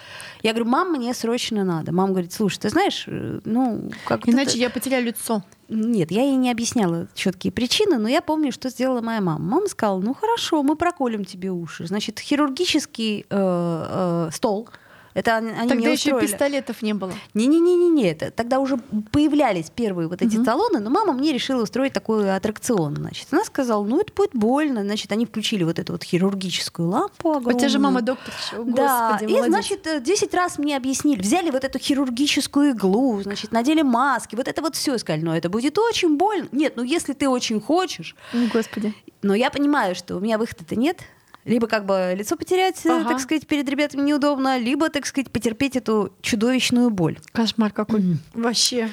Я 0.44 0.54
говорю, 0.54 0.70
мам, 0.70 0.92
мне 0.92 1.14
срочно 1.14 1.64
надо. 1.64 1.92
Мама 1.92 2.12
говорит, 2.12 2.34
слушай, 2.34 2.60
ты 2.60 2.70
знаешь, 2.70 3.06
э, 3.08 3.40
ну, 3.46 3.92
как 4.06 4.28
Иначе 4.28 4.60
я 4.60 4.70
потеряю 4.70 5.06
лицо. 5.06 5.44
Нет, 5.70 6.12
я 6.12 6.24
ей 6.24 6.36
не 6.36 6.50
объясняла 6.50 7.08
четкие 7.14 7.52
причины, 7.52 7.98
но 7.98 8.08
я 8.08 8.22
помню, 8.22 8.52
что 8.52 8.70
сделала 8.70 9.02
моя 9.02 9.20
мама. 9.20 9.44
Мама 9.44 9.68
сказала, 9.68 10.00
ну 10.00 10.14
хорошо, 10.14 10.64
мы 10.64 10.76
проколем 10.76 11.26
тебе 11.26 11.52
уши. 11.52 11.86
Значит, 11.86 12.20
хирургический 12.20 13.22
э, 13.22 13.26
э, 13.30 14.30
стол. 14.32 14.70
Это 15.18 15.38
они 15.38 15.50
Тогда 15.52 15.76
мне 15.76 15.94
еще 15.94 16.12
устроили. 16.14 16.28
пистолетов 16.28 16.82
не 16.84 16.94
было. 16.94 17.12
Не-не-не-не, 17.34 18.08
это 18.12 18.30
тогда 18.30 18.60
уже 18.60 18.78
появлялись 19.12 19.72
первые 19.74 20.08
вот 20.08 20.22
эти 20.22 20.36
Мгм. 20.36 20.46
салоны, 20.46 20.80
но 20.80 20.92
мама 20.92 21.14
мне 21.14 21.34
решила 21.34 21.64
устроить 21.64 21.92
такой 21.94 22.36
аттракцион. 22.36 22.96
Значит, 22.98 23.28
она 23.32 23.44
сказала, 23.44 23.84
ну 23.84 24.00
это 24.00 24.14
будет 24.14 24.32
больно. 24.36 24.84
Значит, 24.84 25.12
они 25.12 25.26
включили 25.26 25.64
вот 25.64 25.80
эту 25.80 25.94
вот 25.94 26.04
хирургическую 26.04 26.88
лампу 26.88 27.30
У 27.30 27.32
огромную. 27.32 27.58
тебя 27.58 27.70
же 27.70 27.80
мама 27.80 28.04
доктор. 28.04 28.32
О, 28.54 28.64
Да, 28.64 29.10
Господи, 29.10 29.32
и, 29.32 29.34
молодец. 29.34 29.50
значит, 29.54 29.88
э, 29.88 30.00
10 30.02 30.34
раз 30.36 30.60
мне 30.60 30.78
объяснили. 30.78 31.20
Взяли 31.22 31.50
вот 31.50 31.64
эту 31.64 31.80
хирургическую 31.80 32.72
иглу, 32.72 33.20
значит, 33.24 33.52
надели 33.52 33.82
маски, 33.82 34.36
вот 34.36 34.48
это 34.48 34.62
вот 34.62 34.76
все. 34.76 34.98
Сказали, 35.00 35.24
ну 35.24 35.34
это 35.34 35.50
будет 35.50 35.78
очень 35.80 36.16
больно. 36.16 36.48
Нет, 36.52 36.74
ну 36.76 36.84
если 36.84 37.14
ты 37.14 37.28
очень 37.28 37.60
хочешь. 37.60 38.16
Господи. 38.54 38.94
Но 39.24 39.34
я 39.34 39.50
понимаю, 39.50 39.96
что 39.96 40.16
у 40.16 40.20
меня 40.20 40.38
выхода-то 40.38 40.76
нет. 40.76 41.00
Либо 41.48 41.68
как 41.68 41.86
бы 41.86 42.14
лицо 42.16 42.36
потерять, 42.36 42.86
э, 42.86 42.90
Ага. 42.92 43.10
так 43.10 43.20
сказать, 43.20 43.48
перед 43.48 43.68
ребятами 43.70 44.02
неудобно, 44.02 44.58
либо, 44.60 44.90
так 44.90 45.06
сказать, 45.06 45.32
потерпеть 45.32 45.76
эту 45.76 46.14
чудовищную 46.22 46.90
боль. 46.90 47.18
Кошмар 47.32 47.72
какой. 47.72 48.04
Вообще. 48.34 48.90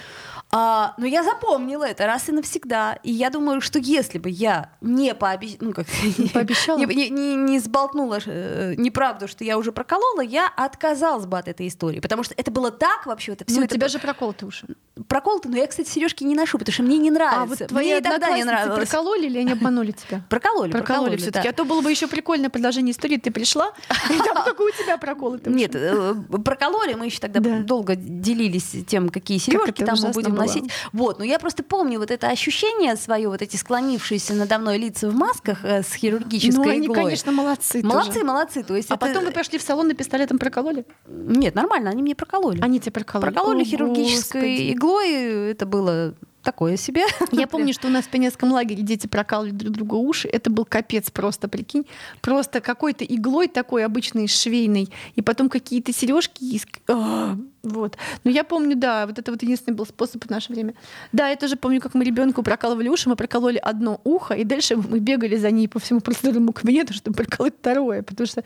А, 0.57 0.95
но 0.99 1.07
я 1.07 1.25
запомнила 1.25 1.83
это 1.83 2.07
раз 2.07 2.29
и 2.29 2.33
навсегда. 2.33 2.97
И 3.03 3.11
я 3.11 3.31
думаю, 3.31 3.61
что 3.61 3.81
если 3.81 4.19
бы 4.21 4.31
я 4.31 4.71
не 4.81 5.13
пообещала, 5.13 5.59
ну 5.63 5.73
как 5.73 5.87
Пообещала? 6.33 6.79
не, 6.79 6.87
не- 6.87 7.11
не- 7.11 7.35
не 7.35 7.59
сболтнула 7.59 8.21
э, 8.25 8.75
неправду, 8.77 9.27
что 9.27 9.43
я 9.43 9.59
уже 9.59 9.73
проколола, 9.73 10.21
я 10.21 10.47
отказалась 10.57 11.27
бы 11.27 11.39
от 11.39 11.49
этой 11.49 11.67
истории. 11.67 11.99
Потому 11.99 12.23
что 12.23 12.35
это 12.37 12.53
было 12.53 12.71
так 12.71 13.07
вообще. 13.07 13.33
Это 13.33 13.45
все 13.47 13.57
Ну, 13.57 13.63
у 13.63 13.65
это 13.65 13.75
тебя 13.75 13.87
было- 13.87 13.91
же 13.93 13.99
проколоты 13.99 14.47
уши. 14.47 14.69
Проколото, 15.09 15.49
но 15.49 15.57
я, 15.57 15.67
кстати, 15.67 15.89
сережки 15.89 16.23
не 16.25 16.35
ношу, 16.35 16.59
потому 16.59 16.73
что 16.73 16.83
мне 16.83 16.99
не 16.99 17.11
А 17.11 17.13
нравится. 17.13 17.47
вот 17.65 17.69
твои 17.69 17.87
мне 17.87 18.01
тогда 18.01 18.31
не 18.37 18.45
нравилось. 18.45 18.89
прокололи 18.89 19.27
или 19.27 19.39
они 19.39 19.53
обманули 19.53 19.93
тебя? 19.93 20.23
Прокололи, 20.31 20.71
Прокололи 20.73 21.17
все-таки. 21.17 21.45
да. 21.45 21.51
А 21.51 21.53
то 21.53 21.65
было 21.65 21.81
бы 21.81 21.91
еще 21.91 22.07
прикольное 22.07 22.49
продолжение 22.51 22.93
истории. 22.93 23.17
Ты 23.17 23.31
пришла, 23.31 23.73
и 24.11 24.19
там 24.19 24.45
только 24.45 24.63
у 24.63 24.71
тебя 24.71 24.97
проколы. 24.99 25.41
Нет, 25.47 25.73
э, 25.75 26.15
прокололи, 26.45 26.95
мы 26.95 27.07
еще 27.07 27.19
тогда 27.19 27.41
Да. 27.41 27.61
долго 27.61 27.97
делились 27.97 28.73
тем, 28.87 29.09
какие 29.09 29.39
сережки 29.39 29.85
там 29.85 29.97
мы 30.01 30.11
будем 30.11 30.35
носить. 30.35 30.71
Вот, 30.93 31.19
но 31.19 31.25
я 31.25 31.39
просто 31.39 31.63
помню 31.63 31.99
вот 31.99 32.11
это 32.11 32.29
ощущение 32.29 32.97
свое, 32.97 33.29
вот 33.29 33.43
эти 33.43 33.57
склонившиеся 33.57 34.35
надо 34.35 34.59
мной 34.59 34.79
лица 34.79 35.09
в 35.09 35.15
масках 35.15 35.65
э, 35.65 35.83
с 35.83 35.93
хирургической 35.95 36.65
Ну, 36.65 36.71
они, 36.71 36.87
иглой. 36.87 36.97
конечно, 37.05 37.33
молодцы 37.33 37.83
молодцы, 37.83 38.25
молодцы. 38.25 38.63
То 38.63 38.77
есть 38.77 38.91
А 38.91 38.97
потом 38.97 39.25
вы 39.25 39.31
пошли 39.33 39.59
в 39.59 39.63
салон 39.63 39.91
и 39.91 39.95
пистолетом 39.95 40.39
прокололи? 40.39 40.85
Нет, 41.07 41.55
нормально, 41.55 41.91
они 41.91 42.03
мне 42.03 42.15
прокололи. 42.15 42.61
Они 42.63 42.81
тебя 42.81 42.93
прокололи? 42.93 43.31
Прокололи 43.33 43.65
хирургической 43.65 44.75
Господи. 44.85 45.11
иглой, 45.11 45.51
это 45.51 45.67
было 45.67 46.15
такое 46.43 46.77
себе. 46.77 47.05
Я 47.33 47.47
помню, 47.47 47.73
что 47.73 47.89
у 47.89 47.91
нас 47.91 48.05
в 48.05 48.09
пионерском 48.11 48.53
лагере 48.53 48.83
дети 48.83 49.07
прокалывали 49.07 49.51
друг 49.53 49.73
другу 49.73 49.97
уши. 49.97 50.29
Это 50.29 50.51
был 50.51 50.65
капец 50.65 51.11
просто, 51.11 51.49
прикинь. 51.49 51.87
Просто 52.21 52.61
какой-то 52.61 53.05
иглой 53.05 53.49
такой 53.49 53.85
обычной 53.85 54.29
швейной, 54.29 54.91
и 55.17 55.23
потом 55.23 55.49
какие-то 55.49 55.93
сережки. 55.93 56.61
Вот. 57.65 57.97
Но 58.25 58.31
я 58.31 58.45
помню, 58.45 58.77
да, 58.77 59.07
вот 59.07 59.19
это 59.19 59.33
вот 59.33 59.43
единственный 59.43 59.75
был 59.75 59.87
способ 59.87 60.25
в 60.25 60.31
наше 60.31 60.53
время. 60.53 60.75
Да, 61.13 61.29
я 61.29 61.37
тоже 61.37 61.57
помню, 61.57 61.81
как 61.81 61.95
мы 61.95 62.05
ребенку 62.05 62.43
прокалывали 62.43 62.89
уши, 62.89 63.09
мы 63.09 63.17
прокололи 63.17 63.57
одно 63.57 64.01
ухо, 64.05 64.35
и 64.35 64.45
дальше 64.45 64.77
мы 64.77 64.99
бегали 65.01 65.37
за 65.37 65.51
ней 65.51 65.67
по 65.69 65.79
всему 65.79 66.01
процедурному 66.01 66.53
кабинету, 66.53 66.93
чтобы 66.93 67.17
проколоть 67.17 67.55
второе, 67.59 68.03
потому 68.03 68.27
что, 68.27 68.45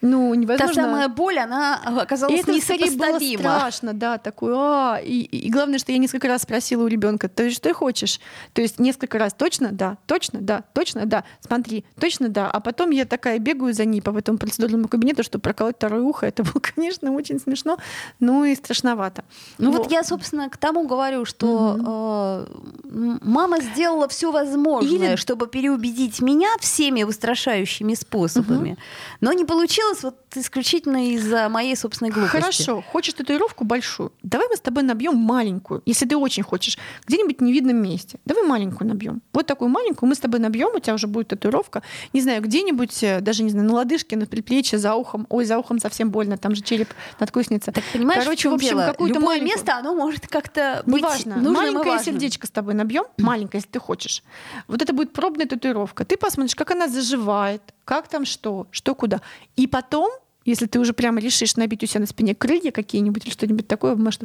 ну, 0.00 0.32
невозможно. 0.34 0.74
Та 0.74 0.82
самая 0.82 1.08
боль, 1.08 1.38
она 1.38 1.80
И 1.84 1.98
оказалась 2.00 2.40
это 2.40 2.60
скорее 2.60 2.86
было 2.86 3.06
несопоставима. 3.18 3.42
страшно, 3.42 3.92
да, 3.92 4.18
такое. 4.18 4.54
А, 4.56 5.00
и, 5.02 5.20
и- 5.20 5.46
и 5.46 5.50
главное, 5.50 5.78
что 5.78 5.92
я 5.92 5.98
несколько 5.98 6.28
раз 6.28 6.42
спросила 6.42 6.84
у 6.84 6.86
ребенка, 6.86 7.28
то 7.28 7.42
есть 7.42 7.56
что 7.56 7.74
хочешь? 7.74 8.20
То 8.52 8.62
есть 8.62 8.78
несколько 8.78 9.18
раз 9.18 9.34
точно, 9.34 9.70
да, 9.72 9.98
точно, 10.06 10.40
да, 10.40 10.62
точно, 10.74 11.06
да, 11.06 11.24
смотри, 11.40 11.84
точно, 11.98 12.28
да. 12.28 12.48
А 12.50 12.60
потом 12.60 12.90
я 12.90 13.04
такая 13.04 13.38
бегаю 13.38 13.72
за 13.74 13.84
ней 13.84 14.00
по 14.00 14.16
этому 14.16 14.38
процедурному 14.38 14.86
кабинету, 14.88 15.22
чтобы 15.24 15.42
проколоть 15.42 15.76
второе 15.76 16.02
ухо. 16.02 16.26
Это 16.26 16.42
было, 16.44 16.60
конечно, 16.74 17.10
очень 17.12 17.40
смешно, 17.40 17.78
ну 18.20 18.44
и 18.44 18.54
страшновато. 18.60 19.24
Ну 19.58 19.70
Во. 19.72 19.78
вот 19.78 19.90
я, 19.92 20.02
собственно, 20.04 20.48
к 20.48 20.56
тому 20.56 20.86
говорю, 20.86 21.24
что 21.24 22.46
э, 22.48 22.88
м- 22.88 23.20
мама 23.22 23.60
сделала 23.60 24.08
все 24.08 24.30
возможное, 24.32 25.10
Или- 25.10 25.16
чтобы 25.16 25.46
переубедить 25.46 26.20
меня 26.20 26.48
всеми 26.60 27.02
устрашающими 27.02 27.94
способами. 27.94 28.76
Но 29.20 29.32
не 29.32 29.44
получилось 29.44 30.02
вот 30.02 30.16
исключительно 30.34 31.10
из-за 31.14 31.48
моей 31.48 31.76
собственной 31.76 32.10
глупости. 32.10 32.36
Хорошо, 32.36 32.82
хочешь 32.92 33.14
татуировку 33.14 33.64
большую? 33.64 34.12
Давай 34.22 34.46
мы 34.48 34.56
с 34.56 34.60
тобой 34.60 34.82
набьем 34.82 35.16
маленькую, 35.16 35.82
если 35.86 36.06
ты 36.06 36.16
очень 36.16 36.42
хочешь, 36.42 36.78
где-нибудь 37.06 37.38
в 37.38 37.42
невидном 37.42 37.76
месте. 37.76 38.18
Давай 38.24 38.44
маленькую 38.44 38.88
набьем. 38.88 39.22
Вот 39.32 39.46
такую 39.46 39.68
маленькую 39.70 40.08
мы 40.08 40.14
с 40.14 40.18
тобой 40.18 40.40
набьем, 40.40 40.70
у 40.74 40.78
тебя 40.78 40.94
уже 40.94 41.06
будет 41.06 41.28
татуировка. 41.28 41.82
Не 42.12 42.20
знаю, 42.20 42.42
где-нибудь, 42.42 43.02
э, 43.02 43.20
даже 43.20 43.42
не 43.42 43.50
знаю, 43.50 43.66
на 43.68 43.74
лодыжке, 43.74 44.16
на 44.16 44.26
предплечье, 44.26 44.78
за 44.78 44.94
ухом. 44.94 45.26
Ой, 45.30 45.44
за 45.44 45.58
ухом 45.58 45.78
совсем 45.78 46.10
больно, 46.10 46.36
там 46.36 46.54
же 46.54 46.62
череп 46.62 46.88
надкусница. 47.18 47.72
Так 47.72 47.84
понимаешь, 47.92 48.22
Короче, 48.22 48.48
в, 48.50 48.54
общем, 48.54 48.78
Любое 48.98 49.20
маленькую. 49.20 49.42
место, 49.42 49.76
оно 49.76 49.94
может 49.94 50.26
как-то 50.26 50.82
быть 50.86 51.02
Неважно. 51.02 51.34
и 51.34 51.48
Маленькое 51.50 51.98
сердечко 52.00 52.46
с 52.46 52.50
тобой 52.50 52.74
набьем, 52.74 53.04
маленькое, 53.18 53.58
если 53.60 53.70
ты 53.70 53.78
хочешь. 53.80 54.22
Вот 54.68 54.82
это 54.82 54.92
будет 54.92 55.12
пробная 55.12 55.46
татуировка. 55.46 56.04
Ты 56.04 56.16
посмотришь, 56.16 56.54
как 56.54 56.70
она 56.70 56.88
заживает, 56.88 57.62
как 57.84 58.08
там 58.08 58.24
что, 58.24 58.66
что 58.70 58.94
куда. 58.94 59.20
И 59.56 59.66
потом, 59.66 60.10
если 60.50 60.66
ты 60.66 60.78
уже 60.78 60.92
прямо 60.92 61.20
решишь 61.20 61.56
набить 61.56 61.82
у 61.82 61.86
себя 61.86 62.00
на 62.00 62.06
спине 62.06 62.34
крылья 62.34 62.70
какие-нибудь 62.70 63.24
или 63.24 63.32
что-нибудь 63.32 63.66
такое, 63.66 63.96
может, 63.96 64.24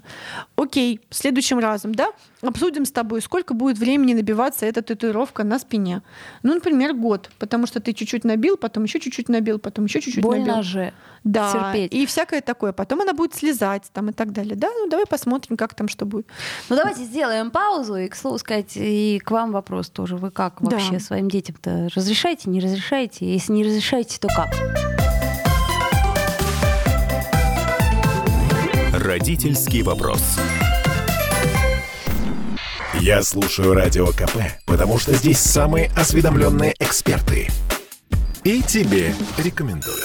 окей, 0.56 1.00
следующим 1.10 1.60
разом, 1.60 1.96
да, 1.96 2.10
обсудим 2.42 2.86
с 2.86 2.92
тобой, 2.92 3.22
сколько 3.22 3.54
будет 3.54 3.78
времени 3.78 4.14
набиваться 4.14 4.66
эта 4.66 4.82
татуировка 4.82 5.44
на 5.44 5.60
спине. 5.60 6.02
Ну, 6.44 6.54
например, 6.54 6.94
год, 6.94 7.30
потому 7.40 7.68
что 7.68 7.80
ты 7.80 7.94
чуть-чуть 7.94 8.24
набил, 8.24 8.58
потом 8.58 8.84
еще 8.84 9.00
чуть-чуть 9.00 9.30
набил, 9.30 9.60
потом 9.60 9.86
еще 9.86 10.02
чуть-чуть 10.02 10.24
набил. 10.24 10.44
Больно 10.46 10.64
же. 10.64 10.94
Да, 11.24 11.52
терпеть. 11.74 11.92
и 11.92 12.06
всякое 12.06 12.42
такое. 12.42 12.72
Потом 12.72 13.02
она 13.02 13.14
будет 13.14 13.34
слезать 13.34 13.84
там 13.94 14.12
и 14.12 14.14
так 14.14 14.32
далее. 14.32 14.56
Да, 14.56 14.68
ну 14.78 14.88
давай 14.88 15.08
посмотрим, 15.08 15.58
как 15.58 15.74
там 15.74 15.88
что 15.88 16.06
будет. 16.06 16.28
Ну 16.70 16.76
давайте 16.76 17.04
сделаем 17.04 17.50
паузу 17.50 17.96
и, 17.96 18.08
к 18.08 18.16
слову 18.16 18.38
сказать, 18.38 18.74
и 18.76 19.20
к 19.26 19.32
вам 19.32 19.52
вопрос 19.52 19.90
тоже. 19.90 20.18
Вы 20.18 20.30
как 20.30 20.58
Да. 20.62 20.70
вообще 20.70 21.00
своим 21.00 21.28
детям-то 21.28 21.90
разрешаете, 21.96 22.52
не 22.52 22.60
разрешаете? 22.60 23.26
Если 23.26 23.54
не 23.54 23.64
разрешаете, 23.64 24.20
то 24.20 24.28
как? 24.28 24.85
Родительский 29.06 29.84
вопрос. 29.84 30.20
Я 32.96 33.22
слушаю 33.22 33.76
радио 33.76 34.08
КП, 34.08 34.38
потому 34.66 34.98
что 34.98 35.14
здесь 35.14 35.38
самые 35.38 35.92
осведомленные 35.96 36.74
эксперты. 36.80 37.50
И 38.44 38.64
тебе 38.64 39.14
рекомендую. 39.38 40.02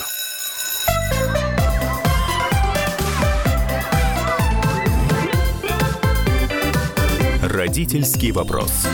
Родительский 7.43 8.33
вопрос. 8.33 8.87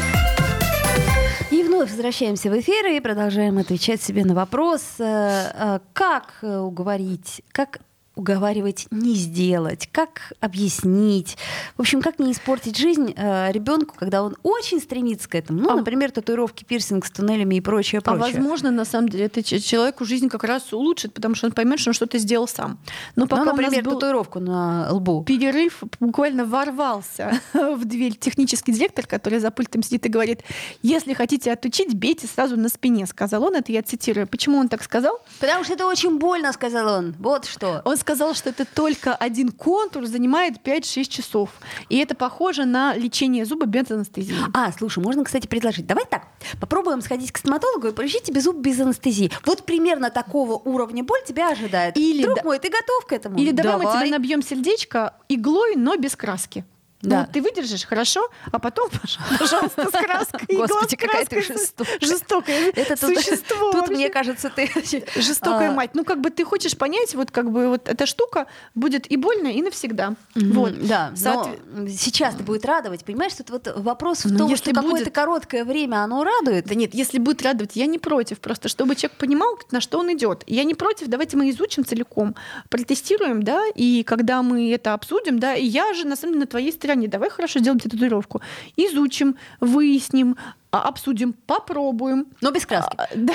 И 1.50 1.64
вновь 1.64 1.90
возвращаемся 1.90 2.48
в 2.48 2.60
эфир 2.60 2.86
и 2.86 3.00
продолжаем 3.00 3.58
отвечать 3.58 4.00
себе 4.00 4.24
на 4.24 4.36
вопрос, 4.36 4.82
э, 5.00 5.50
э, 5.52 5.80
как 5.92 6.34
э, 6.42 6.58
уговорить, 6.58 7.42
как 7.50 7.80
уговаривать 8.16 8.86
не 8.90 9.14
сделать, 9.14 9.88
как 9.92 10.32
объяснить, 10.40 11.36
в 11.76 11.80
общем, 11.82 12.00
как 12.02 12.18
не 12.18 12.32
испортить 12.32 12.76
жизнь 12.76 13.12
э, 13.16 13.52
ребенку, 13.52 13.94
когда 13.96 14.22
он 14.22 14.36
очень 14.42 14.80
стремится 14.80 15.28
к 15.28 15.34
этому. 15.34 15.60
Ну, 15.60 15.70
А- 15.70 15.76
например, 15.76 16.10
татуировки, 16.10 16.64
пирсинг 16.64 17.04
с 17.06 17.10
туннелями 17.10 17.56
и 17.56 17.60
прочее, 17.60 18.00
А 18.04 18.10
прочее. 18.16 18.40
возможно, 18.40 18.70
на 18.70 18.84
самом 18.84 19.10
деле, 19.10 19.26
это 19.26 19.42
че- 19.42 19.60
человеку 19.60 20.04
жизнь 20.04 20.28
как 20.28 20.44
раз 20.44 20.72
улучшит, 20.72 21.12
потому 21.12 21.34
что 21.34 21.46
он 21.46 21.52
поймет, 21.52 21.78
что 21.78 21.90
он 21.90 21.94
что-то 21.94 22.18
сделал 22.18 22.48
сам. 22.48 22.78
Но 23.14 23.26
пока 23.26 23.44
ну, 23.44 23.50
у 23.52 23.54
нас 23.54 23.62
например, 23.62 23.84
был 23.84 23.92
татуировку 23.94 24.40
на 24.40 24.90
лбу. 24.92 25.22
перерыв, 25.24 25.82
буквально 26.00 26.44
ворвался 26.46 27.38
в 27.52 27.84
дверь 27.84 28.14
технический 28.16 28.72
директор, 28.72 29.06
который 29.06 29.38
за 29.40 29.50
пультом 29.50 29.82
сидит 29.82 30.06
и 30.06 30.08
говорит, 30.08 30.40
если 30.82 31.12
хотите 31.12 31.52
отучить, 31.52 31.94
бейте 31.94 32.26
сразу 32.26 32.56
на 32.56 32.70
спине, 32.70 33.06
сказал 33.06 33.44
он. 33.44 33.56
Это 33.56 33.72
я 33.72 33.82
цитирую. 33.82 34.26
Почему 34.26 34.58
он 34.58 34.68
так 34.68 34.82
сказал? 34.82 35.20
Потому 35.38 35.64
что 35.64 35.74
это 35.74 35.86
очень 35.86 36.18
больно, 36.18 36.52
сказал 36.54 36.98
он. 36.98 37.14
Вот 37.18 37.44
что. 37.44 37.82
Он 37.84 37.96
сказала, 38.06 38.34
что 38.34 38.50
это 38.50 38.64
только 38.64 39.16
один 39.16 39.50
контур 39.50 40.06
занимает 40.06 40.58
5-6 40.64 41.08
часов. 41.08 41.50
И 41.88 41.98
это 41.98 42.14
похоже 42.14 42.64
на 42.64 42.94
лечение 42.94 43.44
зуба 43.44 43.66
без 43.66 43.90
анестезии. 43.90 44.36
А, 44.54 44.70
слушай, 44.70 45.02
можно, 45.02 45.24
кстати, 45.24 45.48
предложить. 45.48 45.86
Давай 45.86 46.04
так, 46.08 46.28
попробуем 46.60 47.00
сходить 47.00 47.32
к 47.32 47.38
стоматологу 47.38 47.88
и 47.88 47.92
полечить 47.92 48.22
тебе 48.22 48.40
зуб 48.40 48.58
без 48.58 48.78
анестезии. 48.78 49.32
Вот 49.44 49.66
примерно 49.66 50.10
такого 50.10 50.52
уровня 50.52 51.02
боль 51.02 51.18
тебя 51.26 51.50
ожидает. 51.50 51.96
Или 51.96 52.22
Друг 52.22 52.36
да- 52.36 52.42
мой, 52.44 52.60
ты 52.60 52.68
готов 52.68 53.06
к 53.08 53.12
этому? 53.12 53.38
Или 53.38 53.50
давай, 53.50 53.84
мы 53.84 54.00
тебе 54.00 54.10
набьем 54.12 54.40
сердечко 54.40 55.14
иглой, 55.28 55.74
но 55.74 55.96
без 55.96 56.14
краски. 56.14 56.64
Да. 57.06 57.20
Ну, 57.20 57.32
ты 57.32 57.40
выдержишь, 57.40 57.84
хорошо, 57.84 58.28
а 58.50 58.58
потом, 58.58 58.90
пожалуйста, 59.38 59.88
с 59.88 59.92
краской. 59.92 60.56
Господи, 60.56 60.96
какая 60.96 61.24
ты 61.24 61.42
жестокая. 61.42 61.98
Жестокое 62.00 62.72
Это 62.74 62.96
тут, 62.96 63.16
существо. 63.16 63.72
тут 63.72 63.88
мне 63.88 64.10
кажется, 64.10 64.50
ты... 64.50 64.70
Жестокая 65.16 65.70
А, 65.70 65.72
мать. 65.72 65.90
Ну, 65.94 66.04
как 66.04 66.20
бы 66.20 66.30
ты 66.30 66.44
хочешь 66.44 66.76
понять, 66.76 67.14
вот 67.14 67.30
как 67.30 67.50
бы 67.50 67.68
вот 67.68 67.88
эта 67.88 68.06
штука 68.06 68.46
будет 68.74 69.10
и 69.10 69.16
больно, 69.16 69.48
и 69.48 69.62
навсегда. 69.62 70.14
Вот. 70.34 70.74
Да, 70.86 71.12
сейчас 71.14 72.34
это 72.34 72.42
будет 72.42 72.64
радовать. 72.64 73.04
Понимаешь, 73.04 73.34
тут 73.34 73.50
вот 73.50 73.72
вопрос 73.76 74.24
в 74.24 74.32
Ну, 74.32 74.38
том, 74.38 74.56
что 74.56 74.72
какое-то 74.72 75.10
короткое 75.10 75.64
время 75.64 76.02
оно 76.02 76.24
радует. 76.24 76.66
Да 76.66 76.74
нет, 76.74 76.94
если 76.94 77.18
будет 77.18 77.42
радовать, 77.42 77.72
я 77.76 77.86
не 77.86 77.98
против. 77.98 78.40
Просто 78.40 78.68
чтобы 78.68 78.96
человек 78.96 79.16
понимал, 79.18 79.58
на 79.70 79.80
что 79.80 79.98
он 79.98 80.12
идет. 80.12 80.42
Я 80.46 80.64
не 80.64 80.74
против, 80.74 81.08
давайте 81.08 81.36
мы 81.36 81.50
изучим 81.50 81.84
целиком, 81.84 82.34
протестируем, 82.68 83.42
да, 83.42 83.62
и 83.74 84.02
когда 84.02 84.42
мы 84.42 84.72
это 84.72 84.94
обсудим, 84.94 85.38
да, 85.38 85.54
и 85.54 85.64
я 85.64 85.94
же 85.94 86.06
на 86.06 86.16
самом 86.16 86.34
деле 86.34 86.40
на 86.40 86.46
твоей 86.46 86.72
стороне. 86.72 86.95
Давай 87.06 87.28
хорошо 87.30 87.58
сделаем 87.60 87.78
тебе 87.78 87.90
татуировку. 87.90 88.40
Изучим, 88.76 89.36
выясним, 89.60 90.36
а, 90.70 90.82
обсудим, 90.88 91.34
попробуем. 91.46 92.26
Но 92.40 92.50
без 92.50 92.66
краски. 92.66 92.96
А, 92.96 93.06
Да. 93.14 93.34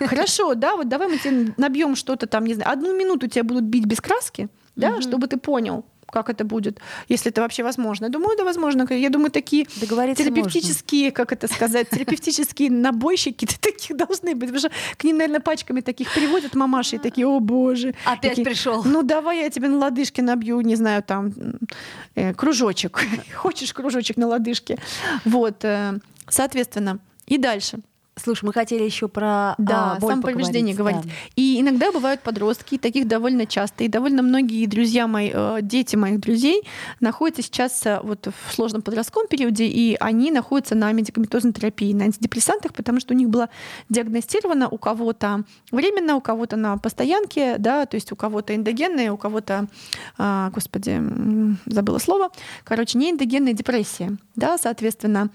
Хорошо, 0.06 0.54
да, 0.54 0.76
вот 0.76 0.88
давай 0.88 1.08
мы 1.08 1.18
тебе 1.18 1.52
набьем 1.56 1.96
что-то 1.96 2.26
там, 2.26 2.44
не 2.44 2.54
знаю, 2.54 2.72
одну 2.72 2.96
минуту 2.96 3.26
тебя 3.28 3.44
будут 3.44 3.64
бить 3.64 3.84
без 3.84 4.00
краски, 4.00 4.48
да, 4.76 5.00
чтобы 5.02 5.26
ты 5.26 5.36
понял, 5.36 5.84
как 6.10 6.30
это 6.30 6.44
будет, 6.44 6.80
если 7.08 7.30
это 7.30 7.40
вообще 7.40 7.62
возможно. 7.62 8.06
Я 8.06 8.10
думаю, 8.10 8.36
да, 8.36 8.44
возможно. 8.44 8.86
Я 8.90 9.10
думаю, 9.10 9.30
такие 9.30 9.64
терапевтические, 9.64 11.10
как 11.10 11.32
это 11.32 11.48
сказать, 11.48 11.88
терапевтические 11.90 12.70
набойщики 12.70 13.46
таких 13.60 13.96
должны 13.96 14.34
быть. 14.34 14.50
Потому 14.50 14.58
что 14.58 14.70
к 14.96 15.04
ним, 15.04 15.18
наверное, 15.18 15.40
пачками 15.40 15.80
таких 15.80 16.12
приводят 16.14 16.54
мамаши 16.54 16.96
и 16.96 16.98
такие, 16.98 17.26
о 17.26 17.40
боже. 17.40 17.94
Опять 18.04 18.30
Такие, 18.30 18.44
пришел. 18.44 18.84
Ну 18.84 19.02
давай 19.02 19.40
я 19.40 19.50
тебе 19.50 19.68
на 19.68 19.78
лодыжке 19.78 20.22
набью, 20.22 20.60
не 20.60 20.76
знаю, 20.76 21.02
там 21.02 21.32
э, 22.14 22.34
кружочек. 22.34 23.00
Хочешь 23.34 23.72
кружочек 23.72 24.16
на 24.16 24.28
лодыжке? 24.28 24.78
Вот, 25.24 25.64
э, 25.64 25.98
соответственно, 26.28 26.98
и 27.26 27.38
дальше. 27.38 27.80
Слушай, 28.22 28.46
мы 28.46 28.52
хотели 28.52 28.82
еще 28.82 29.08
про 29.08 29.54
Да, 29.58 29.92
а, 29.92 29.98
боль 29.98 30.12
самоповреждение 30.12 30.74
говорить. 30.74 31.04
И 31.36 31.60
иногда 31.60 31.92
бывают 31.92 32.20
подростки, 32.22 32.78
таких 32.78 33.06
довольно 33.06 33.46
часто, 33.46 33.84
и 33.84 33.88
довольно 33.88 34.22
многие 34.22 34.66
друзья 34.66 35.06
мои, 35.06 35.30
э, 35.32 35.58
дети 35.62 35.96
моих 35.96 36.20
друзей 36.20 36.62
находятся 37.00 37.42
сейчас 37.42 37.86
э, 37.86 38.00
вот 38.02 38.26
в 38.26 38.54
сложном 38.54 38.82
подростковом 38.82 39.28
периоде, 39.28 39.66
и 39.66 39.96
они 40.00 40.30
находятся 40.30 40.74
на 40.74 40.92
медикаментозной 40.92 41.52
терапии, 41.52 41.92
на 41.92 42.04
антидепрессантах, 42.04 42.74
потому 42.74 43.00
что 43.00 43.14
у 43.14 43.16
них 43.16 43.28
было 43.28 43.48
диагностировано 43.88 44.68
у 44.68 44.78
кого-то 44.78 45.44
временно, 45.70 46.16
у 46.16 46.20
кого-то 46.20 46.56
на 46.56 46.76
постоянке, 46.76 47.56
да, 47.58 47.86
то 47.86 47.96
есть 47.96 48.12
у 48.12 48.16
кого-то 48.16 48.54
эндогенная, 48.54 49.12
у 49.12 49.16
кого-то, 49.16 49.66
а, 50.16 50.50
господи, 50.50 51.00
забыла 51.66 51.98
слово, 51.98 52.30
короче, 52.64 52.98
не 52.98 53.10
эндогенная 53.10 53.52
депрессия, 53.52 54.16
да, 54.34 54.58
соответственно. 54.58 55.30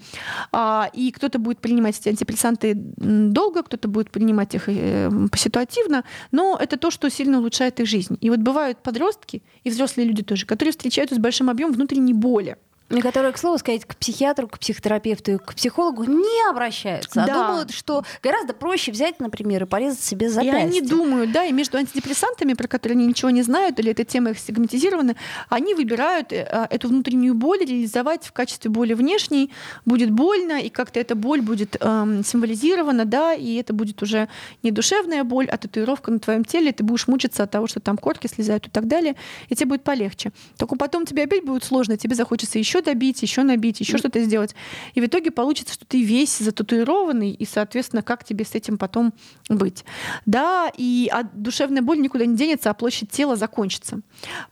А, 0.52 0.90
И 0.92 1.10
кто-то 1.10 1.38
будет 1.38 1.58
принимать 1.58 1.98
эти 1.98 2.08
антидепрессанты 2.08 2.73
долго, 2.74 3.62
кто-то 3.62 3.88
будет 3.88 4.10
принимать 4.10 4.54
их 4.54 4.68
э, 4.68 5.10
поситуативно, 5.30 6.04
но 6.32 6.58
это 6.60 6.76
то, 6.76 6.90
что 6.90 7.10
сильно 7.10 7.38
улучшает 7.38 7.80
их 7.80 7.86
жизнь. 7.86 8.16
И 8.20 8.30
вот 8.30 8.40
бывают 8.40 8.78
подростки 8.82 9.42
и 9.62 9.70
взрослые 9.70 10.06
люди 10.06 10.22
тоже, 10.22 10.46
которые 10.46 10.72
встречаются 10.72 11.16
с 11.16 11.18
большим 11.18 11.50
объемом 11.50 11.74
внутренней 11.74 12.14
боли. 12.14 12.56
И 12.90 13.00
которые, 13.00 13.32
к 13.32 13.38
слову 13.38 13.56
сказать, 13.58 13.84
к 13.86 13.96
психиатру, 13.96 14.46
к 14.46 14.58
психотерапевту 14.58 15.32
и 15.32 15.38
к 15.38 15.54
психологу 15.54 16.04
не 16.04 16.50
обращаются, 16.50 17.22
а 17.22 17.26
Да. 17.26 17.34
думают, 17.48 17.70
что 17.70 18.04
гораздо 18.22 18.52
проще 18.52 18.92
взять, 18.92 19.20
например, 19.20 19.62
и 19.62 19.66
порезать 19.66 20.00
себе 20.00 20.26
И 20.26 20.28
запястье. 20.30 20.58
они 20.58 20.80
думают, 20.82 21.32
да, 21.32 21.44
и 21.44 21.52
между 21.52 21.78
антидепрессантами, 21.78 22.52
про 22.52 22.68
которые 22.68 22.96
они 22.96 23.06
ничего 23.06 23.30
не 23.30 23.40
знают, 23.42 23.78
или 23.80 23.90
эта 23.90 24.04
тема 24.04 24.30
их 24.30 24.38
стигматизирована, 24.38 25.16
они 25.48 25.74
выбирают 25.74 26.30
э, 26.32 26.46
а, 26.50 26.66
эту 26.70 26.88
внутреннюю 26.88 27.34
боль 27.34 27.60
реализовать 27.60 28.26
в 28.26 28.32
качестве 28.32 28.70
боли 28.70 28.92
внешней. 28.92 29.50
Будет 29.86 30.10
больно, 30.10 30.60
и 30.60 30.68
как-то 30.68 31.00
эта 31.00 31.14
боль 31.14 31.40
будет 31.40 31.76
эм, 31.80 32.22
символизирована, 32.22 33.06
да, 33.06 33.32
и 33.32 33.54
это 33.54 33.72
будет 33.72 34.02
уже 34.02 34.28
не 34.62 34.70
душевная 34.70 35.24
боль, 35.24 35.48
а 35.48 35.56
татуировка 35.56 36.10
на 36.10 36.18
твоем 36.18 36.44
теле, 36.44 36.70
ты 36.72 36.84
будешь 36.84 37.08
мучиться 37.08 37.44
от 37.44 37.50
того, 37.50 37.66
что 37.66 37.80
там 37.80 37.96
корки 37.96 38.26
слезают 38.26 38.66
и 38.66 38.70
так 38.70 38.86
далее, 38.88 39.16
и 39.48 39.54
тебе 39.56 39.70
будет 39.70 39.84
полегче. 39.84 40.32
Только 40.58 40.76
потом 40.76 41.06
тебе 41.06 41.24
опять 41.24 41.44
будет 41.44 41.64
сложно, 41.64 41.96
тебе 41.96 42.14
захочется 42.14 42.58
еще 42.58 42.73
добить, 42.82 43.22
еще 43.22 43.42
набить, 43.42 43.80
еще 43.80 43.98
что-то 43.98 44.20
сделать. 44.22 44.54
И 44.94 45.00
в 45.00 45.06
итоге 45.06 45.30
получится, 45.30 45.74
что 45.74 45.84
ты 45.84 46.02
весь 46.02 46.38
зататуированный, 46.38 47.30
и, 47.30 47.44
соответственно, 47.44 48.02
как 48.02 48.24
тебе 48.24 48.44
с 48.44 48.54
этим 48.54 48.78
потом 48.78 49.12
быть. 49.48 49.84
Да, 50.26 50.70
и 50.76 51.10
душевная 51.34 51.82
боль 51.82 52.00
никуда 52.00 52.26
не 52.26 52.36
денется, 52.36 52.70
а 52.70 52.74
площадь 52.74 53.10
тела 53.10 53.36
закончится. 53.36 54.00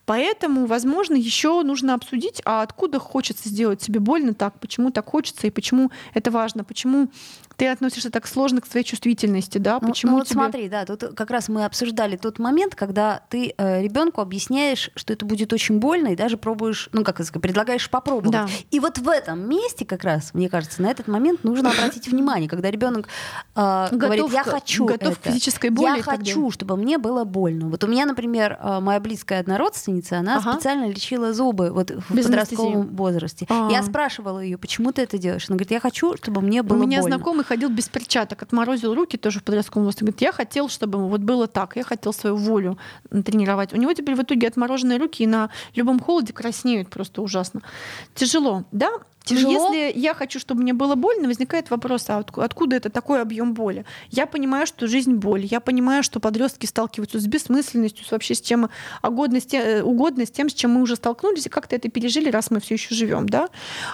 Поэтому, 0.06 0.66
возможно, 0.66 1.14
еще 1.14 1.62
нужно 1.62 1.94
обсудить, 1.94 2.42
а 2.44 2.62
откуда 2.62 2.98
хочется 2.98 3.48
сделать 3.48 3.82
себе 3.82 4.00
больно 4.00 4.34
так, 4.34 4.58
почему 4.60 4.90
так 4.90 5.06
хочется, 5.06 5.46
и 5.46 5.50
почему 5.50 5.90
это 6.14 6.30
важно, 6.30 6.64
почему 6.64 7.10
ты 7.56 7.68
относишься 7.68 8.10
так 8.10 8.26
сложно 8.26 8.60
к 8.60 8.66
своей 8.66 8.84
чувствительности, 8.84 9.58
да, 9.58 9.78
Ну, 9.80 9.88
почему 9.88 10.12
ну 10.12 10.18
вот 10.18 10.26
тебе... 10.28 10.34
смотри, 10.40 10.68
да, 10.68 10.84
тут 10.84 11.02
как 11.14 11.30
раз 11.30 11.48
мы 11.48 11.64
обсуждали 11.64 12.16
тот 12.16 12.38
момент, 12.38 12.74
когда 12.74 13.22
ты 13.28 13.54
э, 13.56 13.82
ребенку 13.82 14.20
объясняешь, 14.20 14.90
что 14.96 15.12
это 15.12 15.24
будет 15.24 15.52
очень 15.52 15.78
больно, 15.78 16.08
и 16.08 16.16
даже 16.16 16.36
пробуешь, 16.36 16.88
ну 16.92 17.04
как 17.04 17.16
сказать, 17.24 17.42
предлагаешь 17.42 17.88
попробовать. 17.90 18.32
Да. 18.32 18.46
И 18.70 18.80
вот 18.80 18.98
в 18.98 19.08
этом 19.08 19.48
месте 19.48 19.84
как 19.84 20.04
раз, 20.04 20.34
мне 20.34 20.48
кажется, 20.48 20.82
на 20.82 20.90
этот 20.90 21.08
момент 21.08 21.44
нужно 21.44 21.70
обратить 21.70 22.08
внимание, 22.12 22.48
когда 22.48 22.70
ребенок 22.70 23.08
э, 23.54 23.88
говорит, 23.92 24.30
я 24.32 24.44
к- 24.44 24.48
хочу 24.48 24.84
готов 24.86 25.18
к 25.18 25.20
это. 25.20 25.30
физической 25.30 25.70
боли 25.70 25.96
я 25.98 26.02
хочу, 26.02 26.50
чтобы 26.50 26.76
мне 26.76 26.98
было 26.98 27.24
больно. 27.24 27.68
Вот 27.68 27.84
у 27.84 27.86
меня, 27.86 28.06
например, 28.06 28.58
э, 28.60 28.80
моя 28.80 29.00
близкая 29.00 29.40
одна 29.40 29.58
родственница, 29.58 30.18
она 30.18 30.36
Ага. 30.38 30.52
специально 30.54 30.86
лечила 30.86 31.32
зубы 31.32 31.70
вот 31.70 31.90
в 31.90 32.14
Без 32.14 32.26
подростковом 32.26 32.72
анестезии. 32.74 32.96
возрасте. 32.96 33.46
А. 33.48 33.68
Я 33.70 33.82
спрашивала 33.82 34.38
ее, 34.40 34.58
почему 34.58 34.92
ты 34.92 35.02
это 35.02 35.18
делаешь? 35.18 35.44
Она 35.48 35.56
говорит, 35.56 35.70
я 35.72 35.80
хочу, 35.80 36.16
чтобы 36.16 36.40
мне 36.40 36.62
было 36.62 36.82
У 36.82 36.86
меня 36.86 37.00
больно. 37.00 37.16
Знакомый 37.42 37.44
ходил 37.44 37.68
без 37.70 37.88
перчаток, 37.88 38.42
отморозил 38.42 38.94
руки 38.94 39.16
тоже 39.16 39.40
в 39.40 39.42
подростковом 39.42 39.84
возрасте. 39.86 40.04
Говорит, 40.04 40.20
я 40.22 40.32
хотел, 40.32 40.68
чтобы 40.68 41.08
вот 41.08 41.20
было 41.20 41.46
так, 41.46 41.76
я 41.76 41.84
хотел 41.84 42.12
свою 42.12 42.36
волю 42.36 42.78
тренировать. 43.10 43.72
У 43.72 43.76
него 43.76 43.92
теперь 43.92 44.14
в 44.14 44.22
итоге 44.22 44.48
отмороженные 44.48 44.98
руки 44.98 45.24
и 45.24 45.26
на 45.26 45.48
любом 45.76 46.00
холоде 46.00 46.32
краснеют 46.32 46.88
просто 46.88 47.22
ужасно. 47.22 47.60
Тяжело, 48.14 48.64
да? 48.72 48.90
Тяжело? 49.24 49.72
Если 49.72 50.00
я 50.00 50.14
хочу, 50.14 50.40
чтобы 50.40 50.62
мне 50.62 50.72
было 50.72 50.96
больно, 50.96 51.28
возникает 51.28 51.70
вопрос, 51.70 52.10
а 52.10 52.18
отку- 52.18 52.40
откуда 52.42 52.74
это 52.74 52.90
такой 52.90 53.22
объем 53.22 53.54
боли? 53.54 53.84
Я 54.10 54.26
понимаю, 54.26 54.66
что 54.66 54.88
жизнь 54.88 55.14
боль. 55.14 55.44
Я 55.44 55.60
понимаю, 55.60 56.02
что 56.02 56.18
подростки 56.18 56.66
сталкиваются 56.66 57.20
с 57.20 57.26
бессмысленностью, 57.28 58.04
с 58.04 58.10
вообще 58.10 58.34
с 58.34 58.40
чем 58.40 58.68
угодно 59.00 59.38
с, 59.40 59.46
те- 59.46 59.58
э, 59.78 59.82
угодно 59.82 60.26
с 60.26 60.30
тем, 60.32 60.48
с 60.48 60.54
чем 60.54 60.72
мы 60.72 60.82
уже 60.82 60.96
столкнулись, 60.96 61.46
и 61.46 61.48
как-то 61.48 61.76
это 61.76 61.88
пережили, 61.88 62.30
раз 62.30 62.50
мы 62.50 62.58
все 62.58 62.74
еще 62.74 62.96
живем. 62.96 63.28
Да? 63.28 63.48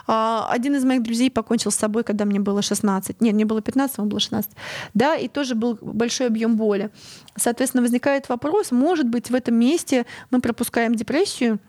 А, 0.07 0.49
Один 0.51 0.75
из 0.77 0.85
моих 0.85 1.03
друзей 1.03 1.31
покончил 1.31 1.71
с 1.71 1.77
собой, 1.77 2.05
когда 2.05 2.25
мне 2.25 2.41
было 2.41 2.63
16. 2.63 3.21
Нет, 3.21 3.35
мне 3.39 3.45
было 3.45 3.63
15, 3.63 3.99
ему 3.99 4.09
было 4.09 4.21
16. 4.21 4.51
Да, 4.95 5.15
и 5.15 5.29
тоже 5.29 5.55
был 5.55 5.79
большой 5.81 6.27
объем 6.27 6.57
боли. 6.57 6.91
Соответственно, 7.37 7.83
возникает 7.83 8.29
вопрос, 8.29 8.73
может 8.73 9.07
быть, 9.07 9.31
в 9.31 9.35
этом 9.35 9.55
месте 9.55 10.07
мы 10.31 10.41
пропускаем 10.41 10.95
депрессию, 10.97 11.61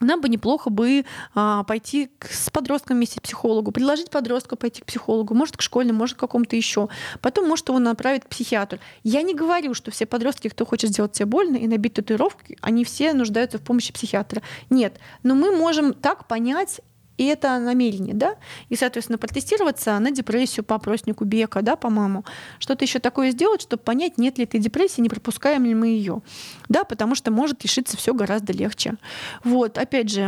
нам 0.00 0.20
бы 0.20 0.28
неплохо 0.28 0.70
бы 0.70 1.04
а, 1.34 1.62
пойти 1.64 2.10
к, 2.18 2.28
с 2.32 2.48
подростком 2.50 2.96
вместе 2.96 3.20
к 3.20 3.22
психологу, 3.22 3.70
предложить 3.70 4.10
подростку 4.10 4.56
пойти 4.56 4.80
к 4.82 4.86
психологу, 4.86 5.34
может, 5.34 5.56
к 5.56 5.62
школьному, 5.62 5.98
может, 5.98 6.16
к 6.16 6.20
какому-то 6.20 6.56
еще. 6.56 6.88
Потом, 7.20 7.48
может, 7.48 7.68
его 7.68 7.78
направить 7.78 8.24
к 8.24 8.28
психиатру. 8.28 8.78
Я 9.02 9.22
не 9.22 9.34
говорю, 9.34 9.74
что 9.74 9.90
все 9.90 10.06
подростки, 10.06 10.48
кто 10.48 10.64
хочет 10.64 10.90
сделать 10.90 11.14
себе 11.14 11.26
больно 11.26 11.56
и 11.56 11.66
набить 11.66 11.94
татуировки, 11.94 12.56
они 12.62 12.84
все 12.84 13.12
нуждаются 13.12 13.58
в 13.58 13.62
помощи 13.62 13.92
психиатра. 13.92 14.42
Нет. 14.70 14.98
Но 15.22 15.34
мы 15.34 15.54
можем 15.54 15.92
так 15.92 16.26
понять, 16.26 16.80
и 17.20 17.26
это 17.26 17.58
намерение, 17.58 18.14
да, 18.14 18.36
и, 18.70 18.76
соответственно, 18.76 19.18
протестироваться 19.18 19.98
на 19.98 20.10
депрессию 20.10 20.64
по 20.64 20.76
опроснику 20.76 21.26
Бека, 21.26 21.60
да, 21.60 21.76
по-моему, 21.76 22.24
что-то 22.58 22.86
еще 22.86 22.98
такое 22.98 23.30
сделать, 23.30 23.60
чтобы 23.60 23.82
понять, 23.82 24.16
нет 24.16 24.38
ли 24.38 24.44
этой 24.44 24.58
депрессии, 24.58 25.02
не 25.02 25.10
пропускаем 25.10 25.66
ли 25.66 25.74
мы 25.74 25.88
ее, 25.88 26.22
да, 26.70 26.84
потому 26.84 27.14
что 27.14 27.30
может 27.30 27.62
решиться 27.62 27.98
все 27.98 28.14
гораздо 28.14 28.54
легче. 28.54 28.94
Вот, 29.44 29.76
опять 29.76 30.10
же, 30.10 30.22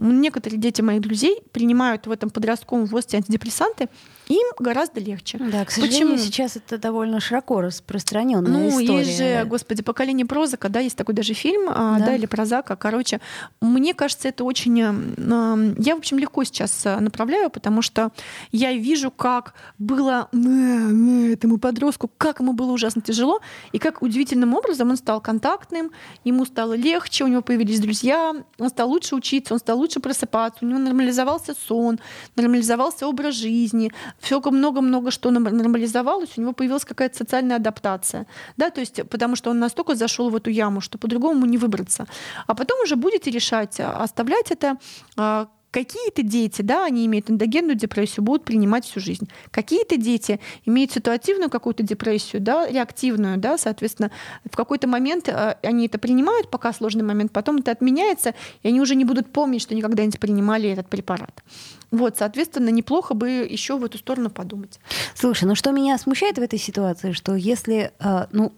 некоторые 0.00 0.58
дети 0.58 0.80
моих 0.80 1.02
друзей 1.02 1.42
принимают 1.52 2.06
в 2.06 2.10
этом 2.10 2.30
подростковом 2.30 2.86
возрасте 2.86 3.18
антидепрессанты, 3.18 3.90
им 4.34 4.46
гораздо 4.58 5.00
легче. 5.00 5.38
Да, 5.38 5.64
к 5.64 5.70
сожалению, 5.70 6.12
Почему? 6.12 6.18
сейчас 6.18 6.56
это 6.56 6.78
довольно 6.78 7.18
широко 7.20 7.60
распространенная 7.60 8.50
ну, 8.50 8.68
история. 8.68 8.88
Ну, 8.88 8.98
есть 8.98 9.18
же, 9.18 9.44
господи, 9.44 9.82
поколение 9.82 10.24
Прозака, 10.24 10.68
да, 10.68 10.80
есть 10.80 10.96
такой 10.96 11.14
даже 11.14 11.34
фильм, 11.34 11.68
а, 11.68 11.98
да, 11.98 12.06
да 12.06 12.14
или 12.14 12.26
Прозака. 12.26 12.76
Короче, 12.76 13.20
мне 13.60 13.92
кажется, 13.92 14.28
это 14.28 14.44
очень... 14.44 14.78
Я, 14.78 15.94
в 15.96 15.98
общем, 15.98 16.18
легко 16.18 16.44
сейчас 16.44 16.86
э, 16.86 17.00
направляю, 17.00 17.50
потому 17.50 17.82
что 17.82 18.12
я 18.52 18.72
вижу, 18.72 19.10
как 19.10 19.54
было 19.78 20.28
этому 20.32 21.58
подростку, 21.58 22.10
как 22.16 22.40
ему 22.40 22.52
было 22.52 22.70
ужасно 22.70 23.02
тяжело, 23.02 23.40
и 23.72 23.78
как 23.78 24.02
удивительным 24.02 24.54
образом 24.54 24.90
он 24.90 24.96
стал 24.96 25.20
контактным, 25.20 25.90
ему 26.24 26.44
стало 26.44 26.74
легче, 26.74 27.24
у 27.24 27.26
него 27.26 27.42
появились 27.42 27.80
друзья, 27.80 28.32
он 28.58 28.68
стал 28.68 28.88
лучше 28.88 29.16
учиться, 29.16 29.54
он 29.54 29.60
стал 29.60 29.78
лучше 29.78 29.98
просыпаться, 30.00 30.64
у 30.64 30.68
него 30.68 30.78
нормализовался 30.78 31.54
сон, 31.54 31.98
нормализовался 32.36 33.08
образ 33.08 33.34
жизни, 33.34 33.92
все 34.20 34.40
много-много 34.40 35.10
что 35.10 35.30
нормализовалось, 35.30 36.30
у 36.36 36.40
него 36.40 36.52
появилась 36.52 36.84
какая-то 36.84 37.16
социальная 37.16 37.56
адаптация. 37.56 38.26
Да, 38.56 38.70
то 38.70 38.80
есть, 38.80 39.08
потому 39.08 39.36
что 39.36 39.50
он 39.50 39.58
настолько 39.58 39.94
зашел 39.94 40.30
в 40.30 40.36
эту 40.36 40.50
яму, 40.50 40.80
что 40.80 40.98
по-другому 40.98 41.46
не 41.46 41.58
выбраться. 41.58 42.06
А 42.46 42.54
потом 42.54 42.80
уже 42.82 42.96
будете 42.96 43.30
решать, 43.30 43.80
а, 43.80 44.02
оставлять 44.02 44.50
это 44.50 44.76
а, 45.16 45.48
Какие-то 45.70 46.22
дети, 46.22 46.62
да, 46.62 46.84
они 46.84 47.06
имеют 47.06 47.30
эндогенную 47.30 47.76
депрессию, 47.76 48.24
будут 48.24 48.44
принимать 48.44 48.84
всю 48.84 48.98
жизнь. 48.98 49.28
Какие-то 49.50 49.96
дети 49.96 50.40
имеют 50.64 50.92
ситуативную 50.92 51.48
какую-то 51.48 51.82
депрессию, 51.82 52.42
да, 52.42 52.68
реактивную, 52.68 53.38
да, 53.38 53.56
соответственно, 53.56 54.10
в 54.50 54.56
какой-то 54.56 54.88
момент 54.88 55.28
э, 55.28 55.56
они 55.62 55.86
это 55.86 55.98
принимают, 55.98 56.50
пока 56.50 56.72
сложный 56.72 57.04
момент, 57.04 57.30
потом 57.32 57.58
это 57.58 57.70
отменяется, 57.70 58.34
и 58.62 58.68
они 58.68 58.80
уже 58.80 58.96
не 58.96 59.04
будут 59.04 59.32
помнить, 59.32 59.62
что 59.62 59.74
никогда 59.74 60.04
не 60.04 60.10
принимали 60.10 60.68
этот 60.68 60.88
препарат. 60.88 61.44
Вот, 61.90 62.18
соответственно, 62.18 62.70
неплохо 62.70 63.14
бы 63.14 63.30
еще 63.30 63.76
в 63.76 63.84
эту 63.84 63.98
сторону 63.98 64.30
подумать. 64.30 64.80
Слушай, 65.14 65.44
ну 65.44 65.54
что 65.54 65.70
меня 65.70 65.98
смущает 65.98 66.38
в 66.38 66.42
этой 66.42 66.58
ситуации, 66.58 67.12
что 67.12 67.34
если, 67.36 67.92
э, 68.00 68.26
ну, 68.32 68.52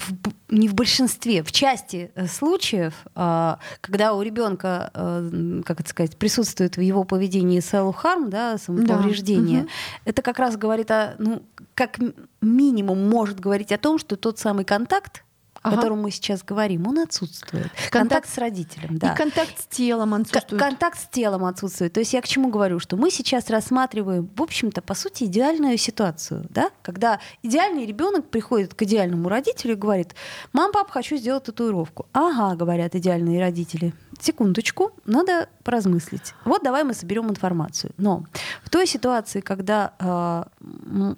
в, 0.00 0.12
не 0.48 0.68
в 0.68 0.74
большинстве, 0.74 1.42
в 1.42 1.52
части 1.52 2.10
э, 2.14 2.26
случаев, 2.26 2.94
а, 3.14 3.58
когда 3.80 4.14
у 4.14 4.22
ребенка, 4.22 4.90
э, 4.94 5.62
как 5.64 5.80
это 5.80 5.90
сказать, 5.90 6.16
присутствует 6.16 6.76
в 6.76 6.80
его 6.80 7.04
поведении 7.04 7.60
self-harm, 7.60 8.28
да, 8.28 8.58
самоповреждение, 8.58 9.62
да. 9.62 9.68
это 10.06 10.22
как 10.22 10.38
раз 10.38 10.56
говорит 10.56 10.90
о, 10.90 11.14
ну, 11.18 11.42
как 11.74 11.98
минимум 12.40 13.08
может 13.08 13.40
говорить 13.40 13.72
о 13.72 13.78
том, 13.78 13.98
что 13.98 14.16
тот 14.16 14.38
самый 14.38 14.64
контакт, 14.64 15.24
ага. 15.62 15.74
о 15.74 15.76
котором 15.76 16.02
мы 16.02 16.10
сейчас 16.10 16.42
говорим, 16.42 16.86
он 16.86 16.98
отсутствует. 16.98 17.70
Контакт, 17.90 17.90
контакт 17.90 18.28
с 18.28 18.38
родителем, 18.38 18.98
да. 18.98 19.12
И 19.12 19.16
контакт 19.16 19.58
с 19.58 19.66
телом 19.66 20.14
отсутствует. 20.14 20.60
К- 20.60 20.64
контакт 20.64 20.98
с 20.98 21.06
телом 21.08 21.44
отсутствует. 21.44 21.92
То 21.92 22.00
есть 22.00 22.12
я 22.12 22.22
к 22.22 22.28
чему 22.28 22.50
говорю, 22.50 22.78
что 22.78 22.96
мы 22.96 23.10
сейчас 23.10 23.50
рассматриваем, 23.50 24.28
в 24.34 24.42
общем-то, 24.42 24.82
по 24.82 24.94
сути, 24.94 25.24
идеальную 25.24 25.76
ситуацию, 25.78 26.46
да, 26.50 26.70
когда 26.82 27.20
идеальный 27.42 27.86
ребенок 27.86 28.28
приходит 28.30 28.74
к 28.74 28.82
идеальному 28.82 29.28
родителю 29.28 29.72
и 29.72 29.76
говорит, 29.76 30.14
мам, 30.52 30.72
пап, 30.72 30.90
хочу 30.90 31.16
сделать 31.16 31.44
татуировку. 31.44 32.06
Ага, 32.12 32.56
говорят 32.56 32.94
идеальные 32.94 33.40
родители 33.40 33.92
секундочку, 34.24 34.92
надо 35.04 35.48
поразмыслить. 35.64 36.34
Вот 36.44 36.62
давай 36.62 36.84
мы 36.84 36.94
соберем 36.94 37.28
информацию. 37.28 37.92
Но 37.96 38.24
в 38.62 38.70
той 38.70 38.86
ситуации, 38.86 39.40
когда 39.40 39.92
э, 39.98 40.44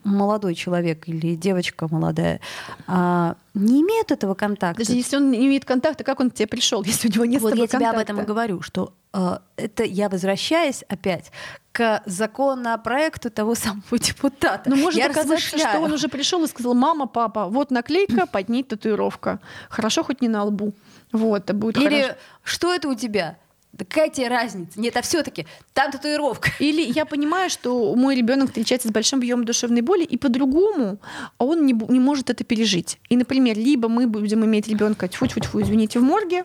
молодой 0.05 0.55
человек 0.55 1.09
или 1.09 1.35
девочка 1.35 1.89
молодая 1.91 2.41
э, 2.89 3.35
не 3.55 3.83
имеют 3.83 4.11
этого 4.13 4.35
контакта. 4.35 4.85
Даже 4.85 4.97
если 4.97 5.17
он 5.17 5.31
не 5.31 5.47
имеет 5.47 5.65
контакта, 5.65 6.05
как 6.05 6.21
он 6.21 6.31
к 6.31 6.35
тебе 6.35 6.47
пришел, 6.47 6.83
если 6.87 7.09
у 7.09 7.13
него 7.13 7.25
нет 7.25 7.43
Вот 7.43 7.55
я 7.55 7.67
тебе 7.67 7.89
об 7.89 7.99
этом 7.99 8.21
и 8.21 8.25
говорю, 8.25 8.63
что 8.63 8.95
э, 9.13 9.39
это 9.57 9.85
я 9.85 10.09
возвращаюсь 10.09 10.85
опять 10.89 11.31
к 11.73 12.03
законопроекту 12.07 13.31
того 13.31 13.55
самого 13.55 13.99
депутата. 13.99 14.69
Но 14.71 14.77
может 14.77 14.99
я 14.99 15.11
оказаться, 15.11 15.59
что 15.59 15.81
он 15.81 15.93
уже 15.93 16.09
пришел 16.09 16.43
и 16.45 16.49
сказал, 16.49 16.75
мама, 16.75 17.07
папа, 17.07 17.47
вот 17.47 17.71
наклейка, 17.71 18.27
под 18.27 18.49
ней 18.49 18.63
татуировка. 18.63 19.41
Хорошо, 19.69 20.05
хоть 20.05 20.21
не 20.21 20.29
на 20.29 20.45
лбу. 20.45 20.73
Вот, 21.13 21.45
это 21.45 21.55
будет 21.55 21.77
Или 21.77 22.03
хорошо. 22.03 22.19
что 22.43 22.75
это 22.75 22.89
у 22.89 22.95
тебя? 22.95 23.37
Да 23.73 23.87
какая 23.87 24.11
тебе 24.11 24.29
разница? 24.29 24.79
Нет, 24.79 24.95
а 24.99 25.03
все-таки 25.03 25.47
там 25.73 25.91
татуировка. 25.91 26.51
Или 26.59 26.83
я 26.83 27.07
понимаю, 27.07 27.49
что 27.49 27.95
мой 27.95 28.15
ребенок 28.15 28.49
встречается 28.49 28.89
с 28.89 28.91
большим 28.91 29.19
объемом 29.21 29.47
душевной 29.47 29.81
боли, 29.81 30.05
и 30.05 30.19
по-другому 30.19 30.99
он 31.39 31.65
не, 31.65 31.73
не 31.73 31.99
может 32.01 32.29
это 32.29 32.45
пережить. 32.45 32.99
И, 33.09 33.17
например, 33.17 33.57
либо 33.57 33.89
мы 33.89 34.07
будем 34.07 34.45
иметь 34.45 34.69
ребенка, 34.69 35.09
тьфу 35.09 35.27
тьфу 35.27 35.41
тьфу 35.41 35.63
извините, 35.63 36.01
в 36.01 36.03
морге, 36.03 36.45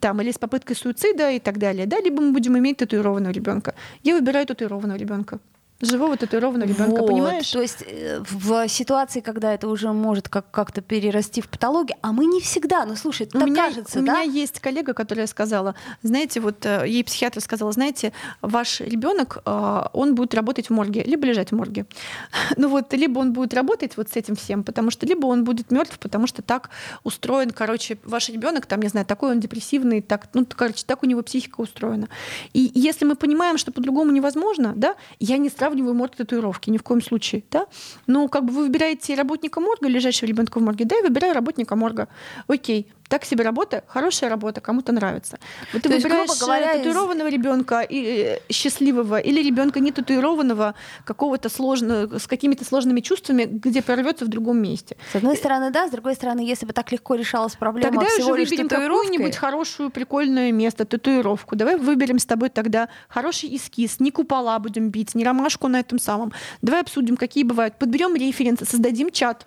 там, 0.00 0.20
или 0.20 0.32
с 0.32 0.38
попыткой 0.38 0.74
суицида 0.74 1.30
и 1.30 1.38
так 1.38 1.58
далее, 1.58 1.86
да, 1.86 2.00
либо 2.00 2.20
мы 2.20 2.32
будем 2.32 2.58
иметь 2.58 2.78
татуированного 2.78 3.32
ребенка. 3.32 3.74
Я 4.02 4.14
выбираю 4.14 4.46
татуированного 4.46 4.98
ребенка 4.98 5.38
живого 5.84 6.16
татуированного 6.16 6.68
ребенка, 6.68 7.00
вот. 7.00 7.08
понимаешь? 7.08 7.50
То 7.50 7.60
есть 7.60 7.84
э, 7.86 8.22
в 8.28 8.68
ситуации, 8.68 9.20
когда 9.20 9.54
это 9.54 9.68
уже 9.68 9.92
может 9.92 10.28
как- 10.28 10.50
как-то 10.50 10.80
перерасти 10.80 11.40
в 11.40 11.48
патологию, 11.48 11.96
а 12.02 12.12
мы 12.12 12.26
не 12.26 12.40
всегда, 12.40 12.84
ну 12.84 12.96
слушай, 12.96 13.28
у 13.32 13.38
меня, 13.38 13.66
кажется, 13.66 14.00
у 14.00 14.02
да? 14.02 14.22
меня 14.22 14.32
есть 14.32 14.60
коллега, 14.60 14.94
которая 14.94 15.26
сказала, 15.26 15.74
знаете, 16.02 16.40
вот 16.40 16.64
э, 16.66 16.84
ей 16.86 17.04
психиатр 17.04 17.40
сказала, 17.40 17.72
знаете, 17.72 18.12
ваш 18.40 18.80
ребенок, 18.80 19.38
э, 19.44 19.82
он 19.92 20.14
будет 20.14 20.34
работать 20.34 20.68
в 20.68 20.72
морге, 20.72 21.02
либо 21.02 21.26
лежать 21.26 21.50
в 21.50 21.54
морге. 21.54 21.86
Ну 22.56 22.68
вот, 22.68 22.92
либо 22.92 23.18
он 23.18 23.32
будет 23.32 23.52
работать 23.54 23.96
вот 23.96 24.08
с 24.10 24.16
этим 24.16 24.36
всем, 24.36 24.64
потому 24.64 24.90
что 24.90 25.06
либо 25.06 25.26
он 25.26 25.44
будет 25.44 25.70
мертв, 25.70 25.98
потому 25.98 26.26
что 26.26 26.42
так 26.42 26.70
устроен, 27.02 27.50
короче, 27.50 27.98
ваш 28.04 28.28
ребенок, 28.28 28.66
там, 28.66 28.80
не 28.80 28.88
знаю, 28.88 29.06
такой 29.06 29.32
он 29.32 29.40
депрессивный, 29.40 30.00
так, 30.00 30.28
ну, 30.34 30.46
короче, 30.46 30.84
так 30.86 31.02
у 31.02 31.06
него 31.06 31.22
психика 31.22 31.60
устроена. 31.60 32.08
И 32.52 32.70
если 32.74 33.04
мы 33.04 33.16
понимаем, 33.16 33.58
что 33.58 33.72
по-другому 33.72 34.12
невозможно, 34.12 34.72
да, 34.76 34.94
я 35.18 35.36
не 35.38 35.50
сравниваю 35.50 35.73
сравниваю 35.74 35.94
морг 35.94 36.14
татуировки, 36.16 36.70
ни 36.70 36.78
в 36.78 36.82
коем 36.82 37.02
случае. 37.02 37.42
Да? 37.50 37.66
Но 38.06 38.28
как 38.28 38.44
бы 38.44 38.52
вы 38.52 38.62
выбираете 38.64 39.14
работника 39.14 39.60
морга, 39.60 39.88
лежащего 39.88 40.28
ребенка 40.28 40.60
в 40.60 40.62
морге, 40.62 40.84
да, 40.84 40.96
я 40.96 41.02
выбираю 41.02 41.34
работника 41.34 41.74
морга. 41.76 42.08
Окей, 42.46 42.86
так 43.08 43.24
себе 43.24 43.44
работа, 43.44 43.84
хорошая 43.86 44.30
работа, 44.30 44.60
кому-то 44.60 44.92
нравится. 44.92 45.38
Вот 45.72 45.82
ты 45.82 45.88
То 45.88 45.96
выбираешь 45.96 46.28
есть, 46.28 46.40
говоря, 46.40 46.74
татуированного 46.74 47.28
из... 47.28 47.32
ребенка 47.34 47.80
и 47.80 48.38
э, 48.48 48.52
счастливого 48.52 49.18
или 49.18 49.42
ребенка 49.42 49.80
не 49.80 49.92
татуированного, 49.92 50.74
какого-то 51.04 51.48
сложного, 51.48 52.18
с 52.18 52.26
какими-то 52.26 52.64
сложными 52.64 53.00
чувствами, 53.00 53.44
где 53.44 53.82
прорвется 53.82 54.24
в 54.24 54.28
другом 54.28 54.60
месте. 54.62 54.96
С 55.12 55.16
одной 55.16 55.36
стороны, 55.36 55.70
да, 55.70 55.88
с 55.88 55.90
другой 55.90 56.14
стороны, 56.14 56.40
если 56.40 56.66
бы 56.66 56.72
так 56.72 56.90
легко 56.92 57.14
решалась 57.14 57.54
проблема 57.56 57.90
тогда 57.90 58.06
всего 58.06 58.32
уже 58.32 58.44
выберем 58.44 58.68
какую-нибудь 58.68 59.36
хорошую, 59.36 59.90
прикольное 59.90 60.52
место, 60.52 60.84
татуировку. 60.84 61.56
Давай 61.56 61.76
выберем 61.76 62.18
с 62.18 62.26
тобой 62.26 62.48
тогда 62.48 62.88
хороший 63.08 63.54
эскиз, 63.54 64.00
не 64.00 64.10
купола 64.10 64.58
будем 64.58 64.90
бить, 64.90 65.14
не 65.14 65.24
ромашку 65.24 65.68
на 65.68 65.80
этом 65.80 65.98
самом. 65.98 66.32
Давай 66.62 66.80
обсудим, 66.80 67.16
какие 67.16 67.44
бывают. 67.44 67.78
Подберем 67.78 68.14
референсы, 68.16 68.64
создадим 68.64 69.10
чат 69.10 69.46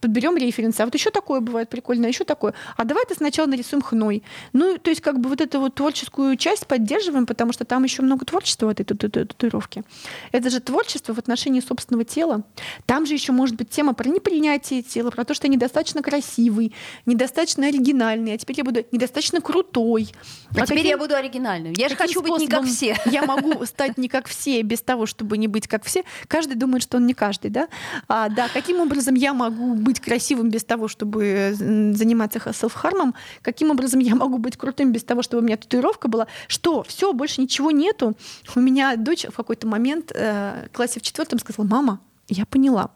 подберем 0.00 0.36
референсы. 0.36 0.80
А 0.80 0.84
вот 0.84 0.94
еще 0.94 1.10
такое 1.10 1.40
бывает 1.40 1.68
прикольно, 1.68 2.06
еще 2.06 2.24
такое. 2.24 2.54
А 2.76 2.84
давай-то 2.84 3.14
сначала 3.14 3.46
нарисуем 3.46 3.82
хной. 3.82 4.22
Ну, 4.52 4.78
то 4.78 4.90
есть 4.90 5.00
как 5.00 5.20
бы 5.20 5.28
вот 5.28 5.40
эту 5.40 5.60
вот 5.60 5.74
творческую 5.74 6.36
часть 6.36 6.66
поддерживаем, 6.66 7.26
потому 7.26 7.52
что 7.52 7.64
там 7.64 7.84
еще 7.84 8.02
много 8.02 8.24
творчества 8.24 8.66
в 8.66 8.68
этой 8.70 8.84
татуировке. 8.84 9.84
Это 10.32 10.50
же 10.50 10.60
творчество 10.60 11.14
в 11.14 11.18
отношении 11.18 11.60
собственного 11.60 12.04
тела. 12.04 12.42
Там 12.86 13.06
же 13.06 13.14
еще 13.14 13.32
может 13.32 13.56
быть 13.56 13.70
тема 13.70 13.94
про 13.94 14.08
непринятие 14.08 14.82
тела, 14.82 15.10
про 15.10 15.24
то, 15.24 15.34
что 15.34 15.46
я 15.46 15.52
недостаточно 15.52 16.02
красивый, 16.02 16.72
недостаточно 17.06 17.66
оригинальный, 17.66 18.34
а 18.34 18.38
теперь 18.38 18.56
я 18.58 18.64
буду 18.64 18.84
недостаточно 18.92 19.40
крутой. 19.40 20.08
А, 20.50 20.62
а 20.62 20.66
теперь 20.66 20.78
каким, 20.78 20.90
я 20.90 20.98
буду 20.98 21.14
оригинальным. 21.14 21.72
Я 21.76 21.88
же 21.88 21.96
хочу 21.96 22.22
быть 22.22 22.38
не 22.38 22.48
как 22.48 22.64
все. 22.64 22.96
Я 23.06 23.22
могу 23.22 23.64
стать 23.64 23.98
не 23.98 24.08
как 24.08 24.26
все 24.26 24.62
без 24.62 24.80
того, 24.82 25.06
чтобы 25.06 25.38
не 25.38 25.48
быть 25.48 25.68
как 25.68 25.84
все. 25.84 26.04
Каждый 26.28 26.54
думает, 26.54 26.82
что 26.82 26.96
он 26.98 27.06
не 27.06 27.14
каждый, 27.14 27.50
да? 27.50 27.68
А, 28.08 28.28
да, 28.28 28.48
каким 28.48 28.80
образом 28.80 29.14
я 29.14 29.32
могу 29.32 29.74
быть 29.86 30.00
красивым 30.00 30.50
без 30.50 30.64
того, 30.64 30.88
чтобы 30.88 31.54
заниматься 31.54 32.38
селф-хармом? 32.52 33.14
Каким 33.42 33.70
образом 33.70 34.00
я 34.00 34.14
могу 34.14 34.38
быть 34.38 34.56
крутым 34.56 34.92
без 34.92 35.04
того, 35.04 35.22
чтобы 35.22 35.42
у 35.42 35.46
меня 35.46 35.56
татуировка 35.56 36.08
была? 36.08 36.26
Что? 36.48 36.82
Все, 36.82 37.12
больше 37.12 37.40
ничего 37.40 37.70
нету. 37.70 38.16
У 38.54 38.60
меня 38.60 38.96
дочь 38.96 39.24
в 39.24 39.36
какой-то 39.36 39.66
момент 39.66 40.12
э, 40.14 40.66
в 40.68 40.76
классе 40.76 41.00
в 41.00 41.02
четвертом 41.02 41.38
сказала, 41.38 41.66
мама, 41.66 42.00
я 42.28 42.44
поняла. 42.44 42.90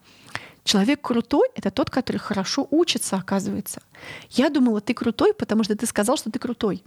Человек 0.64 1.00
крутой— 1.00 1.48
это 1.55 1.70
тот, 1.70 1.90
который 1.90 2.18
хорошо 2.18 2.66
учится, 2.70 3.16
оказывается. 3.16 3.81
Я 4.31 4.50
думала, 4.50 4.81
ты 4.81 4.92
крутой, 4.92 5.33
потому 5.33 5.64
что 5.64 5.74
ты 5.76 5.87
сказал, 5.87 6.16
что 6.16 6.31
ты 6.31 6.38
крутой. 6.38 6.83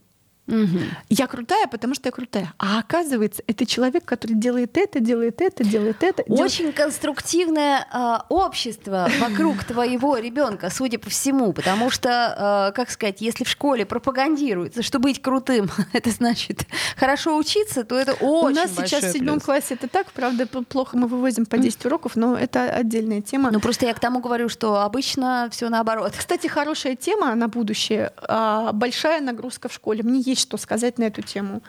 Угу. 0.47 0.79
Я 1.10 1.27
крутая, 1.27 1.67
потому 1.67 1.95
что 1.95 2.10
я 2.10 2.12
крутая. 2.12 2.53
А 2.58 2.79
оказывается, 2.79 3.41
это 3.47 3.65
человек, 3.65 4.03
который 4.03 4.34
делает 4.34 4.77
это, 4.77 4.99
делает 4.99 5.41
это, 5.41 5.63
делает 5.63 6.03
это. 6.03 6.23
Очень 6.23 6.58
делает... 6.58 6.75
конструктивное 6.75 7.88
э, 7.93 8.17
общество 8.27 9.10
вокруг 9.21 9.63
твоего 9.67 10.17
ребенка, 10.17 10.69
судя 10.69 10.99
по 10.99 11.10
всему, 11.10 11.53
потому 11.53 11.89
что, 11.89 12.69
э, 12.71 12.75
как 12.75 12.89
сказать, 12.89 13.21
если 13.21 13.45
в 13.45 13.49
школе 13.49 13.86
пропагандируется, 13.86 14.84
что 14.84 14.99
быть 14.99 15.21
крутым, 15.21 15.69
это 15.93 16.10
значит 16.10 16.65
хорошо 16.97 17.38
учиться, 17.38 17.86
то 17.86 17.95
это 17.95 18.13
очень 18.13 18.25
У 18.25 18.49
нас 18.49 18.71
сейчас 18.75 19.06
в 19.06 19.12
седьмом 19.13 19.39
классе 19.39 19.75
это 19.75 19.88
так, 19.88 20.12
правда, 20.12 20.45
плохо 20.45 20.97
мы 20.97 21.08
вывозим 21.08 21.45
по 21.45 21.58
10 21.58 21.86
уроков, 21.86 22.17
но 22.17 22.36
это 22.36 22.69
отдельная 22.69 23.21
тема. 23.21 23.49
Ну 23.49 23.62
просто 23.62 23.86
я 23.86 23.93
к 23.93 23.99
тому 23.99 24.19
говорю, 24.19 24.49
что 24.49 24.82
обычно 24.82 25.47
все 25.51 25.69
наоборот. 25.69 26.13
Кстати, 26.17 26.47
хорошая 26.47 26.97
тема 26.97 27.34
на 27.36 27.47
будущее. 27.47 28.12
А, 28.17 28.73
большая 28.73 29.21
нагрузка 29.21 29.69
в 29.69 29.73
школе. 29.73 30.03
Мне 30.03 30.19
есть 30.34 30.41
что 30.41 30.58
сказать 30.58 30.98
на 30.98 31.04
эту 31.04 31.22
тему. 31.22 31.62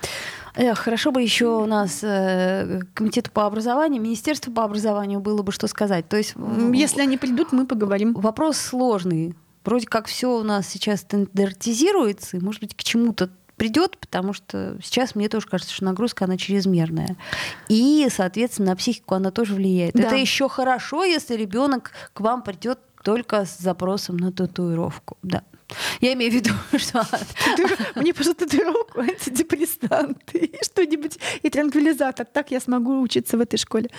Хорошо 0.74 1.12
бы 1.12 1.22
еще 1.22 1.46
у 1.46 1.66
нас 1.66 2.00
э, 2.03 2.81
комитету 2.94 3.31
по 3.31 3.46
образованию, 3.46 4.03
министерству 4.03 4.53
по 4.53 4.64
образованию 4.64 5.20
было 5.20 5.42
бы 5.42 5.53
что 5.53 5.66
сказать. 5.66 6.09
То 6.09 6.16
есть, 6.16 6.35
если 6.72 7.00
они 7.00 7.16
придут, 7.16 7.53
мы 7.53 7.66
поговорим. 7.66 8.12
Вопрос 8.14 8.59
сложный. 8.59 9.35
Вроде 9.64 9.87
как 9.87 10.07
все 10.07 10.38
у 10.38 10.42
нас 10.42 10.68
сейчас 10.68 11.00
стандартизируется, 11.00 12.37
и, 12.37 12.40
может 12.40 12.61
быть, 12.61 12.77
к 12.77 12.83
чему-то 12.83 13.31
придет, 13.57 13.96
потому 13.98 14.33
что 14.33 14.77
сейчас 14.83 15.14
мне 15.14 15.29
тоже 15.29 15.46
кажется, 15.46 15.72
что 15.72 15.85
нагрузка 15.85 16.24
она 16.24 16.37
чрезмерная. 16.37 17.16
И, 17.68 18.07
соответственно, 18.11 18.70
на 18.70 18.77
психику 18.77 19.14
она 19.14 19.31
тоже 19.31 19.55
влияет. 19.55 19.94
Да. 19.94 20.03
Это 20.03 20.16
еще 20.16 20.48
хорошо, 20.48 21.05
если 21.05 21.35
ребенок 21.35 21.92
к 22.12 22.20
вам 22.20 22.42
придет 22.42 22.79
только 23.02 23.44
с 23.44 23.58
запросом 23.58 24.17
на 24.17 24.33
татуировку. 24.33 25.17
Да. 25.23 25.42
Я 26.00 26.12
имею 26.12 26.31
в 26.31 26.35
виду, 26.35 26.50
что... 26.79 27.06
Мне, 27.94 28.12
пожалуйста, 28.12 28.46
татуировку, 28.46 29.00
антидепрессанты 29.00 30.38
и 30.38 30.65
что-нибудь, 30.65 31.19
и 31.42 31.50
транквилизатор. 31.50 32.27
Так 32.27 32.50
я 32.50 32.60
смогу 32.60 33.00
учиться 33.00 33.37
в 33.37 33.40
этой 33.40 33.56
школе. 33.56 33.90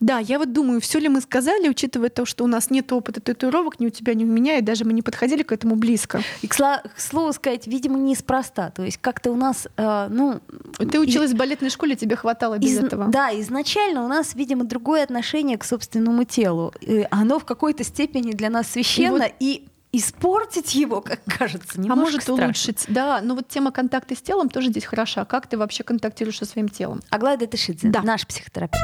Да, 0.00 0.18
я 0.18 0.38
вот 0.38 0.52
думаю, 0.52 0.80
все 0.80 0.98
ли 0.98 1.08
мы 1.08 1.20
сказали, 1.20 1.68
учитывая 1.68 2.08
то, 2.08 2.24
что 2.26 2.44
у 2.44 2.46
нас 2.46 2.70
нет 2.70 2.92
опыта 2.92 3.20
татуировок 3.20 3.80
ни 3.80 3.86
у 3.86 3.90
тебя, 3.90 4.14
ни 4.14 4.24
у 4.24 4.26
меня, 4.26 4.58
и 4.58 4.62
даже 4.62 4.84
мы 4.84 4.92
не 4.92 5.02
подходили 5.02 5.42
к 5.42 5.52
этому 5.52 5.76
близко. 5.76 6.22
И, 6.42 6.48
к, 6.48 6.56
слову 6.96 7.32
сказать, 7.32 7.66
видимо, 7.66 7.98
неспроста. 7.98 8.70
То 8.70 8.82
есть 8.82 8.98
как-то 9.00 9.30
у 9.30 9.36
нас, 9.36 9.68
э, 9.76 10.08
ну... 10.10 10.40
Ты 10.78 10.98
училась 10.98 11.32
в 11.32 11.36
балетной 11.36 11.70
школе, 11.70 11.96
тебе 11.96 12.16
хватало 12.16 12.58
без 12.58 12.72
из, 12.72 12.84
этого. 12.84 13.08
Да, 13.08 13.30
изначально 13.40 14.04
у 14.04 14.08
нас, 14.08 14.34
видимо, 14.34 14.64
другое 14.64 15.04
отношение 15.04 15.58
к 15.58 15.64
собственному 15.64 16.24
телу. 16.24 16.72
И 16.80 17.06
оно 17.10 17.38
в 17.38 17.44
какой-то 17.44 17.84
степени 17.84 18.32
для 18.32 18.50
нас 18.50 18.70
священно, 18.70 19.24
и, 19.24 19.28
вот... 19.28 19.32
и 19.40 19.68
испортить 19.92 20.74
его, 20.74 21.00
как 21.02 21.20
кажется, 21.26 21.78
немножко 21.78 21.92
А 21.92 21.96
может 21.96 22.22
страшно. 22.22 22.44
улучшить. 22.44 22.84
Да, 22.88 23.20
но 23.22 23.34
вот 23.34 23.48
тема 23.48 23.70
контакта 23.72 24.16
с 24.16 24.22
телом 24.22 24.48
тоже 24.48 24.68
здесь 24.68 24.84
хороша. 24.86 25.24
Как 25.24 25.46
ты 25.46 25.58
вообще 25.58 25.84
контактируешь 25.84 26.38
со 26.38 26.46
своим 26.46 26.68
телом? 26.68 27.00
Аглая 27.10 27.36
Тышидзе, 27.36 27.88
да. 27.88 28.02
наш 28.02 28.26
психотерапевт. 28.26 28.82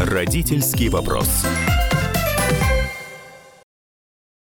Родительский 0.00 0.88
вопрос. 0.88 1.28